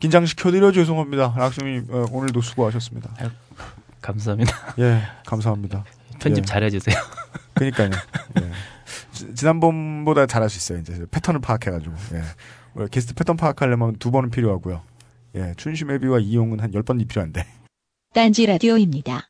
[0.00, 1.34] 긴장시켜드려 죄송합니다.
[1.36, 3.10] 락수님 어, 오늘도 수고하셨습니다.
[4.00, 4.52] 감사합니다.
[4.78, 5.84] 예, 감사합니다.
[6.20, 6.46] 편집 예.
[6.46, 6.96] 잘해주세요.
[7.54, 7.90] 그러니까요.
[8.40, 8.50] 예.
[9.18, 10.78] 지- 지난번보다 잘할 수 있어요.
[10.80, 11.94] 이제 패턴을 파악해가지고.
[12.14, 12.22] 예.
[12.74, 14.82] 원래 게스트 패턴 파악하려면 두 번은 필요하고요.
[15.34, 17.46] 예, 춘심 회비와 이용은 한 열 번이 필요한데.
[18.14, 19.28] 딴지 라디오입니다.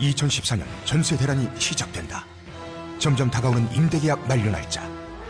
[0.00, 2.24] 2014년 전세 대란이 시작된다.
[2.98, 4.82] 점점 다가오는 임대계약 만료 날짜.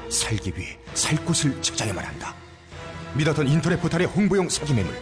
[0.08, 2.34] 살기 위해 살 곳을 찾아야만 한다.
[3.14, 4.92] 믿었던 인터넷 포털의 홍보용 사기 매물.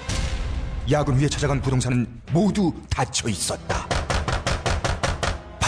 [0.91, 3.87] 야근 후에 찾아간 부동산은 모두 닫혀 있었다.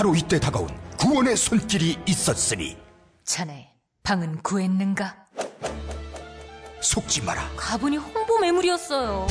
[0.01, 0.67] 바로 이때 다가온
[0.97, 2.75] 구원의 손길이 있었으니
[3.23, 3.71] 자네
[4.03, 5.15] 방은 구했는가?
[6.81, 7.47] 속지 마라.
[7.55, 9.27] 가보니 홍보 매물이었어요.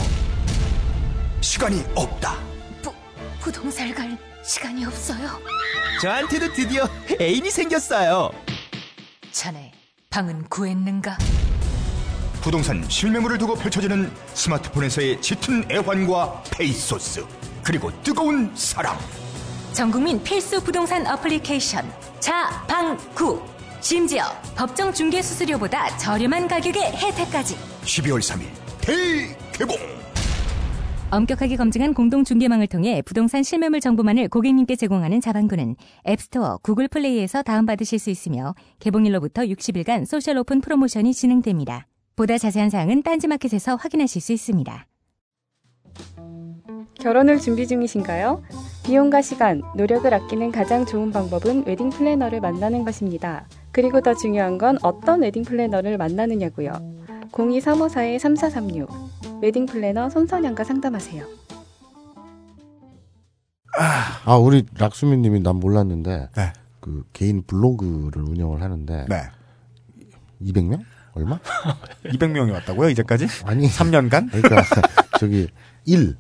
[1.42, 2.38] 시간이 없다.
[3.40, 5.40] 부동산 갈 시간이 없어요.
[6.04, 6.88] 저한테도 드디어
[7.20, 8.30] 애인이 생겼어요.
[9.32, 9.72] 자네
[10.12, 11.18] 방은 구했는가?
[12.42, 17.26] 부동산 실매물을 두고 펼쳐지는 스마트폰에서의 짙은 애환과 페이소스
[17.64, 18.96] 그리고 뜨거운 사랑
[19.74, 21.86] 전국민 필수 부동산 어플리케이션
[22.20, 23.42] 자방구
[23.82, 24.24] 심지어
[24.56, 28.48] 법정 중개 수수료보다 저렴한 가격의 혜택까지 12월 3일
[28.82, 29.78] 대개봉
[31.12, 35.76] 엄격하게 검증한 공동 중개망을 통해 부동산 실매물 정보만을 고객님께 제공하는 자방구는
[36.08, 41.88] 앱스토어, 구글 플레이에서 다운받으실 수 있으며 개봉일로부터 60일간 social open promotion이 진행됩니다.
[42.16, 44.89] 보다 자세한 사항은 딴지마켓에서 확인하실 수 있습니다.
[47.00, 48.44] 결혼을 준비 중이신가요?
[48.84, 53.46] 비용과 시간, 노력을 아끼는 가장 좋은 방법은 웨딩 플래너를 만나는 것입니다.
[53.72, 56.74] 그리고 더 중요한 건 어떤 웨딩 플래너를 만나느냐고요.
[57.32, 61.26] 02354-3436 웨딩 플래너 손선영과 상담하세요.
[64.26, 66.54] 아, 우리 락수미 님이 난 몰랐는데 네.
[66.82, 69.22] 그 개인 블로그를 운영을 하는데 네.
[70.42, 70.82] 200명?
[71.14, 71.40] 얼마?
[72.06, 73.28] 200명이 왔다고요, 이제까지?
[73.46, 73.68] 아니.
[73.68, 74.32] 3년간?
[74.32, 74.64] 그러니까
[75.20, 75.48] 저기
[75.86, 76.18] 1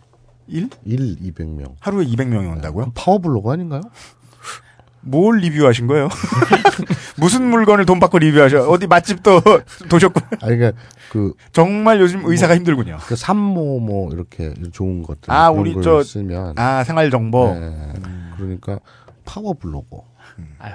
[0.49, 0.69] 1?
[0.85, 1.75] 1 200명.
[1.79, 2.91] 하루에 200명이 온다고요?
[2.95, 3.81] 파워블로그 아닌가요?
[5.01, 6.09] 뭘 리뷰하신 거예요?
[7.17, 8.69] 무슨 물건을 돈 받고 리뷰하셔?
[8.69, 9.41] 어디 맛집도
[9.89, 10.19] 도셨고.
[10.41, 10.81] 아니 그러니까
[11.11, 12.97] 그 정말 요즘 의사가 뭐, 힘들군요.
[13.05, 17.53] 그 삼모 뭐 이렇게 좋은 것들 아, 우리 걸 저- 쓰면 아, 생활 정보.
[17.57, 17.93] 네.
[18.37, 18.79] 그러니까
[19.25, 19.97] 파워블로그.
[20.59, 20.73] 아유.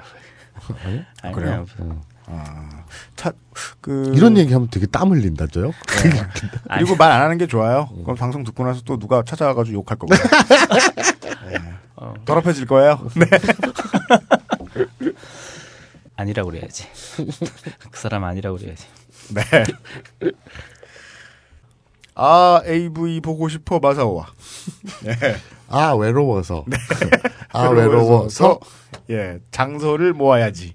[0.85, 1.01] 아니?
[1.21, 1.65] 아니, 그래요?
[1.77, 2.85] 그냥 아,
[3.15, 3.31] 차,
[3.81, 5.67] 그 이런 얘기하면 되게 땀 흘린다, 저요?
[6.03, 6.11] 네.
[6.77, 7.87] 그리고 말 안 하는 게 좋아요.
[8.03, 10.13] 그럼 방송 듣고 나서 또 누가 찾아와가지고 욕할 거고.
[11.49, 11.57] 네.
[12.25, 12.99] 더럽혀질 거예요.
[13.15, 13.25] 네.
[16.15, 16.87] 아니라고 그래야지.
[17.91, 18.85] 그 사람 아니라고 그래야지.
[19.33, 19.41] 네.
[22.15, 24.27] 아, AV 보고 싶어, 마사오와.
[25.03, 25.15] 네.
[25.67, 26.63] 아 외로워서.
[26.67, 26.77] 네.
[27.51, 28.59] 아 외로워서.
[29.09, 30.73] 예, 장소를 모아야지.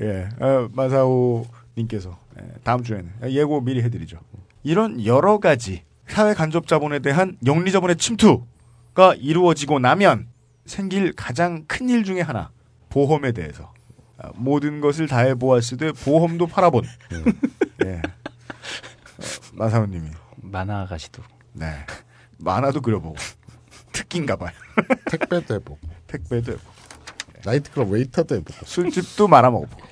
[0.00, 1.46] 예, 어, 마사오
[1.76, 4.18] 님께서 예, 다음 주에는 예고 미리 해드리죠.
[4.62, 10.28] 이런 여러 가지 사회 간접 자본에 대한 영리 자본의 침투가 이루어지고 나면
[10.66, 12.50] 생길 가장 큰 일 중에 하나
[12.88, 13.72] 보험에 대해서
[14.18, 16.84] 아, 모든 것을 다 해 보았으되 보험도 팔아본
[17.84, 17.96] 예.
[17.98, 18.02] 어,
[19.54, 21.22] 마사오님이 만화 아가씨도.
[21.52, 21.72] 네
[22.38, 23.16] 만화도 그려보고
[23.92, 24.50] 특기인가 봐요.
[25.10, 25.78] 택배도 해보고.
[26.06, 26.75] 택배도 해보고.
[27.46, 28.66] 나이트클럽 웨이터도 해보고.
[28.66, 29.82] 술집도 말아먹어보고.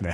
[0.00, 0.12] 네.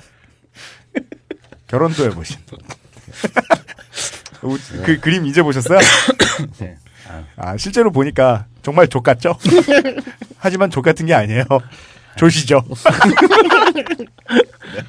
[1.67, 2.37] 결혼도 해보신.
[4.45, 5.79] 우- 그 그림 이제 보셨어요?
[6.61, 6.77] 네.
[7.37, 9.37] 아, 실제로 보니까 정말 족 같죠?
[10.39, 11.45] 하지만 족 같은 게 아니에요.
[12.17, 12.63] 조시죠.
[14.75, 14.83] 네.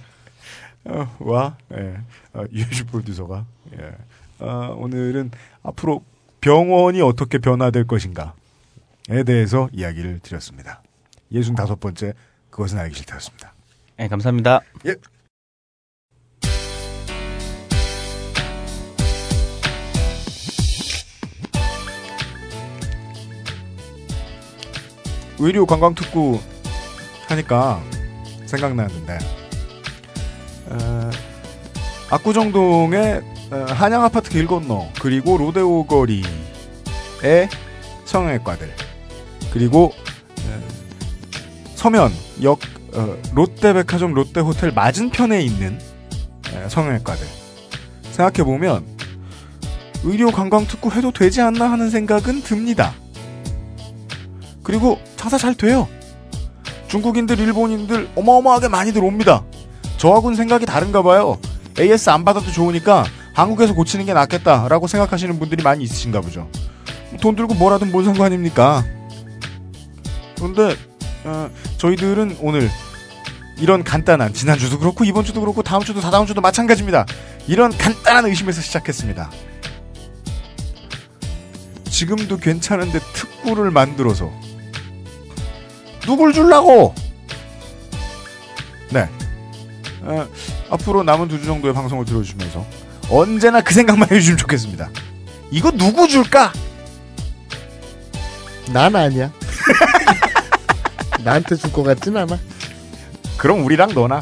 [0.86, 1.96] 어, 와, 예.
[2.34, 3.46] 어, 유해주 프로듀서가,
[3.80, 3.92] 예.
[4.40, 5.32] 어, 오늘은
[5.64, 6.04] 앞으로
[6.42, 8.34] 병원이 어떻게 변화될 것인가에
[9.26, 10.83] 대해서 이야기를 드렸습니다.
[11.34, 12.14] 65번째
[12.50, 13.54] 그것은 알기 싫다였습니다.
[13.98, 14.62] 네, 감사합니다.
[14.86, 14.96] 예.
[25.40, 26.40] 의료 관광 특구
[27.28, 27.84] 하니까
[28.46, 29.18] 생각나는데
[30.68, 31.10] 어,
[32.12, 36.24] 압구정동의 어, 한양 아파트 길 건너 그리고 로데오 거리의
[38.06, 38.74] 성형외과들
[39.52, 40.03] 그리고 어,
[41.84, 42.60] 서면 역
[42.94, 45.78] 어, 롯데백화점 롯데호텔 맞은편에 있는
[46.54, 47.28] 에, 성형외과들
[48.04, 48.86] 생각해 보면
[50.06, 52.94] 의료 관광 특구 해도 되지 않나 하는 생각은 듭니다.
[54.64, 55.90] 그리고 장사 잘 돼요.
[56.88, 59.44] 중국인들, 일본인들 어마어마하게 많이들 옵니다.
[59.98, 61.38] 저하고는 생각이 다른가 봐요.
[61.78, 63.04] AS 안 받아도 좋으니까
[63.34, 66.48] 한국에서 고치는 게 낫겠다라고 생각하시는 분들이 많이 있으신가 보죠.
[67.20, 68.86] 돈 들고 뭐라든 뭔 상관입니까?
[70.38, 70.78] 그런데
[71.26, 72.70] 어, 저희들은 오늘
[73.58, 77.06] 이런 간단한 지난 주도 그렇고 이번 주도 그렇고 다음 주도 다다음 주도 마찬가지입니다.
[77.48, 79.30] 이런 간단한 의심에서 시작했습니다.
[81.90, 84.32] 지금도 괜찮은데 특구를 만들어서
[86.02, 86.94] 누굴 줄라고?
[88.90, 89.08] 네.
[90.02, 90.28] 어,
[90.70, 92.66] 앞으로 남은 두 주 정도의 방송을 들어주시면서
[93.10, 94.90] 언제나 그 생각만 해주시면 좋겠습니다.
[95.52, 96.52] 이거 누구 줄까?
[98.74, 99.32] 난 아니야.
[101.24, 102.38] 나한테 줄 것 같진 않아.
[103.38, 104.22] 그럼 우리랑 너나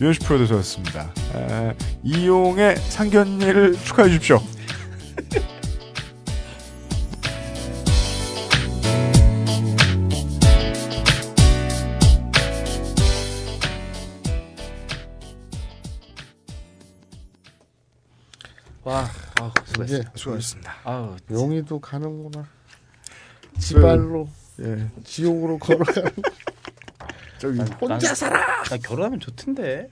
[0.00, 1.10] 유현식 프로듀서였습니다.
[1.34, 4.40] 에, 이용의 상견례를 축하해 주십시오.
[18.82, 19.06] 와,
[19.40, 20.74] 아, 이제 수고하셨습니다.
[20.84, 22.46] 아우, 용이도 가는구나.
[23.58, 24.28] 지발로,
[24.60, 24.88] 예.
[25.04, 26.12] 지옥으로 걸어가는.
[27.38, 28.62] 저기 혼자 살아.
[28.62, 29.88] 나 결혼하면 좋던데.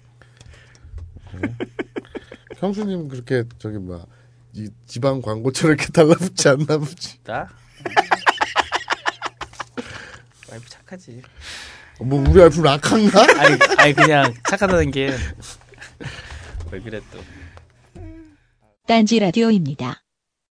[2.58, 7.18] 형수님 그렇게 저기 뭐이 지방 광고처럼 이렇게 달라붙지 않나 보지.
[7.24, 7.48] 나?
[10.50, 11.22] 와이프 착하지.
[12.00, 13.22] 뭐 우리 와이프 락한가?
[13.40, 15.16] 아니, 아니 그냥 착하다는 게
[16.72, 17.20] 왜 그래 또.
[18.86, 20.01] 딴지 라디오입니다.